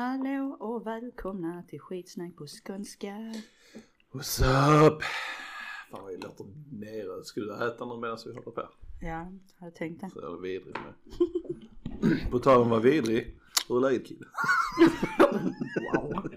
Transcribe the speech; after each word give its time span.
Hallå 0.00 0.56
och 0.60 0.86
välkomna 0.86 1.62
till 1.68 1.80
skitsnack 1.80 2.36
på 2.36 2.46
skånska. 2.46 3.34
What's 4.12 4.42
up? 4.86 5.02
Fan 5.90 6.02
vad 6.02 6.12
jag 6.12 6.22
låter 6.22 6.46
nere. 6.72 7.24
Ska 7.24 7.40
du 7.40 7.54
äta 7.54 7.84
något 7.84 8.00
medan 8.00 8.18
vi 8.26 8.32
håller 8.32 8.50
på? 8.50 8.68
Ja, 9.00 9.32
hade 9.58 9.72
tänkt 9.72 10.00
det. 10.00 10.10
Så 10.10 10.18
är 10.20 10.36
det 10.36 10.42
vidrigt 10.42 10.78
med. 10.78 12.30
På 12.30 12.38
tal 12.38 12.56
om 12.56 12.62
att 12.62 12.70
vara 12.70 12.80
vidrig. 12.80 13.36
Hur 13.68 13.76
är 13.76 13.80
läget 13.80 14.06
kille? 14.06 14.26
Wow. 15.92 16.30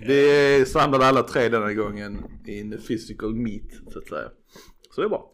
Vi 0.00 0.30
är 0.60 0.64
samlade 0.64 1.06
alla 1.06 1.22
tre 1.22 1.48
denna 1.48 1.72
gången 1.72 2.24
i 2.46 2.60
en 2.60 2.70
physical 2.70 3.34
meet 3.34 3.92
så 3.92 3.98
att 3.98 4.08
säga. 4.08 4.30
Så 4.90 5.00
det 5.00 5.06
är 5.06 5.08
bra. 5.08 5.32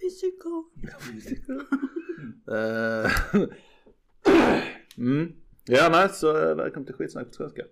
Physical. 0.00 0.64
Eh, 2.50 3.10
mm. 4.96 5.32
Ja 5.64 5.88
nej 5.92 6.08
så 6.08 6.50
eh, 6.50 6.56
välkommen 6.56 6.86
till 6.86 6.94
skitsnack 6.94 7.26
på 7.26 7.32
skånska. 7.32 7.62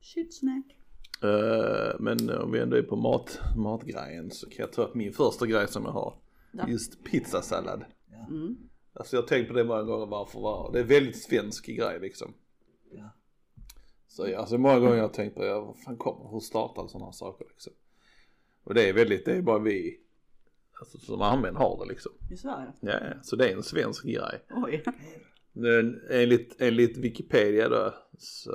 Shitsnack. 0.00 0.76
Eh, 1.22 2.00
men 2.00 2.30
om 2.30 2.52
vi 2.52 2.58
ändå 2.60 2.76
är 2.76 2.82
på 2.82 2.96
mat, 2.96 3.40
matgrejen 3.56 4.30
så 4.30 4.48
kan 4.48 4.56
jag 4.58 4.72
ta 4.72 4.82
upp 4.82 4.94
min 4.94 5.12
första 5.12 5.46
grej 5.46 5.68
som 5.68 5.84
jag 5.84 5.92
har. 5.92 6.14
Ja. 6.52 6.68
Just 6.68 7.04
pizzasallad. 7.04 7.84
Mm. 8.28 8.56
Alltså 8.92 9.16
jag 9.16 9.22
har 9.22 9.28
tänkt 9.28 9.48
på 9.48 9.54
det 9.54 9.64
många 9.64 9.82
gånger 9.82 10.06
varför 10.06 10.40
var 10.40 10.72
det 10.72 10.80
är 10.80 10.84
väldigt 10.84 11.22
svensk 11.22 11.66
grej 11.66 12.00
liksom. 12.00 12.34
Ja. 12.90 13.10
Så 14.08 14.28
ja, 14.28 14.38
alltså 14.38 14.58
många 14.58 14.78
gånger 14.78 14.90
har 14.90 14.96
jag 14.96 15.12
tänkt 15.12 15.34
på, 15.34 15.44
ja, 15.44 15.60
vad 15.60 15.78
fan 15.78 15.96
kommer, 15.96 16.30
hur 16.30 16.40
startar 16.40 16.86
sådana 16.86 17.04
här 17.04 17.12
saker 17.12 17.46
liksom. 17.48 17.72
Och 18.64 18.74
det 18.74 18.88
är 18.88 18.92
väldigt, 18.92 19.24
det 19.24 19.36
är 19.36 19.42
bara 19.42 19.58
vi, 19.58 20.00
alltså 20.80 20.98
som 20.98 21.22
använder 21.22 21.60
har 21.60 21.84
det 21.84 21.88
liksom. 21.92 22.12
I 22.30 22.36
Sverige? 22.36 22.72
Ja, 22.80 22.92
ja, 22.92 23.22
så 23.22 23.36
det 23.36 23.48
är 23.48 23.56
en 23.56 23.62
svensk 23.62 24.04
grej. 24.04 24.44
Oj. 24.50 24.84
Enligt, 26.10 26.60
enligt 26.60 26.96
Wikipedia 26.96 27.68
då 27.68 27.94
så, 28.18 28.50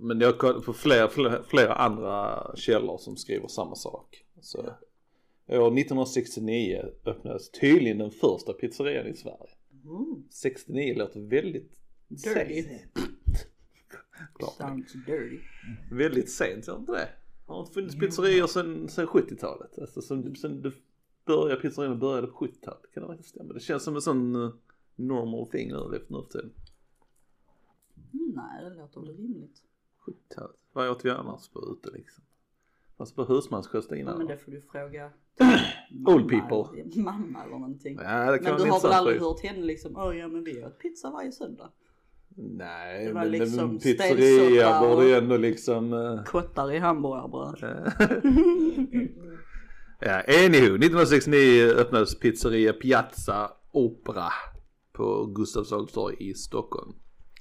men 0.00 0.20
jag 0.20 0.28
har 0.28 0.38
kollat 0.38 0.64
på 0.64 0.72
flera, 0.72 1.08
flera, 1.08 1.42
flera 1.42 1.74
andra 1.74 2.50
källor 2.56 2.98
som 2.98 3.16
skriver 3.16 3.48
samma 3.48 3.74
sak. 3.74 4.24
Så 4.40 4.58
år 5.48 5.78
1969 5.78 6.84
öppnades 7.04 7.50
tydligen 7.50 7.98
den 7.98 8.10
första 8.10 8.52
pizzerian 8.52 9.06
i 9.06 9.16
Sverige. 9.16 9.50
Mm. 9.84 10.24
69 10.30 10.94
låter 10.98 11.20
väldigt 11.20 11.72
Dirty. 12.08 12.62
sent. 12.62 12.98
Sounds 14.58 14.92
dirty. 14.92 15.38
Väldigt 15.90 16.30
sent, 16.30 16.66
gör 16.66 16.78
inte 16.78 16.92
det? 16.92 17.08
Har 17.46 17.60
inte 17.60 17.72
funnits 17.72 17.98
pizzerior 17.98 18.46
sen, 18.46 18.88
sen 18.88 19.06
70-talet. 19.06 19.78
Alltså 19.78 20.02
sen, 20.02 20.36
sen 20.36 20.62
det 20.62 20.72
började, 21.26 21.60
pizzerierna 21.60 21.96
började 21.96 22.26
på 22.26 22.46
70-talet. 22.46 22.92
Kan 22.94 23.02
det 23.02 23.08
verkligen 23.08 23.24
stämma? 23.24 23.52
Det 23.52 23.60
känns 23.60 23.82
som 23.82 23.94
en 23.94 24.02
sån 24.02 24.36
uh, 24.36 24.54
normal 24.96 25.50
thing 25.50 25.68
nu 25.68 25.96
efter 25.96 26.12
nu 26.14 26.22
för 26.22 26.28
tiden. 26.30 26.52
Mm, 28.14 28.32
nej, 28.34 28.64
det 28.70 28.76
låter 28.76 29.00
väl 29.00 29.16
rimligt. 29.16 29.62
70-talet. 30.06 30.56
Vad 30.72 30.88
åt 30.90 31.04
vi 31.04 31.10
annars 31.10 31.48
på 31.48 31.60
ute 31.78 31.96
liksom? 31.96 32.24
Fast 32.98 33.16
på 33.16 33.24
husmanskost 33.24 33.90
Ja, 33.90 33.96
innan. 33.96 34.18
men 34.18 34.26
det 34.26 34.36
får 34.36 34.52
du 34.52 34.62
fråga 34.62 35.10
Old 36.06 36.28
people. 36.28 36.84
Mamma 37.02 37.42
eller 37.44 37.58
någonting. 37.58 37.98
Ja 38.02 38.32
det 38.32 38.38
kan 38.38 38.54
Men 38.54 38.62
du 38.64 38.70
har 38.70 38.82
väl 38.82 38.92
aldrig 38.92 39.20
hört 39.20 39.40
henne 39.40 39.62
liksom, 39.66 39.96
åh 39.96 40.16
ja 40.16 40.28
men 40.28 40.44
vi 40.44 40.64
åt 40.64 40.78
pizza 40.78 41.10
varje 41.10 41.32
söndag. 41.32 41.70
Nej 42.36 43.06
Det 43.06 43.12
var 43.12 43.20
men 43.20 43.30
liksom 43.30 43.78
pizzeria 43.78 44.80
borde 44.80 45.06
ju 45.08 45.14
ändå 45.14 45.36
liksom 45.36 45.92
uh, 45.92 46.24
Kottar 46.24 46.72
i 46.72 46.78
hamburgarbröd. 46.78 47.92
Ja, 50.00 50.20
anywho, 50.28 50.74
1969 50.74 51.64
öppnades 51.64 52.18
pizzeria 52.18 52.72
Piazza 52.72 53.50
Opera 53.72 54.32
på 54.94 55.26
Gustavs 55.26 55.72
Adolfs 55.72 55.92
torg 55.92 56.16
i 56.18 56.34
Stockholm 56.34 56.92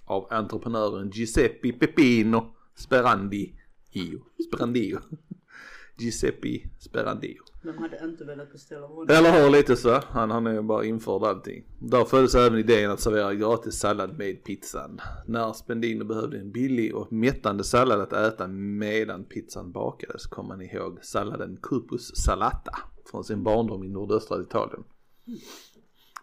av 0.06 0.28
entreprenören 0.30 1.10
Giuseppe 1.10 1.72
Pepino 1.72 2.56
Sperandi 2.76 3.54
Io. 3.92 4.22
Sperandio. 4.48 5.00
Giuseppe 5.98 6.70
Sperandio. 6.80 7.44
De 7.64 7.78
hade 7.78 8.06
inte 8.06 8.26
velat 8.26 8.52
beställa 8.52 8.88
honom. 8.88 9.08
Eller 9.10 9.44
har 9.44 9.50
lite 9.50 9.76
så, 9.76 10.00
han, 10.10 10.32
han 10.32 10.48
är 10.48 10.62
bara 10.62 10.86
införd 10.86 11.24
allting. 11.24 11.64
Där 11.80 12.06
föddes 12.06 12.36
även 12.36 12.60
idén 12.60 12.92
att 12.92 13.00
servera 13.00 13.34
gratis 13.34 13.76
sallad 13.76 14.18
med 14.18 14.44
pizzan. 14.44 15.02
När 15.26 15.54
Spendino 15.54 16.06
behövde 16.06 16.40
en 16.40 16.52
billig 16.52 16.96
och 16.96 17.14
mättande 17.14 17.64
sallad 17.64 18.02
att 18.02 18.14
äta 18.14 18.48
medan 18.48 19.24
pizzan 19.24 19.72
bakades 19.72 20.26
kom 20.26 20.50
han 20.50 20.62
ihåg 20.62 21.00
salladen 21.02 21.58
Cupus 21.62 22.16
Salata 22.16 22.78
från 23.12 23.24
sin 23.24 23.44
barndom 23.44 23.84
i 23.84 23.90
nordöstra 23.90 24.42
Italien. 24.42 24.84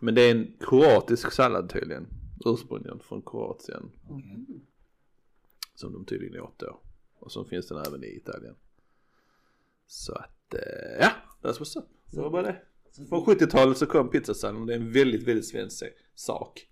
Men 0.03 0.15
det 0.15 0.23
är 0.23 0.31
en 0.31 0.53
kroatisk 0.61 1.33
sallad 1.33 1.71
tydligen, 1.71 2.07
ursprungligen 2.47 3.01
från 3.01 3.23
Kroatien. 3.23 3.91
Som 5.75 5.93
de 5.93 6.05
tydligen 6.05 6.41
åt 6.41 6.59
då. 6.59 6.81
Och 7.19 7.33
så 7.33 7.45
finns 7.45 7.69
den 7.69 7.79
även 7.87 8.05
i 8.05 8.17
Italien. 8.17 8.55
Så 9.87 10.15
att, 10.15 10.55
eh, 10.55 10.99
ja, 11.01 11.13
that's 11.43 11.59
what's 11.59 11.79
up. 11.79 11.85
Det 12.11 12.21
var 12.21 12.31
bara 12.31 12.43
det. 12.43 12.63
Från 13.09 13.25
70-talet 13.25 13.79
så 13.79 13.87
kom 13.87 14.11
pizzasalladen 14.11 14.67
det 14.67 14.75
är 14.75 14.79
en 14.79 14.93
väldigt, 14.93 15.29
väldigt 15.29 15.47
svensk 15.47 15.85
sak. 16.15 16.71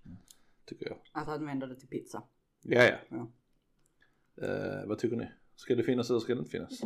Tycker 0.64 0.86
jag. 0.86 0.98
Att 1.12 1.28
använda 1.28 1.66
det 1.66 1.74
till 1.74 1.88
pizza. 1.88 2.22
Ja, 2.62 2.82
ja. 2.84 2.96
Ja. 3.08 3.28
Eh, 4.46 4.86
vad 4.86 4.98
tycker 4.98 5.16
ni? 5.16 5.28
Ska 5.56 5.74
det 5.74 5.82
finnas 5.82 6.10
eller 6.10 6.20
ska 6.20 6.34
det 6.34 6.38
inte 6.38 6.50
finnas? 6.50 6.80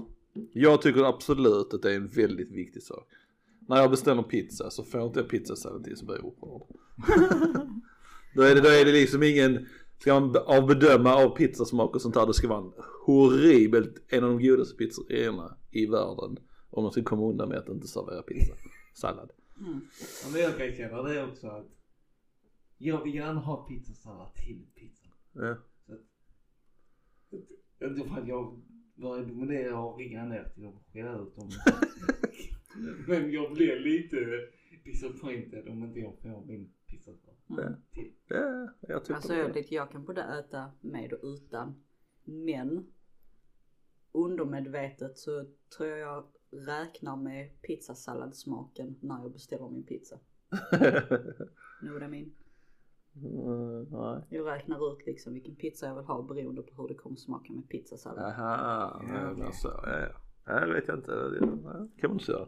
Jag 0.53 0.83
tycker 0.83 1.05
absolut 1.05 1.75
att 1.75 1.83
det 1.83 1.93
är 1.93 1.97
en 1.97 2.09
väldigt 2.09 2.51
viktig 2.51 2.83
sak. 2.83 3.09
När 3.69 3.77
jag 3.77 3.91
beställer 3.91 4.23
pizza 4.23 4.71
så 4.71 4.85
får 4.85 5.03
inte 5.03 5.21
jag 5.21 5.29
pizzasallad 5.29 5.85
till 5.85 5.97
så 5.97 6.07
blir 6.07 6.17
jag 6.17 6.25
upprörd. 6.25 6.63
då, 8.35 8.43
är 8.43 8.55
det, 8.55 8.61
då 8.61 8.69
är 8.69 8.85
det 8.85 8.93
liksom 8.93 9.23
ingen, 9.23 9.67
ska 9.99 10.21
man 10.21 10.37
av 10.37 10.67
bedöma 10.67 11.15
av 11.15 11.37
pizzasmak 11.37 11.95
och 11.95 12.03
sånt 12.03 12.15
där, 12.15 12.27
det 12.27 12.35
ska 12.35 12.49
vara 12.49 12.65
en 12.65 12.73
horribelt, 13.07 13.95
en 14.09 14.25
av 14.25 14.31
de 14.31 14.47
godaste 14.49 14.77
pizzerierna 14.77 15.57
i 15.71 15.87
världen. 15.87 16.39
Om 16.71 16.83
man 16.83 16.93
ska 16.93 17.03
komma 17.03 17.31
undan 17.31 17.49
med 17.49 17.59
att 17.59 17.69
inte 17.69 17.87
servera 17.87 18.23
pizza. 18.23 18.53
Sallad. 18.95 19.31
Mm. 19.61 19.81
Ja, 20.25 20.31
men 20.33 20.41
jag 20.41 20.59
kan 20.59 20.73
känna 20.73 21.03
det 21.03 21.25
också 21.25 21.47
att 21.47 21.67
jag 22.79 23.05
vill 23.05 23.15
gärna 23.15 23.41
ha 23.41 23.57
pizzasallad 23.69 24.35
till 24.35 24.67
pizzan. 24.75 25.13
Ja. 25.33 25.57
Inte 27.87 28.09
för 28.09 28.21
att 28.21 28.29
jag 28.29 28.63
börjar 28.95 29.25
dominera 29.25 29.79
och 29.79 29.99
ringa 29.99 30.25
ner 30.25 30.51
till 30.55 30.63
dem 30.63 30.75
och 30.75 30.93
skälla 30.93 31.19
ut 31.19 31.37
dem. 31.37 31.51
Men 33.09 33.33
jag 33.33 33.53
blir 33.53 33.81
lite 33.81 34.17
disappointed 34.85 35.69
om 35.69 35.85
inte 35.85 36.01
jag 36.01 36.19
får 36.23 36.45
min 36.47 36.73
pizzasallad 36.87 37.37
Mm. 37.51 37.73
till. 37.93 38.13
Ja, 38.29 38.69
jag 38.81 39.05
tycker 39.05 39.15
Alltså 39.15 39.33
det. 39.33 39.39
jag, 39.39 39.55
lite, 39.57 39.75
jag 39.75 39.91
kan 39.91 40.05
både 40.05 40.23
äta 40.23 40.71
med 40.81 41.13
och 41.13 41.21
utan. 41.23 41.75
Men 42.25 42.87
undermedvetet 44.13 45.19
så 45.19 45.45
tror 45.77 45.89
jag 45.89 45.99
jag 45.99 46.25
räknar 46.51 47.17
med 47.17 47.63
pizzasalladsmaken 47.63 48.97
när 49.01 49.23
jag 49.23 49.33
beställer 49.33 49.69
min 49.69 49.83
pizza. 49.87 50.19
Know 51.81 51.93
what 51.95 52.03
I 52.03 52.09
mean? 52.09 52.33
Mm, 53.15 53.83
nej. 53.91 54.23
Jag 54.31 54.47
räknar 54.47 54.93
ut 54.93 55.07
liksom 55.07 55.35
vilken 55.35 55.55
pizza 55.57 55.87
jag 55.87 55.95
vill 55.97 56.05
ha 56.05 56.23
beroende 56.23 56.63
på 56.63 56.83
hur 56.83 56.89
det 56.89 56.95
kommer 56.95 57.17
smaka 57.17 57.53
med 57.53 57.69
pizzasallad. 57.69 58.25
Aha, 58.25 59.03
Ja, 59.09 59.33
okay. 59.33 59.53
så, 59.53 59.69
ja, 59.69 60.01
ja. 60.01 60.09
Ja, 60.45 60.61
det 60.61 60.75
vet 60.75 60.89
jag 60.89 60.97
inte. 60.99 61.13
Det 61.13 61.39
kan 61.39 61.63
man 62.03 62.13
inte 62.13 62.25
säga. 62.25 62.47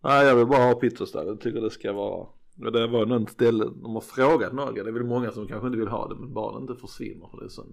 Nej, 0.00 0.26
jag 0.26 0.36
vill 0.36 0.46
bara 0.46 0.64
ha 0.64 0.74
pizzasallad. 0.74 1.28
Jag 1.28 1.40
tycker 1.40 1.60
det 1.60 1.70
ska 1.70 1.92
vara. 1.92 2.26
Men 2.54 2.72
det 2.72 2.86
var 2.86 3.06
något 3.06 3.30
ställe, 3.30 3.64
de 3.64 3.94
har 3.94 4.00
frågat 4.00 4.52
några, 4.52 4.72
det 4.72 4.80
är 4.80 4.92
väl 4.92 5.04
många 5.04 5.32
som 5.32 5.48
kanske 5.48 5.66
inte 5.66 5.78
vill 5.78 5.88
ha 5.88 6.08
det 6.08 6.14
men 6.14 6.32
bara 6.32 6.58
det 6.58 6.60
inte 6.62 6.74
försvinner 6.80 7.28
för 7.30 7.38
det 7.38 7.44
är 7.44 7.48
sån, 7.48 7.72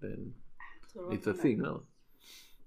det 0.00 0.06
är 0.06 0.12
en 0.12 0.34
liten 1.10 1.38
thing 1.38 1.58
nu. 1.58 1.74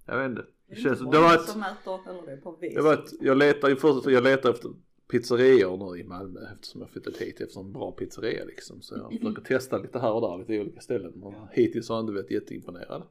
Jag 0.05 0.17
vet 0.17 0.29
inte. 0.29 0.41
Det 0.41 0.75
Det 0.75 0.81
känns, 0.81 0.99
det 0.99 1.05
var 1.19 1.35
ett, 1.35 1.41
som 1.41 1.61
äter, 1.63 2.25
det 2.25 2.37
på 2.37 2.51
vis. 2.61 2.75
det 2.75 2.81
var 2.81 2.93
ett, 2.93 3.13
jag 3.21 3.37
letar 3.37 3.69
ju 3.69 3.75
först, 3.75 4.05
jag 4.05 4.23
letar 4.23 4.49
efter 4.49 4.71
pizzerior 5.11 5.77
nu 5.93 5.99
i 5.99 6.03
Malmö 6.03 6.39
eftersom 6.53 6.81
jag 6.81 6.89
flyttat 6.89 7.17
hit 7.17 7.41
efter 7.41 7.59
en 7.59 7.71
bra 7.71 7.91
pizzeria 7.91 8.45
liksom. 8.45 8.81
Så 8.81 8.95
jag 8.95 9.19
försöker 9.19 9.41
testa 9.41 9.77
lite 9.77 9.99
här 9.99 10.11
och 10.11 10.21
där, 10.21 10.37
lite 10.37 10.61
olika 10.61 10.81
ställen. 10.81 11.23
Och 11.23 11.33
hittills 11.51 11.89
har 11.89 11.95
jag 11.95 12.03
inte 12.03 12.13
varit 12.13 12.31
jätteimponerad. 12.31 13.03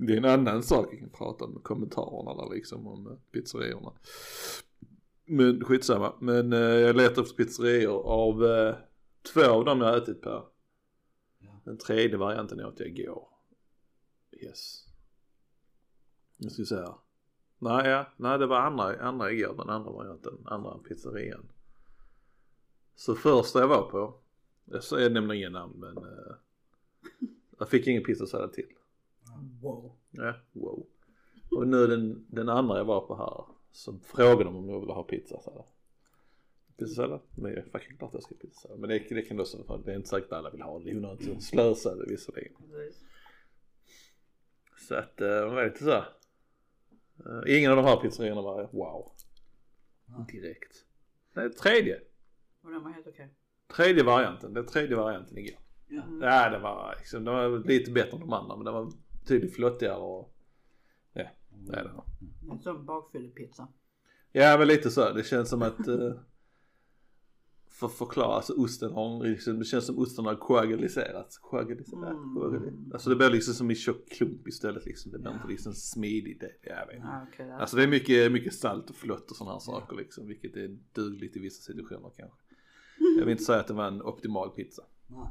Det 0.00 0.12
är 0.12 0.16
en 0.16 0.24
annan 0.24 0.62
sak 0.62 0.88
jag 0.92 1.00
kan 1.00 1.10
prata 1.10 1.44
om 1.44 1.60
kommentarerna 1.62 2.34
där 2.34 2.54
liksom 2.54 2.86
om 2.86 3.06
eh, 3.06 3.12
pizzeriorna. 3.32 3.92
Men 5.24 5.64
skitsamma. 5.64 6.14
Men 6.20 6.52
eh, 6.52 6.58
jag 6.58 6.96
letar 6.96 7.22
efter 7.22 7.36
pizzerior 7.36 8.06
av 8.06 8.44
eh, 8.44 8.76
två 9.32 9.50
av 9.50 9.64
dem 9.64 9.80
jag 9.80 9.88
har 9.88 9.96
ätit 9.96 10.22
på. 10.22 10.48
Ja. 11.38 11.60
Den 11.64 11.78
tredje 11.78 12.16
varianten 12.16 12.64
åt 12.64 12.80
jag 12.80 12.88
igår. 12.88 13.28
Yes. 14.32 14.84
Nu 16.36 16.50
ska 16.50 16.62
vi 16.62 16.66
se 16.66 16.76
här. 16.76 16.94
Nej, 17.58 17.88
ja, 17.88 18.06
nej 18.16 18.38
det 18.38 18.46
var 18.46 18.60
andra, 18.60 19.00
andra 19.00 19.32
igår, 19.32 19.54
den 19.56 19.70
andra 19.70 19.92
varianten, 19.92 20.38
andra 20.44 20.78
pizzerian. 20.78 21.48
Så 22.94 23.14
första 23.14 23.60
jag 23.60 23.68
var 23.68 23.90
på, 23.90 24.14
jag 24.64 24.84
säger 24.84 25.10
nämligen 25.10 25.40
inga 25.40 25.60
namn 25.60 25.74
men 25.78 25.96
eh, 25.96 26.34
jag 27.58 27.68
fick 27.68 27.86
ingen 27.86 28.02
pizzasallad 28.02 28.52
till. 28.52 28.77
Wow. 29.62 29.96
Ja, 30.10 30.34
wow. 30.52 30.86
Och 31.50 31.68
nu 31.68 31.86
den, 31.86 32.26
den 32.28 32.48
andra 32.48 32.78
jag 32.78 32.84
var 32.84 33.00
på 33.00 33.16
här 33.16 33.44
så 33.70 33.98
frågade 33.98 34.44
de 34.44 34.56
om 34.56 34.68
jag 34.68 34.80
ville 34.80 34.92
ha 34.92 35.02
pizzasallad. 35.02 35.64
Pizzasallad? 36.76 37.20
Men 37.34 37.52
det 37.52 37.58
är 37.58 37.62
fucking 37.62 37.96
klart 37.96 38.10
jag 38.12 38.22
ska 38.22 38.34
ha 38.34 38.40
pizzasallad. 38.40 38.80
Men 38.80 38.88
det, 38.88 38.98
det 38.98 39.22
kan 39.22 39.36
du 39.36 39.42
också, 39.42 39.64
för 39.64 39.78
det 39.84 39.92
är 39.92 39.96
inte 39.96 40.08
säkert 40.08 40.32
alla 40.32 40.50
vill 40.50 40.62
ha 40.62 40.78
det. 40.78 40.84
Det 40.84 40.90
är 40.90 40.96
onödigt 40.96 41.42
slösade 41.42 42.04
visserligen. 42.08 42.52
Precis. 42.54 43.04
Så 44.88 44.94
att, 44.94 45.20
eh, 45.20 45.28
är 45.28 45.64
det 45.64 45.78
så? 45.78 45.90
här? 45.90 46.08
Eh, 47.26 47.58
ingen 47.58 47.70
av 47.70 47.76
de 47.76 47.84
här 47.84 47.96
pizzerierna 47.96 48.42
var 48.42 48.68
wow. 48.72 49.12
Direkt. 50.32 50.84
Nej, 51.32 51.50
tredje. 51.50 52.00
Och 52.62 52.70
den 52.70 52.82
var 52.82 52.90
helt 52.90 53.06
okej. 53.06 53.34
Tredje 53.76 54.04
varianten. 54.04 54.54
Den 54.54 54.66
tredje 54.66 54.96
varianten 54.96 55.38
igår. 55.38 55.60
Ja. 55.88 56.02
Ja, 56.20 56.50
det 56.50 56.58
var 56.58 56.94
liksom, 56.98 57.24
det 57.24 57.30
var 57.30 57.68
lite 57.68 57.90
bättre 57.90 58.12
än 58.12 58.20
de 58.20 58.32
andra 58.32 58.56
men 58.56 58.64
det 58.64 58.70
var 58.70 58.92
tydligt 59.28 59.54
flottigare 59.54 59.98
och 59.98 60.34
ja, 61.12 61.24
det 61.50 61.76
är 61.76 61.84
det. 61.84 62.02
En 62.52 62.58
sån 62.58 62.86
bakfyllepizza. 62.86 63.68
Ja 64.32 64.58
men 64.58 64.68
lite 64.68 64.90
så, 64.90 65.12
det 65.12 65.24
känns 65.24 65.48
som 65.48 65.62
att 65.62 65.88
eh, 65.88 66.12
för 67.78 67.86
att 67.86 67.92
förklara, 67.92 68.34
alltså 68.34 68.52
osten 68.52 68.92
har 68.92 69.24
liksom, 69.24 69.58
det 69.58 69.64
känns 69.64 69.86
som 69.86 69.98
osten 69.98 70.24
har 70.24 70.34
koagaliserats. 70.34 71.38
Koagaliserat? 71.38 72.10
Mm. 72.10 72.34
Koagaliserat. 72.34 72.92
Alltså 72.92 73.10
det 73.10 73.16
blir 73.16 73.30
liksom 73.30 73.54
som 73.54 73.70
i 73.70 73.74
tjock 73.74 74.08
klump 74.08 74.48
istället 74.48 74.86
liksom. 74.86 75.12
Det 75.12 75.18
blir 75.18 75.32
inte 75.32 75.48
liksom 75.48 75.72
smidigt. 75.72 76.40
Det, 76.40 76.52
jag 76.62 76.86
vet 76.86 76.96
inte. 76.96 77.08
Ja, 77.08 77.26
okej. 77.32 77.46
där. 77.46 77.58
Alltså 77.58 77.76
det 77.76 77.82
är 77.82 77.88
mycket, 77.88 78.32
mycket 78.32 78.54
salt 78.54 78.90
och 78.90 78.96
flott 78.96 79.30
och 79.30 79.36
sådana 79.36 79.52
här 79.52 79.60
saker 79.60 79.96
liksom. 79.96 80.26
Vilket 80.26 80.56
är 80.56 80.78
dugligt 80.92 81.36
i 81.36 81.40
vissa 81.40 81.62
situationer 81.62 82.10
kanske. 82.16 82.38
Jag 83.18 83.24
vill 83.24 83.32
inte 83.32 83.44
säga 83.44 83.60
att 83.60 83.66
det 83.66 83.74
var 83.74 83.86
en 83.86 84.02
optimal 84.02 84.50
pizza. 84.50 84.82
Nej. 85.06 85.28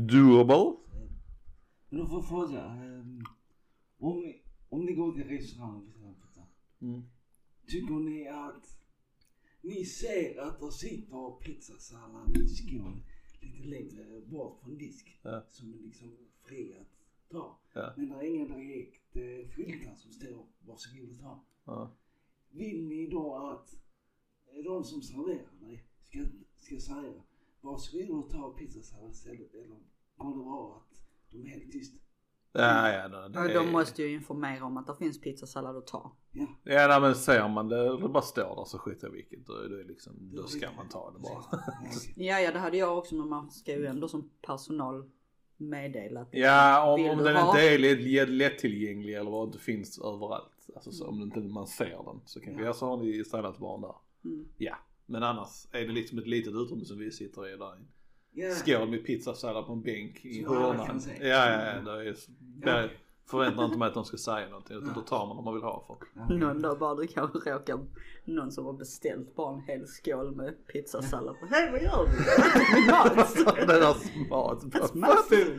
Doable. 0.00 0.83
Men 1.94 2.02
då 2.02 2.08
får 2.08 2.18
jag 2.18 2.28
fråga. 2.28 2.64
om, 3.98 4.20
ni- 4.20 4.42
om 4.68 4.84
ni 4.84 4.92
går 4.92 5.12
till 5.12 5.24
restaurang. 5.24 5.92
Mm. 6.80 7.02
Tycker 7.66 7.94
ni 7.94 8.28
att 8.28 8.78
ni 9.60 9.84
ser 9.84 10.38
att 10.40 10.60
det 10.60 10.72
sitter 10.72 11.40
pizzasallad 11.40 12.36
i 12.36 12.48
skål 12.48 13.02
lite 13.40 13.68
längre 13.68 14.20
bort 14.20 14.60
från 14.62 14.78
disk. 14.78 15.18
Ja. 15.22 15.44
Som 15.48 15.74
är 15.74 15.78
liksom 15.78 16.16
fri 16.42 16.74
att 16.80 17.30
ta. 17.30 17.58
Ja. 17.72 17.94
Men 17.96 18.08
det 18.08 18.14
är 18.14 18.22
inga 18.22 18.56
direkt 18.56 19.16
eh, 19.16 19.48
skyltar 19.50 19.94
som 19.94 20.12
står 20.12 20.46
varsågod 20.60 21.10
och 21.10 21.20
ta. 21.20 21.44
Ja. 21.64 21.96
Vill 22.50 22.88
ni 22.88 23.06
då 23.06 23.34
att 23.34 23.74
eh, 24.52 24.64
de 24.64 24.84
som 24.84 25.02
serverar 25.02 25.60
dig 25.60 25.84
ska, 26.02 26.18
ska 26.58 26.80
säga 26.80 27.22
varsågod 27.60 28.24
och 28.24 28.30
ta 28.30 28.50
pizzasallad 28.50 29.10
istället 29.10 29.54
eller 29.54 29.78
går 30.16 30.36
det 30.36 30.44
bra 30.44 30.76
att 30.76 31.03
de 31.34 31.46
är 31.46 31.50
helt 31.58 31.72
tysta? 31.72 31.98
Ja, 32.56 32.92
ja, 32.92 33.08
det, 33.08 33.48
det 33.48 33.54
de 33.54 33.72
måste 33.72 34.02
ju 34.02 34.12
informera 34.14 34.64
om 34.64 34.76
att 34.76 34.86
det 34.86 34.96
finns 34.96 35.20
pizzasallad 35.20 35.76
att 35.76 35.86
ta. 35.86 36.16
Ja. 36.32 36.46
Ja 36.64 36.86
nej, 36.88 37.00
men 37.00 37.14
ser 37.14 37.48
man 37.48 37.68
det, 37.68 38.00
det 38.00 38.08
bara 38.08 38.22
står 38.22 38.56
där 38.56 38.64
så 38.64 38.78
skiter 38.78 39.06
jag 39.06 39.12
vilket. 39.12 39.46
Då, 39.46 39.52
då, 39.52 39.76
är 39.76 39.84
liksom, 39.84 40.12
då 40.36 40.46
ska 40.46 40.68
man 40.76 40.88
ta 40.88 41.10
det 41.10 41.18
bara. 41.18 41.44
Ja. 42.16 42.40
Ja, 42.40 42.52
det 42.52 42.58
hade 42.58 42.76
jag 42.76 42.98
också 42.98 43.14
men 43.14 43.28
man 43.28 43.50
ska 43.50 43.72
ju 43.72 43.86
ändå 43.86 44.08
som 44.08 44.30
personal 44.46 45.10
meddela 45.56 46.20
att 46.20 46.28
Ja 46.32 46.92
om, 46.94 47.10
om 47.10 47.18
den 47.18 47.36
ha? 47.36 47.48
inte 47.50 47.74
är 47.74 47.78
lätt- 47.78 48.28
lättillgänglig 48.28 49.14
eller 49.14 49.30
vad 49.30 49.52
det 49.52 49.58
finns 49.58 49.98
överallt. 49.98 50.68
Alltså 50.74 50.92
så 50.92 51.06
om 51.08 51.22
inte 51.22 51.40
man 51.40 51.66
ser 51.66 52.04
den 52.04 52.20
så 52.24 52.40
kanske, 52.40 52.62
Ja. 52.62 52.66
ja 52.68 52.72
så 52.74 52.86
har 52.86 52.96
ni 52.96 53.24
salladsbarn 53.24 53.80
där. 53.80 53.94
Mm. 54.24 54.46
Ja. 54.58 54.76
Men 55.06 55.22
annars 55.22 55.66
är 55.72 55.80
det 55.86 55.92
liksom 55.92 56.18
ett 56.18 56.26
litet 56.26 56.52
utrymme 56.54 56.84
som 56.84 56.98
vi 56.98 57.10
sitter 57.10 57.54
i 57.54 57.56
där. 57.56 57.78
Ja. 58.36 58.50
Skål 58.50 58.88
med 58.90 59.06
pizzasallad 59.06 59.66
på 59.66 59.72
en 59.72 59.82
bänk 59.82 60.24
i 60.24 60.44
hörnan. 60.48 61.00
Ja, 61.20 61.26
ja, 61.26 61.50
ja. 61.50 61.80
Det 61.80 62.08
är, 62.08 62.16
Ja. 62.62 62.80
jag 62.80 62.90
förväntar 63.30 63.64
inte 63.64 63.78
mig 63.78 63.88
att 63.88 63.94
de 63.94 64.04
ska 64.04 64.16
säga 64.16 64.48
någonting 64.48 64.76
utan 64.76 64.94
då 64.94 65.00
tar 65.00 65.26
man 65.26 65.38
om 65.38 65.44
man 65.44 65.54
vill 65.54 65.62
ha 65.62 65.84
för. 65.86 66.34
Någon 66.34 66.62
dag 66.62 66.78
bara 66.78 66.94
du 66.94 67.06
kanske 67.06 67.38
råkar, 67.52 67.78
någon 68.24 68.52
som 68.52 68.64
har 68.66 68.72
beställt 68.72 69.36
bara 69.36 69.54
en 69.54 69.60
hel 69.60 69.86
skål 69.86 70.34
med 70.36 70.66
pizzasallad. 70.72 71.36
Hej 71.50 71.70
vad 71.70 71.82
gör 71.82 72.06
du? 72.06 72.12
Min 72.80 72.86
mat! 72.90 73.56
det 73.56 73.66
där 73.66 74.28
mat. 74.30 74.94
My 74.94 75.06
food! 75.28 75.58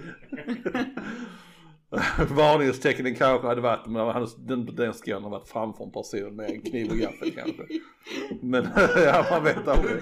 Varningstecknen 2.38 3.16
kanske 3.16 3.48
hade 3.48 3.62
varit, 3.62 3.86
men 3.88 4.08
han- 4.08 4.28
den, 4.38 4.76
den 4.76 4.94
skålen 4.94 5.24
har 5.24 5.30
varit 5.30 5.48
framför 5.48 5.84
en 5.84 5.92
person 5.92 6.36
med 6.36 6.50
en 6.50 6.62
kniv 6.62 6.92
och 6.92 6.98
gaffel 6.98 7.32
kanske. 7.32 7.64
Men 8.42 8.68
ja, 8.96 9.26
man 9.32 9.44
vet 9.44 9.68
aldrig. 9.68 9.94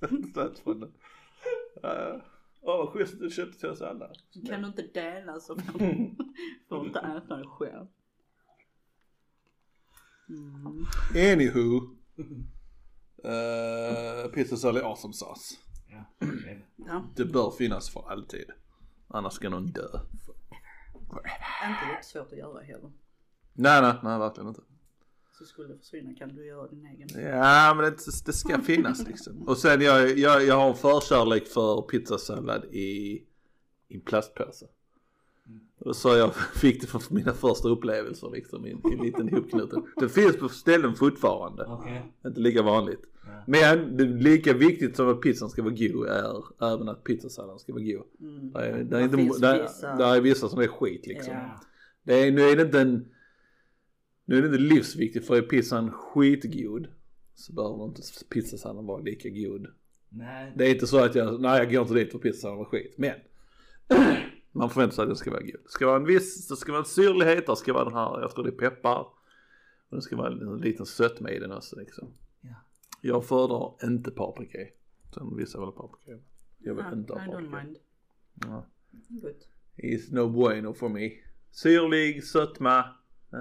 Den. 0.00 0.82
Eh, 1.82 2.20
Åh 2.60 2.76
vad 2.76 2.88
schysst 2.88 3.20
du 3.20 3.30
köpte 3.30 3.58
till 3.58 3.68
oss 3.68 3.80
alla. 3.80 4.10
Kan 4.48 4.62
du 4.62 4.68
inte 4.68 4.82
dela 4.82 5.40
så 5.40 5.56
får 5.58 5.78
får 6.68 6.80
du 6.80 6.86
inte 6.86 6.98
äta 6.98 7.36
det 7.36 7.46
själv. 7.46 7.86
Mm. 10.28 10.86
Anywho. 11.32 11.80
Uh, 13.24 14.32
pizzasallad 14.32 14.82
är 14.82 14.86
awesome 14.86 15.14
sauce. 15.14 15.56
Ja, 15.88 16.04
det. 16.20 16.62
Ja, 16.76 17.24
bör 17.24 17.50
finnas 17.50 17.90
för 17.90 18.10
alltid. 18.10 18.50
Annars 19.08 19.32
ska 19.32 19.48
någon 19.48 19.66
dö. 19.66 19.88
inte 21.64 21.86
lite 21.90 22.02
svårt 22.02 22.32
att 22.32 22.38
göra 22.38 22.62
heller. 22.62 22.92
Nej, 23.52 23.82
nej, 23.82 23.94
nej 24.02 24.18
verkligen 24.18 24.48
inte. 24.48 24.62
Så 25.38 25.44
skulle 25.44 25.76
försvinna 25.78 26.14
kan 26.14 26.28
du 26.28 26.46
göra 26.46 26.66
din 26.68 26.86
egen. 26.86 27.32
Ja 27.32 27.74
men 27.76 27.84
det, 27.84 27.96
det 28.26 28.32
ska 28.32 28.60
finnas 28.60 29.06
liksom. 29.06 29.48
Och 29.48 29.56
sen 29.58 29.80
jag, 29.80 30.18
jag, 30.18 30.44
jag 30.44 30.54
har 30.54 30.68
en 30.68 30.74
förkärlek 30.76 31.46
för 31.46 31.82
pizzasallad 31.82 32.64
i, 32.70 33.12
i 33.88 33.94
en 33.94 34.00
plastpåse. 34.00 34.66
Och 35.78 35.96
så 35.96 36.16
jag 36.16 36.34
fick 36.34 36.80
det 36.80 36.86
från 36.86 37.02
mina 37.10 37.32
första 37.32 37.68
upplevelser 37.68 38.30
liksom 38.30 38.66
i, 38.66 38.70
en 38.70 39.02
liten 39.04 39.28
hopknuten. 39.28 39.86
Det 39.96 40.08
finns 40.08 40.36
på 40.36 40.48
ställen 40.48 40.94
fortfarande. 40.94 41.64
Okej. 41.64 42.12
Inte 42.26 42.40
lika 42.40 42.62
vanligt. 42.62 43.00
Ja. 43.26 43.42
Men 43.46 43.96
det 43.96 44.04
är 44.04 44.08
lika 44.08 44.52
viktigt 44.52 44.96
som 44.96 45.08
att 45.08 45.20
pizzan 45.20 45.50
ska 45.50 45.62
vara 45.62 45.74
god 45.74 46.06
är 46.08 46.44
även 46.74 46.88
att 46.88 47.04
pizzasalladen 47.04 47.58
ska 47.58 47.72
vara 47.72 47.82
god. 47.82 48.06
Mm. 48.20 48.52
Det 48.52 48.58
är, 48.58 48.72
det 48.72 48.78
är, 48.78 48.84
Det 48.84 49.02
inte, 49.02 49.16
det, 49.16 49.22
vissa- 49.62 49.96
det 49.96 50.04
är 50.04 50.20
vissa 50.20 50.48
som 50.48 50.60
är 50.60 50.66
skit 50.66 51.06
liksom. 51.06 51.32
Ja. 51.32 51.60
Det 52.02 52.14
är, 52.14 52.32
nu 52.32 52.42
är 52.42 52.56
det 52.56 52.62
inte 52.62 52.80
en, 52.80 53.08
nu 54.28 54.36
är 54.38 54.42
det 54.42 54.46
inte 54.46 54.58
livsviktigt 54.58 55.26
för 55.26 55.36
är 55.36 55.42
pizzan 55.42 55.90
skitgod 55.90 56.88
så 57.34 57.52
behöver 57.52 57.84
inte 57.84 58.02
pizzasalladen 58.30 58.86
vara 58.86 59.02
lika 59.02 59.28
god. 59.28 59.66
Nej. 60.08 60.52
Det 60.56 60.66
är 60.66 60.70
inte 60.74 60.86
så 60.86 60.98
att 61.04 61.14
jag, 61.14 61.40
nej 61.40 61.58
jag 61.58 61.72
går 61.72 61.82
inte 61.82 61.94
dit 61.94 62.12
för 62.12 62.18
pizzasalladen 62.18 62.58
var 62.58 62.64
skit. 62.64 62.94
Men 62.96 63.14
man 64.52 64.70
förväntar 64.70 64.94
sig 64.94 65.02
att 65.02 65.08
den 65.08 65.16
ska 65.16 65.30
vara 65.30 65.40
god. 65.42 65.50
Det 65.64 65.70
ska 65.70 65.86
vara 65.86 65.96
en 65.96 66.04
viss, 66.04 66.48
det 66.48 66.56
ska 66.56 66.72
vara 66.72 66.80
en 66.82 66.88
syrlighet, 66.88 67.46
det 67.46 67.56
ska 67.56 67.72
vara 67.72 67.84
den 67.84 67.94
här, 67.94 68.20
jag 68.20 68.30
tror 68.34 68.44
det 68.44 68.50
är 68.50 68.70
peppar. 68.70 69.06
Och 69.88 69.96
det 69.96 70.02
ska 70.02 70.16
vara 70.16 70.28
en 70.32 70.56
liten 70.60 70.86
sötma 70.86 71.30
i 71.30 71.38
den 71.38 71.52
också 71.52 71.76
liksom. 71.80 72.08
Ja. 72.40 72.54
Jag 73.00 73.24
föredrar 73.24 73.74
inte 73.84 74.10
paprika. 74.10 74.58
Sen 75.14 75.36
vissa 75.36 75.58
vill 75.58 75.64
ha 75.66 75.72
paprika. 75.72 76.18
Jag 76.58 76.74
vill 76.74 76.84
Ja, 76.90 76.92
inte 76.96 77.12
ha 77.12 77.20
I 77.20 77.26
don't 77.28 77.30
paprika. 77.32 77.62
mind. 77.64 77.76
Ja. 78.44 78.66
Good. 79.08 79.34
Is 79.76 80.10
no 80.12 80.28
bueno 80.28 80.74
for 80.74 80.88
me. 80.88 81.10
Syrlig, 81.50 82.24
sötma, 82.24 82.84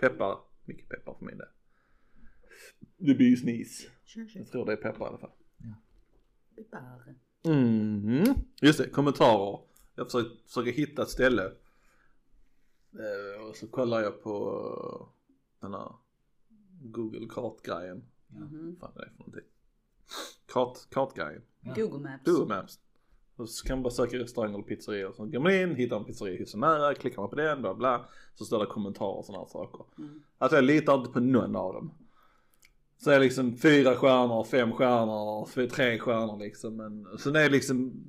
peppar. 0.00 0.38
Mycket 0.64 0.88
peppar 0.88 1.14
för 1.14 1.26
min 1.26 1.38
del. 1.38 1.48
Bee's 2.98 3.40
knees. 3.40 3.86
Sure, 4.04 4.28
sure. 4.28 4.38
Jag 4.44 4.48
tror 4.48 4.66
det 4.66 4.72
är 4.72 4.76
peppar 4.76 5.04
i 5.06 5.08
alla 5.08 5.18
fall. 5.18 5.32
Peppar. 6.56 7.14
Mhm. 7.44 8.24
Just 8.62 8.78
det, 8.78 8.88
kommentarer. 8.88 9.60
Jag 9.94 10.06
försöker, 10.06 10.36
försöker 10.46 10.72
hitta 10.72 11.02
ett 11.02 11.08
ställe. 11.08 11.52
Eh, 12.92 13.46
och 13.48 13.56
så 13.56 13.66
kollar 13.68 14.00
jag 14.00 14.22
på 14.22 15.08
den 15.60 15.74
här 15.74 15.92
Google 16.82 17.26
kartgrejen. 17.28 18.04
Mhm. 18.28 18.76
Vad 18.80 18.92
fan 18.92 19.02
är 19.02 19.04
det 19.04 19.10
för 19.10 19.18
någonting? 19.18 19.50
Kart, 20.46 20.78
kartgrejen. 20.90 21.42
Google 21.60 22.10
Maps. 22.10 22.24
Google 22.24 22.56
Maps. 22.56 22.80
Och 23.36 23.48
så 23.48 23.66
kan 23.66 23.76
man 23.76 23.82
bara 23.82 23.90
söka 23.90 24.18
restauranger 24.18 24.54
eller 24.54 24.64
pizzerior. 24.64 25.12
Så 25.16 25.24
går 25.26 25.40
man 25.40 25.52
in, 25.54 25.74
hittar 25.74 25.96
en 25.96 26.04
pizzeria 26.04 26.38
hyfsat 26.38 26.60
nära, 26.60 26.94
klickar 26.94 27.20
man 27.22 27.30
på 27.30 27.36
den, 27.36 27.60
bla 27.60 27.74
bla. 27.74 28.04
Så 28.34 28.44
står 28.44 28.58
det 28.60 28.66
kommentarer 28.66 29.18
och 29.18 29.24
sådana 29.24 29.46
saker. 29.46 29.84
Mm. 29.98 30.22
Alltså 30.38 30.56
jag 30.56 30.64
litar 30.64 30.94
inte 30.94 31.10
på 31.10 31.20
någon 31.20 31.56
av 31.56 31.74
dem. 31.74 31.94
Så 32.98 33.10
är 33.10 33.18
det 33.18 33.24
liksom 33.24 33.56
fyra 33.56 33.94
stjärnor, 33.96 34.44
fem 34.44 34.72
stjärnor, 34.72 35.66
tre 35.66 35.98
stjärnor 35.98 36.38
liksom. 36.38 36.76
Men 36.76 37.06
sen 37.18 37.36
är 37.36 37.40
det 37.40 37.48
liksom, 37.48 38.04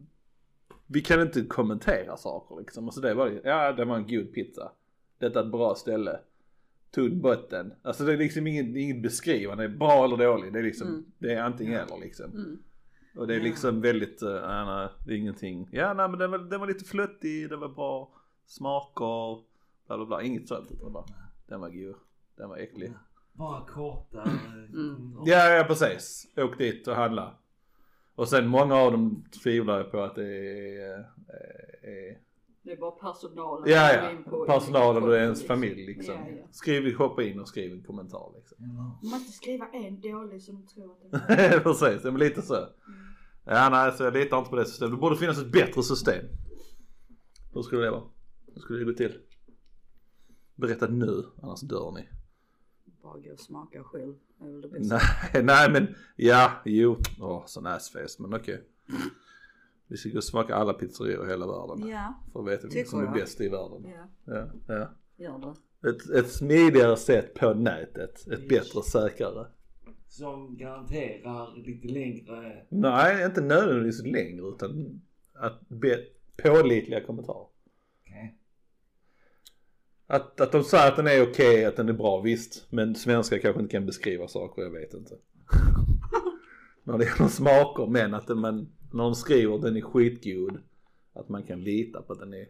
vi 0.88 1.02
kan 1.02 1.22
inte 1.22 1.42
kommentera 1.42 2.18
saker 2.18 2.56
liksom. 2.56 2.86
Alltså 2.86 3.02
det 3.02 3.10
är 3.10 3.16
bara, 3.16 3.32
ja 3.44 3.74
det 3.74 3.86
var 3.86 3.96
en 3.96 4.08
god 4.08 4.34
pizza. 4.34 4.72
Detta 5.20 5.40
är 5.40 5.44
ett 5.44 5.52
bra 5.52 5.76
ställe. 5.76 6.20
Tunn 6.92 7.22
botten. 7.22 7.74
Alltså 7.82 8.06
det 8.06 8.14
är 8.14 8.18
liksom 8.18 8.48
inget, 8.48 8.76
inget 8.76 9.02
beskrivande, 9.02 9.64
det 9.64 9.70
bra 9.70 10.06
eller 10.06 10.18
dåligt. 10.18 10.54
Det 10.54 10.60
är 10.60 10.64
liksom, 10.64 10.88
Mm. 10.88 11.06
det 11.20 11.34
är 11.34 11.42
antingen 11.42 11.80
eller 11.80 11.98
liksom. 11.98 12.32
Mm. 12.32 12.60
Och 13.16 13.28
det 13.28 13.36
är 13.36 13.40
liksom 13.40 13.82
väldigt, 13.82 14.24
uh, 14.24 14.66
nej, 14.66 14.90
det 15.06 15.14
är 15.14 15.18
ingenting. 15.18 15.70
Ja 15.72 15.94
nej 15.94 16.10
men 16.10 16.20
den 16.20 16.32
var, 16.32 16.38
den 16.38 16.60
var 16.60 16.68
lite 16.68 16.86
flöttig, 16.86 17.50
det 17.50 17.58
var 17.58 17.70
bra 17.70 18.12
smaker, 18.46 19.44
bla 19.88 19.98
bla 19.98 20.06
bla. 20.06 20.22
Inget 20.24 20.48
sånt 20.48 20.72
utan 20.72 20.94
bara, 20.94 21.06
den 21.48 21.62
var 21.62 21.70
god, 21.70 21.96
den 22.38 22.50
var 22.50 22.58
äcklig. 22.58 22.94
Bara 23.34 23.66
korta 23.66 24.24
eh, 24.24 24.54
Mm. 24.74 25.18
Ja, 25.26 25.50
ja 25.50 25.64
precis. 25.64 26.28
Åk 26.38 26.58
dit 26.58 26.88
och 26.88 26.96
handla. 26.96 27.36
Och 28.16 28.28
sen 28.28 28.48
många 28.48 28.76
av 28.76 28.92
dem 28.92 29.26
tvivlar 29.44 29.84
på 29.84 30.02
att 30.02 30.16
det 30.16 30.24
är, 30.24 31.00
är, 31.28 31.90
är 31.90 32.18
Det 32.66 32.72
är 32.72 32.78
bara 32.78 32.92
personalen. 32.92 33.70
Ja, 33.72 33.94
ja. 33.94 34.12
in 34.12 34.24
på- 34.24 34.46
Personalen 34.46 35.04
och 35.04 35.16
ens 35.16 35.48
familj 35.48 35.86
liksom. 35.86 36.14
Ja, 36.16 36.30
ja. 36.30 36.48
Skriv, 36.52 36.96
hoppa 36.98 37.24
in 37.24 37.40
och 37.40 37.48
skriv 37.48 37.72
en 37.72 37.84
kommentar 37.84 38.32
liksom. 38.36 38.58
Du 39.02 39.10
måste 39.10 39.32
skriva 39.32 39.68
en 39.74 40.02
dålig 40.02 40.42
som 40.42 40.56
de 40.56 40.68
tror 40.68 40.92
att 40.92 41.28
det 41.28 41.34
är. 41.34 41.60
Precis, 41.64 42.02
det 42.02 42.08
är 42.10 42.18
lite 42.18 42.42
så. 42.42 42.68
Ja 43.46 43.70
nej, 43.70 43.92
så 43.92 44.04
jag 44.04 44.14
litar 44.14 44.38
inte 44.38 44.50
på 44.50 44.56
det 44.56 44.66
systemet. 44.66 44.92
Det 44.92 44.98
borde 44.98 45.16
finnas 45.18 45.38
ett 45.42 45.52
bättre 45.52 45.84
system. 45.84 46.26
Hur 47.54 47.62
skulle 47.62 47.82
det 47.82 47.92
vara? 47.92 48.04
Hur 48.54 48.62
skulle 48.62 48.80
det 48.80 48.86
gå 48.86 48.94
till? 48.94 49.20
Berätta 50.56 50.88
nu, 50.88 51.24
annars 51.42 51.62
dör 51.62 51.92
ni. 51.92 52.10
Bara 53.04 53.20
gå 53.20 53.32
och 53.34 53.40
smaka 53.40 53.84
själv. 53.84 54.14
Det 54.40 54.46
är 54.48 54.52
väl 54.52 54.62
det 54.62 54.68
bästa. 54.68 54.96
Nej, 55.34 55.44
nej 55.44 55.72
men 55.72 55.96
ja, 56.16 56.52
jo. 56.66 56.98
Åh, 57.22 57.44
sån 57.46 57.66
assface, 57.68 58.22
men 58.22 58.34
okej. 58.34 58.64
Vi 59.88 59.98
ska 59.98 60.10
gå 60.10 60.18
och 60.18 60.24
smaka 60.24 60.56
alla 60.56 60.74
pizzerior 60.74 61.26
i 61.28 61.30
hela 61.30 61.48
världen. 61.48 61.88
Ja, 61.88 62.14
För 62.34 62.40
att 62.40 62.48
veta 62.48 62.68
vilken 62.68 62.86
som 62.86 63.04
är 63.08 63.12
bäst 63.14 63.42
i 63.42 63.50
världen. 63.50 63.86
ja, 63.86 64.08
Ja, 64.34 64.48
ja. 64.68 64.90
gör 65.18 65.40
det. 65.40 65.90
Ett, 65.90 66.10
ett 66.10 66.32
smidigare 66.32 66.98
sätt 66.98 67.34
på 67.34 67.54
nätet. 67.54 68.28
Ett 68.28 68.50
bättre, 68.50 68.82
säkrare. 68.84 69.48
som 70.08 70.58
garanterar 70.58 71.56
lite 71.66 71.88
längre. 71.88 72.66
Nej, 72.70 73.26
inte 73.26 73.42
nödvändigtvis 73.42 74.06
längre 74.14 74.48
utan 74.48 75.02
att 75.34 75.70
be, 75.70 76.04
pålitliga 76.44 77.02
kommentarer. 77.04 77.48
Okej. 78.02 78.38
Att, 80.08 80.42
att 80.42 80.52
de 80.52 80.64
säger 80.64 80.88
att 80.92 80.96
den 80.96 81.08
är 81.08 81.24
okej, 81.32 81.66
att 81.66 81.76
den 81.76 81.90
är 81.90 81.94
bra, 81.94 82.22
visst. 82.22 82.68
Men 82.72 82.96
svenska 82.96 83.40
kanske 83.40 83.62
inte 83.62 83.72
kan 83.72 83.86
beskriva 83.86 84.28
saker, 84.28 84.62
jag 84.62 84.72
vet 84.72 84.94
inte. 84.94 85.16
När 86.86 86.98
det 86.98 87.06
gäller 87.06 87.28
smaker, 87.28 87.88
men 87.88 88.14
att 88.14 88.28
den, 88.28 88.40
man, 88.40 88.68
när 88.94 89.04
de 89.04 89.16
skriver 89.16 89.56
att 89.56 89.62
den 89.62 89.78
är 89.78 89.82
skitgod, 89.82 90.58
att 91.14 91.30
man 91.30 91.44
kan 91.44 91.62
lita 91.62 92.02
på 92.02 92.14
att 92.14 92.20
den 92.20 92.34
är, 92.34 92.46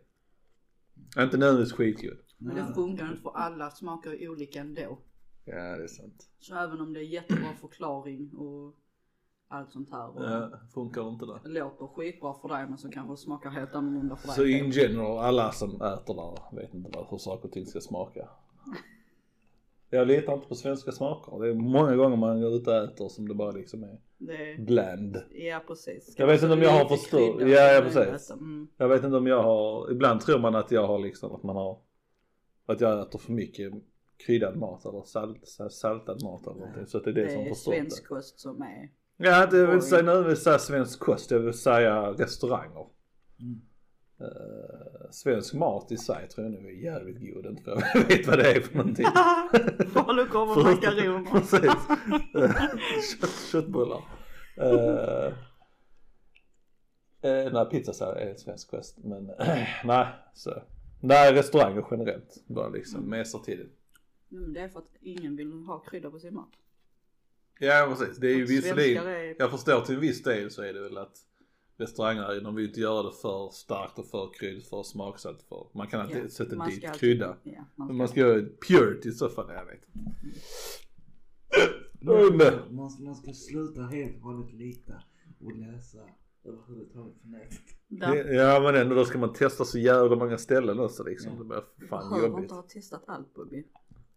inte 1.24 1.38
nödvändigtvis 1.38 1.74
skitgod. 1.78 2.18
Men 2.38 2.56
det 2.56 2.74
funkar 2.76 3.08
inte 3.10 3.22
för 3.22 3.32
alla 3.38 3.72
smakar 3.72 4.30
olika 4.30 4.60
ändå. 4.60 4.98
Ja, 5.46 5.56
det 5.78 5.84
är 5.84 5.88
sant. 5.88 6.30
Så 6.40 6.56
även 6.56 6.82
om 6.82 6.94
det 6.94 7.00
är 7.00 7.04
jättebra 7.04 7.54
förklaring 7.62 8.30
och 8.38 8.76
allt 9.48 9.72
sånt 9.72 9.92
här 9.92 10.10
och 10.18 10.24
Ja, 10.24 10.52
funkar 10.74 11.10
inte 11.10 11.26
det. 11.26 11.40
det 11.44 11.50
låter 11.50 11.88
skitbra 11.88 12.34
för 12.34 12.48
dig 12.48 12.68
men 12.70 12.78
så 12.78 12.90
kanske 12.90 13.14
det 13.14 13.18
smakar 13.18 13.50
helt 13.50 13.76
annorlunda 13.76 14.16
för 14.16 14.28
dig. 14.28 14.36
Så 14.36 14.46
in 14.46 14.72
general, 14.72 15.18
alla 15.26 15.52
som 15.52 15.70
äter 15.82 16.14
där 16.16 16.56
vet 16.62 16.74
inte 16.74 16.90
vad- 16.98 17.08
hur 17.10 17.18
saker 17.18 17.46
och 17.48 17.52
ting 17.54 17.66
ska 17.66 17.80
smaka. 17.82 18.30
Jag 19.90 20.08
litar 20.08 20.34
inte 20.34 20.48
på 20.48 20.56
svenska 20.56 20.92
smaker. 20.92 21.40
Det 21.40 21.50
är 21.50 21.54
många 21.54 21.96
gånger 21.96 22.18
man 22.18 22.42
går 22.42 22.54
ut 22.56 22.68
och 22.68 22.76
äter 22.76 23.10
som 23.10 23.28
det 23.28 23.34
bara 23.34 23.52
liksom 23.52 23.84
är 23.84 23.98
Bland. 24.58 25.18
ja 25.32 25.64
precis. 25.68 26.16
Jag 26.18 26.28
vet 26.28 26.42
inte 26.44 26.54
om 26.54 26.62
jag 26.62 26.70
har 26.72 26.86
förstått- 26.98 27.36
ja, 27.42 27.48
ja, 27.48 27.60
är 27.62 27.82
det 27.82 27.90
precis. 27.92 28.30
lätt. 28.30 28.40
Mm. 28.40 28.68
Jag 28.78 28.88
vet 28.88 29.04
inte 29.04 29.18
om 29.18 29.28
jag 29.28 29.44
har, 29.44 29.92
ibland 29.92 30.22
tror 30.22 30.40
man 30.40 30.56
att 30.56 30.72
jag 30.72 30.88
har 30.88 31.00
liksom 31.00 31.32
att 31.36 31.44
man 31.44 31.56
har, 31.56 31.80
att 32.66 32.82
jag 32.82 33.02
äter 33.02 33.20
för 33.20 33.32
mycket 33.32 33.74
kryddad 34.26 34.58
mat 34.58 34.86
eller 34.86 35.02
salt, 35.04 35.48
saltad 35.72 36.24
mat 36.24 36.48
eller 36.48 36.56
någonting. 36.60 36.86
Så 36.88 36.98
att 36.98 37.04
det 37.04 37.10
är 37.10 37.14
det, 37.14 37.24
Det 37.26 37.32
som 37.32 37.42
är 37.42 37.50
förstår 37.50 37.72
det. 37.72 37.78
svensk 37.78 38.08
kost 38.08 38.40
som 38.40 38.62
är. 38.62 38.90
Ja, 39.18 39.46
det 39.46 39.66
vill 39.66 39.82
säga 39.82 40.02
nödvändigtvis 40.04 40.44
säga 40.44 40.60
svensk 40.60 41.00
kost, 41.00 41.32
jag 41.32 41.40
vill 41.40 41.54
säga 41.54 42.12
restauranger. 42.12 42.86
Mm. 43.40 43.62
Eh, 44.20 45.10
svensk 45.12 45.54
mat 45.54 45.92
i 45.92 45.98
sig 45.98 46.28
tror 46.30 46.46
jag 46.46 46.54
nog 46.54 46.66
är 46.66 46.74
jävligt 46.84 47.34
god, 47.34 47.46
inte 47.46 47.64
för 47.64 47.84
jag 47.94 48.08
vet 48.08 48.28
vad 48.28 48.38
det 48.40 48.52
är 48.52 48.62
för 48.62 48.78
någonting. 48.78 49.06
Falukorv 49.94 50.50
och 50.50 50.64
makaroner. 50.64 51.32
Precis. 51.32 51.66
Eh, 52.36 52.52
Kött, 53.22 53.52
köttbullar. 53.52 54.02
Uh, 54.62 55.34
uh, 57.26 57.54
nej, 57.54 57.66
pizzasallad 57.72 58.18
är 58.18 58.36
svensk 58.36 58.72
kost, 58.72 58.98
men 59.04 59.26
nej, 59.86 60.08
så. 60.34 60.64
Nej, 61.02 61.34
restauranger 61.34 61.86
generellt, 61.92 62.44
bara 62.48 62.70
liksom 62.70 63.10
mesar 63.10 63.40
till 63.40 63.58
det. 63.58 63.68
Men 64.30 64.54
det 64.54 64.60
är 64.60 64.70
för 64.70 64.80
att 64.80 64.96
ingen 65.02 65.36
vill 65.36 65.52
ha 65.52 65.80
krydda 65.80 66.12
på 66.12 66.20
sin 66.20 66.34
mat. 66.34 66.50
Ja 67.60 67.88
precis, 67.98 68.18
det 68.18 68.28
är 68.28 68.36
ju 68.36 68.46
visserligen, 68.46 69.08
är- 69.08 69.36
jag 69.40 69.52
förstår 69.52 69.82
till 69.82 69.96
en 69.96 70.02
viss 70.02 70.24
del 70.24 70.52
så 70.52 70.62
är 70.62 70.74
det 70.74 70.82
väl 70.82 70.98
att 70.98 71.18
restauranger, 71.78 72.42
de 72.42 72.56
vill 72.56 72.66
inte 72.68 72.80
göra 72.80 73.04
det 73.04 73.12
för 73.22 73.50
starkt 73.50 74.00
och 74.00 74.06
för 74.06 74.30
krydd, 74.40 74.64
för 74.64 74.84
smaksatt, 74.84 75.42
för, 75.50 75.68
man 75.74 75.88
kan 75.88 76.02
alltid 76.02 76.24
Ja, 76.24 76.30
sätta 76.30 76.56
man 76.56 76.70
dit 76.70 76.86
alltid- 76.86 77.00
krydda. 77.00 77.38
Ja, 77.44 77.66
man 77.76 77.88
Men 77.88 77.96
man 77.98 78.08
ska 78.08 78.20
göra 78.20 78.46
purity 78.68 79.10
i 79.10 79.12
så 79.12 79.30
fall, 79.30 79.46
jag 79.54 79.66
vet 79.66 79.76
inte. 79.76 80.10
Man, 82.02 82.76
man, 82.76 82.92
man 83.00 83.16
ska 83.16 83.34
sluta 83.34 83.82
helt 83.82 84.16
och 84.16 84.22
hållet 84.22 84.54
lita 84.54 84.94
och 85.40 85.56
läsa 85.58 85.98
överhuvudtaget 86.44 87.22
på 87.22 87.28
nätet. 87.28 87.60
Ja 88.36 88.60
men 88.60 88.76
ändå 88.76 88.96
då 88.96 89.06
ska 89.06 89.18
man 89.18 89.34
testa 89.34 89.66
så 89.66 89.80
jävla 89.80 90.16
många 90.16 90.38
ställen 90.38 90.80
också 90.80 91.04
liksom. 91.04 91.32
Ja. 91.32 91.38
Det 91.40 91.46
blir 91.46 91.88
fan 91.88 92.10
behöver 92.10 92.28
jobbigt. 92.30 92.44
inte 92.44 92.54
ha 92.56 92.62
testat 92.62 93.04
allt 93.08 93.34
Bobby. 93.34 93.64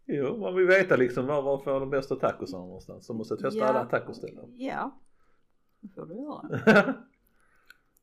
Jo, 0.07 0.37
man 0.37 0.55
vill 0.55 0.67
veta 0.67 0.97
liksom 0.97 1.27
var, 1.27 1.43
var 1.43 1.59
får 1.59 1.81
de 1.81 1.91
bästa 1.91 2.17
tacosarna 2.17 2.65
någonstans. 2.65 3.07
Så 3.07 3.15
måste 3.15 3.35
jag 3.35 3.41
testa 3.41 3.59
Ja. 3.59 3.65
alla 3.67 3.85
tacoställen. 3.85 4.55
Ja. 4.57 5.01
Det 5.81 5.89
får 5.95 6.07
du 6.07 6.15
göra. 6.15 6.95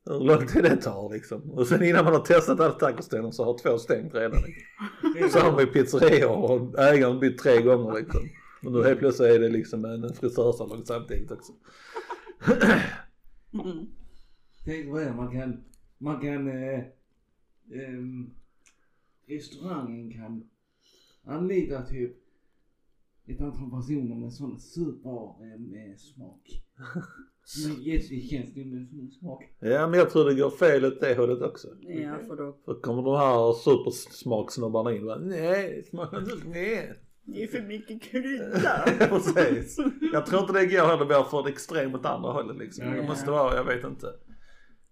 Hur 0.06 0.20
lång 0.20 0.46
tid 0.46 0.62
det 0.62 0.76
tar 0.76 1.12
liksom. 1.12 1.50
Och 1.50 1.66
sen 1.66 1.82
innan 1.82 2.04
man 2.04 2.14
har 2.14 2.20
testat 2.20 2.60
alla 2.60 2.74
tacoställen 2.74 3.32
så 3.32 3.44
har 3.44 3.58
två 3.58 3.78
stängt 3.78 4.14
redan. 4.14 4.42
Liksom. 5.14 5.42
Man 5.42 5.60
ju 5.60 5.66
pizzerior 5.66 6.50
och 6.50 6.78
ägaren 6.78 7.20
bytt 7.20 7.38
tre 7.38 7.62
gånger 7.62 7.98
liksom. 8.00 8.20
Och 8.64 8.72
nu 8.72 8.84
helt 8.84 8.98
plötsligt 8.98 9.30
är 9.30 9.38
det 9.38 9.48
liksom 9.48 9.84
en 9.84 10.14
frisörsalong 10.14 10.84
samtidigt 10.84 11.30
också. 11.30 11.52
Mm. 13.52 13.86
Tänk 14.64 14.92
vad 14.92 15.02
det 15.02 15.14
man 15.14 15.32
kan, 15.32 15.64
man 15.98 16.20
kan, 16.20 16.48
eh, 16.48 16.84
ehm, 17.72 18.30
restaurangen 19.26 20.12
kan 20.12 20.48
anlita 21.24 21.82
typ 21.82 22.16
ett 23.26 23.40
antal 23.40 23.70
personer 23.70 24.14
med 24.14 24.32
sån 24.32 24.60
super 24.60 25.44
eh, 25.44 25.58
med 25.58 26.00
smak. 26.00 26.62
Med 27.68 28.02
sin 28.02 29.10
smak. 29.20 29.44
Ja 29.60 29.86
men 29.86 29.98
jag 29.98 30.10
tror 30.10 30.24
det 30.24 30.34
går 30.34 30.50
fel 30.50 30.84
åt 30.84 31.00
det 31.00 31.14
hållet 31.14 31.42
också. 31.42 31.68
Ja 31.80 32.18
för 32.26 32.36
då. 32.36 32.56
För 32.64 32.80
kommer 32.80 33.02
de 33.02 33.16
här 33.16 33.52
supersmaksnobbarna 33.52 34.92
in 34.92 35.00
och 35.00 35.06
bara, 35.06 35.18
nej, 35.18 35.74
det 35.76 35.88
smakar 35.90 36.18
inte, 36.20 36.48
nej. 36.48 37.00
Det 37.24 37.42
är 37.42 37.46
för 37.46 37.62
mycket 37.62 38.02
krydda. 38.02 38.84
Precis. 39.08 39.76
Jag 40.12 40.26
tror 40.26 40.40
inte 40.40 40.52
det 40.52 40.66
går 40.66 40.86
heller 40.86 41.04
mer 41.06 41.22
för 41.30 41.42
det 41.42 41.48
extrem 41.50 41.94
åt 41.94 42.06
andra 42.06 42.30
hållet 42.32 42.56
liksom. 42.56 42.90
Det 42.90 42.96
Ja. 42.96 43.02
måste 43.02 43.30
vara, 43.30 43.56
jag 43.56 43.64
vet 43.64 43.84
inte. 43.84 44.06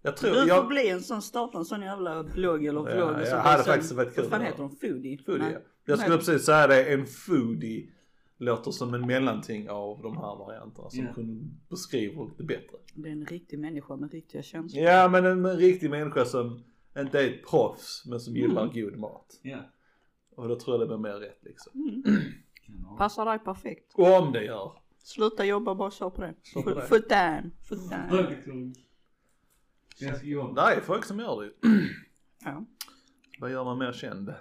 Jag 0.01 0.17
tror, 0.17 0.31
Du 0.31 0.39
får 0.39 0.47
jag, 0.47 0.67
bli 0.67 0.89
en 0.89 1.01
sån, 1.01 1.21
starta 1.21 1.57
en 1.57 1.65
sån 1.65 1.81
jävla 1.81 2.23
blogg 2.23 2.65
eller 2.65 2.89
Ja, 2.89 2.95
vlogg. 2.95 3.21
ja, 3.21 3.25
som 3.25 3.39
hade 3.39 3.63
faktiskt 3.63 3.91
varit 3.91 4.15
kul 4.15 4.23
Vad 4.23 4.31
fan 4.31 4.41
heter 4.41 4.57
de? 4.57 4.69
Foodie? 4.75 5.17
foodie, 5.25 5.39
Nej. 5.41 5.53
ja. 5.53 5.59
jag 5.85 5.99
skulle 5.99 6.17
precis 6.17 6.45
säga 6.45 6.67
det, 6.67 6.83
en 6.83 7.05
foodie 7.05 7.89
låter 8.37 8.71
som 8.71 8.93
en 8.93 9.07
mellanting 9.07 9.69
av 9.69 10.01
de 10.01 10.17
här 10.17 10.35
varianterna 10.35 10.89
som 10.89 11.05
Ja. 11.05 11.13
kunde 11.13 11.45
beskriva 11.69 12.23
lite 12.23 12.43
bättre. 12.43 12.77
Det 12.93 13.07
är 13.07 13.11
en 13.11 13.25
riktig 13.25 13.59
människa 13.59 13.95
med 13.95 14.11
riktiga 14.11 14.41
känslor. 14.43 14.83
Ja 14.83 15.07
men 15.09 15.25
en, 15.25 15.45
en 15.45 15.57
riktig 15.57 15.89
människa 15.89 16.25
som 16.25 16.63
inte 16.97 17.19
är 17.21 17.29
ett 17.29 17.45
proffs 17.49 18.03
men 18.05 18.19
som 18.19 18.35
gillar 18.35 18.61
Mm. 18.63 18.73
god 18.73 18.97
mat. 18.99 19.39
Ja. 19.41 19.59
Och 20.35 20.47
då 20.47 20.55
tror 20.59 20.73
jag 20.73 20.81
det 20.81 20.87
blir 20.87 20.97
mer 20.97 21.19
rätt 21.19 21.39
liksom. 21.41 22.03
Ha. 22.87 22.97
Passar 22.97 23.25
dig 23.25 23.39
perfekt. 23.39 23.93
Och 23.95 24.13
om 24.21 24.31
det 24.31 24.43
gör. 24.45 24.71
Sluta 24.97 25.45
jobba, 25.45 25.75
bara 25.75 25.91
kör 25.91 26.09
på 26.09 26.21
det. 26.21 26.33
Foot 26.89 27.09
down, 27.09 27.51
foot 27.63 27.89
down. 27.89 28.73
Det 29.99 30.05
är 30.05 30.81
folk 30.81 31.05
som 31.05 31.19
gör 31.19 31.41
det. 31.41 31.51
Ja. 32.45 32.65
Vad 33.39 33.51
gör 33.51 33.63
man 33.63 33.77
mer 33.77 33.93
känd? 33.93 34.33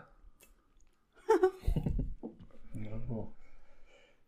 Ja. 3.09 3.33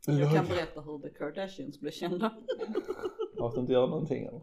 Jag 0.07 0.33
kan 0.33 0.47
berätta 0.47 0.81
hur 0.81 0.99
The 0.99 1.09
Kardashians 1.11 1.81
blev 1.81 1.91
kända. 1.91 2.27
Att 3.41 3.57
inte 3.57 3.73
göra 3.73 3.87
någonting 3.87 4.25
eller? 4.25 4.41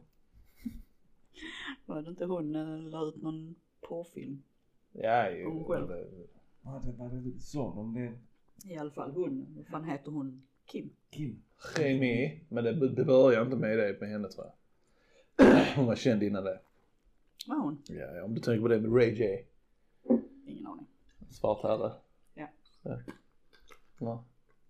Var 1.86 2.02
det 2.02 2.10
inte 2.10 2.26
hon 2.26 2.56
äh, 2.56 2.80
la 2.90 3.06
ut 3.06 3.22
någon 3.22 3.56
porrfilm? 3.82 4.44
Ja, 4.92 5.24
Hon 5.30 5.58
jo. 5.58 5.64
själv. 5.68 5.88
det 5.88 6.06
var 6.62 7.10
det 7.10 7.40
sa 7.42 7.74
de 7.76 7.94
det. 7.94 8.14
I 8.74 8.78
alla 8.78 8.92
fall 8.92 9.12
hon. 9.12 9.48
Vad 9.58 9.68
fan 9.68 9.84
heter 9.84 10.12
hon? 10.12 10.44
Kim? 10.66 10.90
Kim. 11.10 11.42
Remi, 11.78 12.40
men 12.50 12.64
det, 12.64 12.90
det 12.90 13.06
börjar 13.06 13.42
inte 13.42 13.56
med 13.56 13.78
det 13.78 13.98
med 14.00 14.10
henne 14.10 14.30
tror 14.30 14.46
jag. 14.46 14.54
Hon 15.76 15.86
var 15.86 15.96
känd 15.96 16.24
innan 16.24 16.44
det. 16.44 16.60
Var 17.48 17.56
hon? 17.56 17.82
Ja, 17.88 18.16
ja, 18.16 18.24
om 18.24 18.36
du 18.36 18.42
tänker 18.42 18.62
på 18.62 18.68
det 18.68 18.80
med 18.80 18.96
Ray 18.96 19.10
J. 19.14 19.46
Ingen 20.46 20.68
aning. 20.68 20.88
Svart 21.30 21.64
herre. 21.64 21.92
Ja. 22.34 22.48
Ja. 22.82 23.00
ja. 23.98 24.24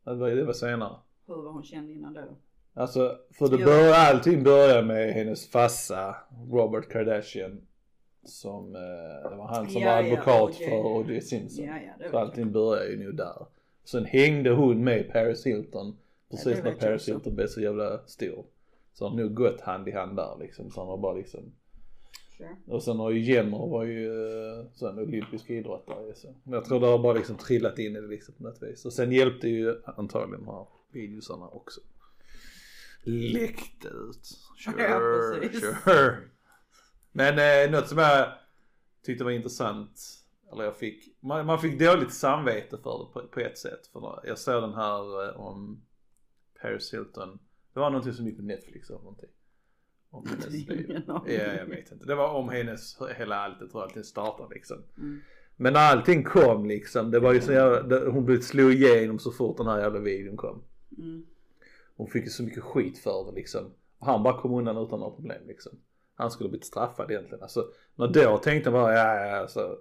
Det 0.03 0.13
var, 0.15 0.29
det 0.29 0.43
var 0.43 0.53
senare. 0.53 0.95
Hur 1.27 1.35
var 1.35 1.51
hon 1.51 1.63
känd 1.63 1.91
innan 1.91 2.13
då? 2.13 2.21
Alltså, 2.73 3.17
för 3.31 3.47
det 3.47 3.57
börjar, 3.57 3.93
allting 3.93 4.43
börjar 4.43 4.83
med 4.83 5.13
hennes 5.13 5.47
farsa 5.47 6.15
Robert 6.51 6.89
Kardashian. 6.89 7.61
Som, 8.25 8.75
eh, 8.75 9.29
det 9.29 9.35
var 9.35 9.47
han 9.47 9.69
som 9.69 9.81
Ja, 9.81 9.89
var 9.95 10.01
ja, 10.01 10.11
advokat 10.13 10.41
O.J. 10.41 10.69
för 10.69 10.85
O.J. 10.85 11.21
Simpson. 11.21 11.65
Ja, 11.65 11.73
ja, 11.99 12.09
Så 12.11 12.17
allting 12.17 12.51
börjar 12.51 12.83
ju 12.85 13.05
nog 13.05 13.15
där. 13.15 13.45
Sen 13.83 14.05
hängde 14.05 14.49
hon 14.49 14.83
med 14.83 15.11
Paris 15.11 15.45
Hilton 15.45 15.97
precis 16.31 16.57
Ja, 16.57 16.63
när 16.63 16.71
Paris. 16.75 17.07
Hilton 17.07 17.35
blev 17.35 17.47
så 17.47 17.61
jävla 17.61 17.99
stor. 18.05 18.45
Så 18.93 19.07
har 19.07 19.17
nog 19.17 19.33
gått 19.33 19.61
hand 19.61 19.87
i 19.87 19.91
hand 19.91 20.15
där 20.15 20.37
liksom. 20.39 20.71
Så 20.71 20.81
han 20.81 20.87
har 20.89 20.97
bara 20.97 21.13
liksom 21.13 21.39
Sure. 22.37 22.55
Och 22.67 22.83
sen 22.83 22.99
har 22.99 23.11
ju 23.11 23.19
Jenner 23.19 23.67
var 23.67 23.83
ju 23.83 24.07
eh, 24.07 24.65
sån 24.73 24.99
olympisk 24.99 25.49
idrottare 25.49 26.15
så. 26.15 26.35
Men 26.43 26.53
jag 26.53 26.65
tror 26.65 26.79
det 26.79 26.87
har 26.87 26.99
bara 26.99 27.13
liksom 27.13 27.35
trillat 27.37 27.79
in 27.79 27.95
i 27.95 28.01
det 28.01 28.07
liksom 28.07 28.35
på 28.35 28.43
något 28.43 28.63
vis. 28.63 28.85
Och 28.85 28.93
sen 28.93 29.11
hjälpte 29.11 29.47
ju 29.47 29.81
antagligen 29.85 30.45
de 30.45 30.51
här 30.51 30.67
videosarna 30.91 31.47
också. 31.47 31.81
Läckte 33.03 33.87
ut. 33.87 34.25
Sure, 34.57 34.83
Ja, 34.83 35.79
sure. 35.83 36.17
Men 37.11 37.39
eh, 37.39 37.71
något 37.71 37.89
som 37.89 37.97
jag 37.97 38.33
tyckte 39.05 39.23
var 39.23 39.31
intressant, 39.31 40.01
eller 40.51 40.63
jag 40.63 40.77
fick, 40.77 41.15
man, 41.19 41.45
man 41.45 41.59
fick 41.59 41.79
dåligt 41.79 42.13
samvete 42.13 42.77
för 42.77 42.99
det 42.99 43.13
på, 43.13 43.27
på 43.27 43.39
ett 43.39 43.57
sätt. 43.57 43.87
För 43.87 44.19
jag 44.23 44.37
såg 44.39 44.63
den 44.63 44.73
här 44.73 45.29
eh, 45.29 45.39
om 45.39 45.81
Paris 46.61 46.93
Hilton, 46.93 47.39
det 47.73 47.79
var 47.79 47.89
någonting 47.89 48.13
som 48.13 48.25
gick 48.25 48.37
på 48.37 48.43
Netflix 48.43 48.89
eller 48.89 48.99
någonting. 48.99 49.29
Om 50.13 50.25
hennes 50.27 50.49
liv. 50.51 51.01
Ja, 51.07 51.23
jag 51.27 51.65
vet 51.65 51.91
inte. 51.91 52.05
Det 52.05 52.15
var 52.15 52.33
om 52.33 52.49
hennes, 52.49 52.97
hela 53.17 53.35
alltet, 53.35 53.75
hur 53.75 53.83
allting 53.83 54.03
startade 54.03 54.53
liksom. 54.53 54.77
Mm. 54.97 55.19
Men 55.55 55.73
när 55.73 55.79
allting 55.79 56.23
kom 56.23 56.65
liksom, 56.65 57.11
det 57.11 57.19
var 57.19 57.33
ju 57.33 57.41
så 57.41 57.51
jävla, 57.51 58.09
hon 58.09 58.25
blev 58.25 58.41
slog 58.41 58.71
igenom 58.73 59.19
så 59.19 59.31
fort 59.31 59.57
den 59.57 59.67
här 59.67 59.79
jävla 59.79 59.99
videon 59.99 60.37
kom. 60.37 60.63
Mm. 60.97 61.25
Hon 61.95 62.07
fick 62.07 62.23
ju 62.23 62.29
så 62.29 62.43
mycket 62.43 62.63
skit 62.63 62.97
för 62.97 63.25
det 63.25 63.31
liksom. 63.31 63.71
Och 63.97 64.07
han 64.07 64.23
bara 64.23 64.41
kom 64.41 64.53
undan 64.53 64.77
utan 64.77 64.99
några 64.99 65.15
problem 65.15 65.47
liksom. 65.47 65.71
Han 66.15 66.31
skulle 66.31 66.49
blivit 66.49 66.65
straffad 66.65 67.11
egentligen. 67.11 67.43
Alltså, 67.43 67.67
när 67.95 68.07
då 68.07 68.37
tänkte 68.37 68.69
jag 68.69 68.73
bara, 68.73 68.93
ja 68.93 69.25
ja 69.25 69.35
alltså, 69.37 69.77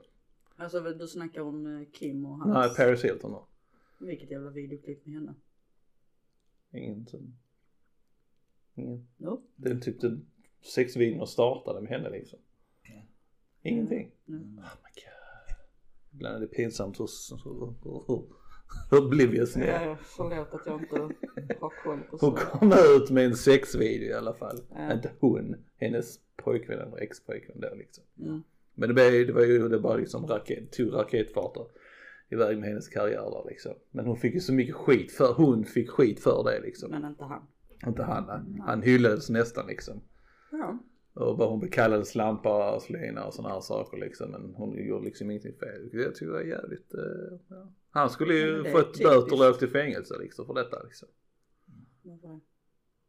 Alltså 0.57 0.81
du 0.81 1.07
snackar 1.09 1.41
om 1.41 1.67
eh, 1.81 1.89
Kim 1.93 2.27
och 2.27 2.39
hans. 2.39 2.55
nej 2.55 2.87
Paris 2.87 3.05
Hilton 3.05 3.31
då. 3.31 3.47
Vilket 3.99 4.31
jävla 4.31 4.51
videoklipp 4.51 5.07
med 5.07 5.15
henne. 5.15 5.35
Ingen 6.73 7.07
ingen. 8.75 9.07
No? 9.17 9.43
Det 9.57 9.71
är 9.71 9.77
typ 9.77 10.01
den 10.01 10.27
sexvideon 10.75 11.27
startade 11.27 11.81
med 11.81 11.91
henne 11.91 12.11
liksom. 12.11 12.39
Ingenting. 13.63 14.11
No. 14.25 14.37
Oh 14.37 14.41
my 14.43 14.91
god. 14.95 15.57
Ibland 16.15 16.37
är 16.37 16.41
det 16.41 16.47
pinsamt 16.47 17.01
hur, 17.01 17.09
hur, 17.45 17.75
hur, 18.07 18.23
hur 18.91 19.07
oblivious 19.07 19.57
ni 19.57 19.65
är. 19.65 19.87
Ja, 19.87 19.97
förlåt 20.03 20.55
att 20.55 20.67
jag 20.67 20.81
inte 20.81 20.97
har 21.61 21.83
koll 21.85 22.01
på 22.11 22.17
Hon 22.21 22.37
så. 22.39 22.47
kom 22.47 22.73
ut 22.73 23.11
med 23.11 23.25
en 23.25 23.37
sexvideo 23.37 24.09
i 24.09 24.13
alla 24.13 24.35
fall. 24.35 24.61
Ja. 24.71 24.93
Inte 24.93 25.11
hon, 25.21 25.57
hennes 25.77 26.21
pojkvän 26.37 26.79
eller 26.79 27.03
ex-pojkvän 27.03 27.61
då 27.61 27.75
liksom. 27.75 28.05
Mm. 28.21 28.43
Men 28.75 28.89
det, 28.89 28.95
blev, 28.95 29.27
det 29.27 29.33
var 29.33 29.43
ju, 29.43 29.69
det 29.69 29.79
bara 29.79 29.97
liksom 29.97 30.27
raket, 30.27 30.73
tog 30.73 30.93
raketfarter 30.93 31.67
iväg 32.31 32.59
med 32.59 32.69
hennes 32.69 32.89
karriär 32.89 33.31
där 33.31 33.45
liksom. 33.51 33.73
Men 33.91 34.07
hon 34.07 34.17
fick 34.17 34.35
ju 34.35 34.41
så 34.41 34.53
mycket 34.53 34.75
skit 34.75 35.13
för, 35.13 35.35
hon 35.35 35.65
fick 35.65 35.91
skit 35.91 36.21
för 36.21 36.45
det 36.45 36.61
liksom. 36.61 36.91
Men 36.91 37.05
inte 37.05 37.25
han. 37.25 37.43
Inte 37.87 38.03
han, 38.03 38.29
han, 38.29 38.63
han 38.67 38.83
hyllades 38.83 39.31
nästan 39.31 39.67
liksom. 39.67 40.01
Ja. 40.51 40.79
Och 41.15 41.37
bara 41.37 41.49
hon 41.49 41.61
blev 41.61 41.71
kallad 41.71 42.07
slampa 42.07 42.75
och 42.75 42.83
slina 42.83 43.25
och 43.25 43.35
sådana 43.35 43.55
här 43.55 43.61
saker 43.61 43.97
liksom. 43.97 44.31
Men 44.31 44.55
hon 44.55 44.87
gjorde 44.87 45.05
liksom 45.05 45.31
ingenting 45.31 45.59
fel. 45.59 45.89
Jag 45.93 46.15
tycker 46.15 46.27
det 46.27 46.33
var 46.33 46.41
jävligt, 46.41 46.95
eh, 46.95 47.39
ja. 47.49 47.73
Han 47.91 48.11
skulle 48.11 48.35
ju 48.35 48.63
det 48.63 48.71
fått 48.71 48.99
böter 48.99 49.33
och 49.41 49.51
åkt 49.51 49.63
i 49.63 49.67
fängelse 49.67 50.19
liksom 50.21 50.47
för 50.47 50.55
detta 50.55 50.83
liksom. 50.83 51.09
Det? 52.03 52.41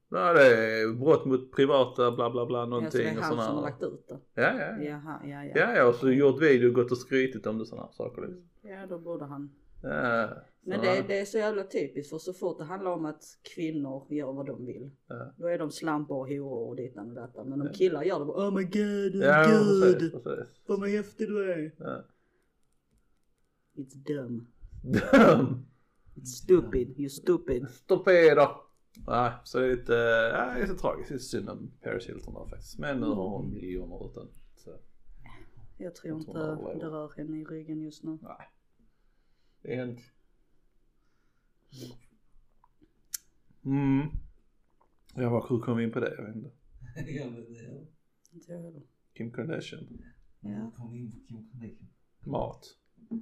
Ja 0.10 0.34
det 0.34 0.82
är 0.82 0.94
brott 0.94 1.25
mot 1.25 1.51
privata 1.51 2.12
bla 2.12 2.30
bla 2.30 2.46
bla 2.46 2.60
Ja, 2.60 2.65
så 2.65 2.70
någonting 2.70 3.01
det 3.01 3.10
är 3.10 3.18
och 3.18 3.24
han 3.24 3.32
sådana 3.32 3.48
som 3.48 3.56
har 3.56 3.62
lagt 3.62 3.84
ut 3.84 4.08
det. 4.08 4.20
Ja 4.34 4.42
ja. 4.42 4.60
ja. 4.60 4.84
Jaha, 4.84 5.22
ja, 5.24 5.44
ja. 5.44 5.51
Ja 5.56 5.75
ja 5.75 5.88
och 5.88 5.96
så 5.96 6.12
gjort 6.12 6.42
video 6.42 6.68
och 6.68 6.75
gått 6.75 6.92
och 6.92 6.98
skrytit 6.98 7.48
om 7.48 7.58
det 7.58 7.65
sådana 7.65 7.92
saker 7.92 8.22
liksom. 8.22 8.50
Ja, 8.62 8.86
då 8.89 9.00
borde 9.00 9.25
han. 9.25 9.51
Ja, 9.84 10.30
Men 10.65 10.79
så 10.79 10.86
det, 10.86 11.05
det 11.08 11.20
är 11.20 11.25
så 11.25 11.38
jävla 11.38 11.63
typiskt 11.63 12.10
för 12.10 12.17
så 12.17 12.34
fort 12.34 12.58
det 12.58 12.63
handlar 12.63 12.91
om 12.91 13.05
att 13.05 13.24
kvinnor 13.55 14.08
gör 14.13 14.34
vad 14.34 14.46
de 14.46 14.65
vill. 14.65 14.91
Ja. 15.08 15.34
Då 15.38 15.48
är 15.48 15.60
de 15.60 15.72
slampor 15.72 16.17
och 16.20 16.27
horor 16.29 16.70
och 16.70 16.75
dittan 16.75 17.10
och 17.10 17.15
detta. 17.15 17.43
Men 17.43 17.62
om 17.62 17.70
killar 17.74 18.03
gör 18.03 18.20
det 18.20 18.25
bara 18.25 18.48
oh 18.50 18.53
my 18.58 18.63
god, 18.63 19.15
oh 19.15 19.24
Ja 19.25 19.46
god. 19.46 20.00
precis, 20.00 20.24
precis. 20.24 20.62
Vad 20.67 20.79
vad 20.79 20.89
häftig 20.89 21.27
du 21.27 21.51
är. 21.53 21.75
Ja. 21.77 22.03
It's 23.75 23.96
dumb. 23.96 24.48
Dum. 24.84 25.65
It's 26.15 26.25
stupid. 26.25 27.00
You 27.00 27.10
stupid. 27.10 27.67
Torpeder. 27.88 28.50
Nej, 29.08 29.32
så 29.43 29.60
det 29.60 29.65
är 29.65 29.69
lite, 29.76 29.93
ja, 30.34 30.45
det 30.45 30.60
är 30.60 30.62
lite 30.62 30.76
tragiskt. 30.80 31.10
Det 31.10 31.15
är 31.15 31.19
synd 31.19 31.49
om 31.49 31.71
Paris 31.82 32.10
Hilton 32.10 32.34
där 32.34 32.45
faktiskt. 32.49 32.80
Men 32.80 32.99
nu 32.99 33.06
har 33.06 33.30
hon 33.30 33.54
miljoner 33.54 34.10
utan. 34.12 34.28
Så, 34.56 34.69
Jag 35.78 35.95
tror 35.95 36.17
inte 36.19 36.32
det 36.80 36.86
rör 36.86 37.12
henne 37.17 37.38
i 37.41 37.43
ryggen 37.45 37.82
just 37.82 38.04
nu. 38.04 38.17
nej. 38.21 38.49
Det 39.62 39.76
är. 39.76 39.97
Mm. 43.65 44.07
Ja, 45.15 45.29
vad- 45.29 45.49
hur 45.49 45.59
kom 45.59 45.77
vi 45.77 45.83
in 45.83 45.91
på 45.91 45.99
det? 45.99 46.15
Jag 46.17 46.25
vet 46.27 46.36
inte. 46.36 46.51
Ja, 47.12 47.25
men 47.25 47.36
det 47.36 47.63
jag. 48.73 48.81
Kim 49.17 49.31
Kardashian. 49.31 49.88
Ja. 50.41 50.71
kom 50.77 50.95
in 50.95 51.12
på 51.12 51.17
Kim 51.27 51.38
Kardashian. 51.51 51.89
Mat. 52.25 52.65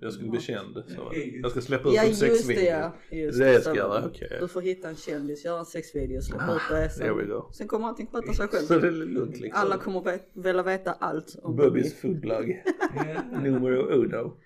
Jag 0.02 0.14
skulle 0.14 0.30
bli 0.30 0.40
känd. 0.40 0.84
Så 0.88 1.12
jag 1.42 1.52
ska 1.52 1.62
släppa 1.62 1.90
ut 1.90 1.96
Ja 1.96 2.04
en 2.04 2.10
det 2.10 2.16
sexvideo. 2.16 2.64
ja. 2.66 2.94
Just 3.12 3.40
Det 3.40 3.62
ska 3.62 3.70
jag 3.70 3.78
göra, 3.78 4.06
okej. 4.06 4.38
Du 4.42 4.48
får 4.48 4.62
hitta 4.62 4.90
en 4.90 4.96
kändis, 4.96 5.46
göra 5.46 5.60
en 5.60 5.66
sexvideo, 5.66 6.22
släppa 6.22 6.56
ut 6.56 6.62
det. 6.70 6.90
Sen, 6.90 7.42
sen 7.54 7.68
kommer 7.68 7.88
allting 7.88 8.08
sköta 8.08 8.34
sig 8.34 8.48
Så 8.48 8.74
det 8.74 8.80
själv. 8.82 8.86
är 8.86 9.06
lugnt 9.06 9.40
liksom. 9.40 9.62
Alla 9.62 9.78
kommer 9.78 10.02
vet, 10.02 10.30
vilja 10.34 10.64
veta 10.64 10.92
allt 10.94 11.36
om 11.44 11.56
Bubbys 11.56 12.02
foodblogg. 12.02 12.64
Ja. 12.96 13.40
Numero 13.42 13.82
uno. 14.04 14.38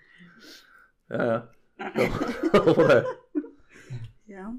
Ja, 1.08 1.48
det. 2.88 3.04
Ja, 4.36 4.56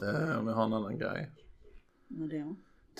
Ja, 0.00 0.36
men 0.36 0.46
jag 0.46 0.54
har 0.54 0.64
en 0.66 0.72
annan 0.72 0.98
grej. 0.98 1.30
vad 2.08 2.28
det? 2.28 2.54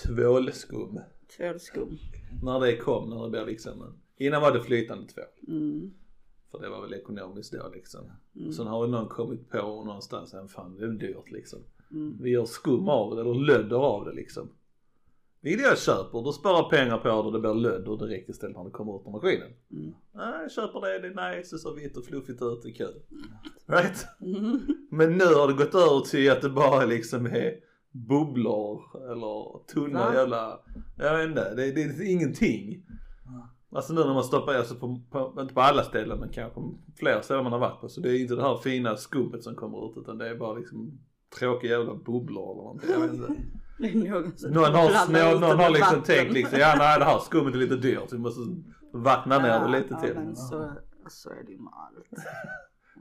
Tvålskum. 0.07 1.01
Tvålskum. 1.37 1.99
När 2.43 2.61
det 2.61 2.77
kom, 2.77 3.11
när 3.11 3.23
det 3.23 3.31
blev 3.31 3.47
liksom 3.47 3.83
en... 3.83 3.95
Innan 4.17 4.43
var 4.43 4.53
det 4.53 4.63
flytande 4.63 5.07
tvål. 5.07 5.25
Mm. 5.49 5.95
För 6.51 6.59
det 6.61 6.69
var 6.69 6.83
väl 6.83 6.95
ekonomiskt 6.95 7.53
då 7.53 7.71
liksom. 7.75 8.01
Och 8.47 8.55
sen 8.55 8.67
har 8.67 8.87
någon 8.87 9.09
kommit 9.09 9.51
på 9.51 9.85
någonstans, 9.85 10.35
fan 10.49 10.77
det 10.77 10.85
är 10.85 10.89
dyrt 10.89 11.31
liksom. 11.31 11.59
Mm. 11.91 12.19
Vi 12.21 12.31
gör 12.31 12.45
skum 12.45 12.89
av 12.89 13.15
det, 13.15 13.21
eller 13.21 13.35
lödder 13.35 13.77
av 13.77 14.05
det 14.05 14.13
liksom. 14.13 14.49
Vill 15.43 15.61
jag 15.61 15.79
köper, 15.79 16.23
du 16.23 16.33
sparar 16.33 16.71
pengar 16.71 16.99
på 16.99 17.09
det 17.09 17.15
och 17.15 17.33
det 17.33 17.41
blir 17.41 17.55
lödder 17.55 18.07
direkt 18.07 18.29
istället 18.29 18.57
när 18.57 18.65
det 18.65 18.71
kommer 18.71 18.97
ut 18.97 19.07
ur 19.07 19.11
maskinen. 19.11 19.49
Mm. 19.73 19.95
Nej, 20.15 20.43
jag 20.43 20.53
köper 20.53 20.81
det, 20.81 20.99
det 20.99 21.09
är 21.09 21.37
nice, 21.37 21.55
det 21.55 21.59
ser 21.59 21.75
vitt 21.75 21.97
och 21.97 22.05
fluffigt 22.05 22.43
ut, 22.43 22.63
det 22.63 22.69
är 22.69 22.75
kul. 22.75 23.03
Right? 23.67 24.07
Mm. 24.21 24.61
Men 24.91 25.13
nu 25.13 25.25
har 25.25 25.49
det 25.49 25.55
gått 25.55 25.75
över 25.75 26.01
till 26.01 26.31
att 26.31 26.43
det 26.43 26.51
bara 26.51 26.85
liksom 26.85 27.27
är 27.27 27.55
bubblor 27.91 28.83
eller 29.11 29.67
tunna 29.67 29.99
Va? 29.99 30.15
jävla, 30.15 30.61
jag 30.99 31.19
vet 31.19 31.29
inte, 31.29 31.55
det, 31.55 31.73
det 31.73 31.83
är 31.83 32.11
ingenting. 32.11 32.87
Alltså 33.75 33.93
nu 33.93 34.01
när 34.01 34.15
man 34.15 34.25
stoppar 34.25 34.55
alltså 34.55 34.75
på, 34.75 35.01
på, 35.11 35.41
inte 35.41 35.55
på 35.55 35.61
alla 35.61 35.83
ställen 35.83 36.19
men 36.19 36.29
kanske 36.29 36.61
fler 36.97 37.21
ställen 37.21 37.45
man 37.45 37.53
har 37.53 37.61
varit 37.61 37.81
på 37.81 37.89
så 37.89 38.01
det 38.01 38.11
är 38.11 38.21
inte 38.21 38.35
det 38.35 38.43
här 38.43 38.57
fina 38.57 38.97
skummet 38.97 39.43
som 39.43 39.55
kommer 39.55 39.91
ut 39.91 39.97
utan 39.97 40.19
det 40.19 40.29
är 40.29 40.35
bara 40.35 40.59
liksom 40.59 40.99
tråkiga 41.39 41.71
jävla 41.71 41.95
bubblor 41.95 42.53
eller 42.53 42.63
någonting, 42.63 42.91
jag 42.91 43.01
vet 43.01 43.13
inte. 43.13 43.43
Någon 44.51 44.75
har, 44.75 45.12
någon, 45.12 45.40
någon 45.40 45.59
har 45.59 45.71
liksom 45.71 45.99
vatten. 45.99 46.03
tänkt 46.03 46.33
liksom, 46.33 46.59
ja 46.59 46.75
nej 46.79 46.99
det 46.99 47.05
här 47.05 47.18
skummet 47.18 47.55
är 47.55 47.59
lite 47.59 47.77
dyrt, 47.77 48.12
vi 48.12 48.18
måste 48.18 48.40
vattna 48.92 49.38
ner 49.38 49.61
det 49.61 49.79
lite 49.79 49.88
ja, 49.90 50.01
till. 50.01 50.14
men 50.14 50.37
så, 50.37 50.73
så 51.09 51.31
är 51.31 51.45
det 51.47 51.53
ju 51.53 51.59
med 51.59 51.73
allt. 51.73 52.25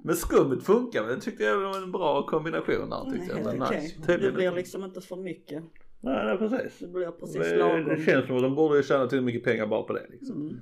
Men 0.03 0.15
skummet 0.15 0.63
funkar, 0.63 1.07
det 1.07 1.21
tyckte 1.21 1.43
jag 1.43 1.59
var 1.59 1.83
en 1.83 1.91
bra 1.91 2.25
kombination 2.27 2.89
där 2.89 3.11
tyckte 3.11 3.27
jag. 3.27 3.35
Helt 3.35 3.59
Men 3.59 3.61
okej. 3.67 3.81
nice. 3.81 3.95
Det 4.07 4.17
blir 4.17 4.45
inte. 4.45 4.55
liksom 4.55 4.83
inte 4.83 5.01
för 5.01 5.15
mycket. 5.15 5.63
Nej, 5.99 6.25
nej 6.25 6.37
precis. 6.37 6.79
Det 6.79 6.87
blir 6.87 7.11
precis 7.11 7.35
Det, 7.41 7.57
lagom. 7.57 7.85
det 7.89 8.03
känns 8.05 8.27
som 8.27 8.35
att 8.35 8.41
de 8.41 8.55
borde 8.55 8.77
ju 8.77 8.83
tjäna 8.83 9.07
till 9.07 9.21
mycket 9.21 9.43
pengar 9.43 9.67
bara 9.67 9.83
på 9.83 9.93
det 9.93 10.07
liksom. 10.09 10.41
Mm. 10.41 10.59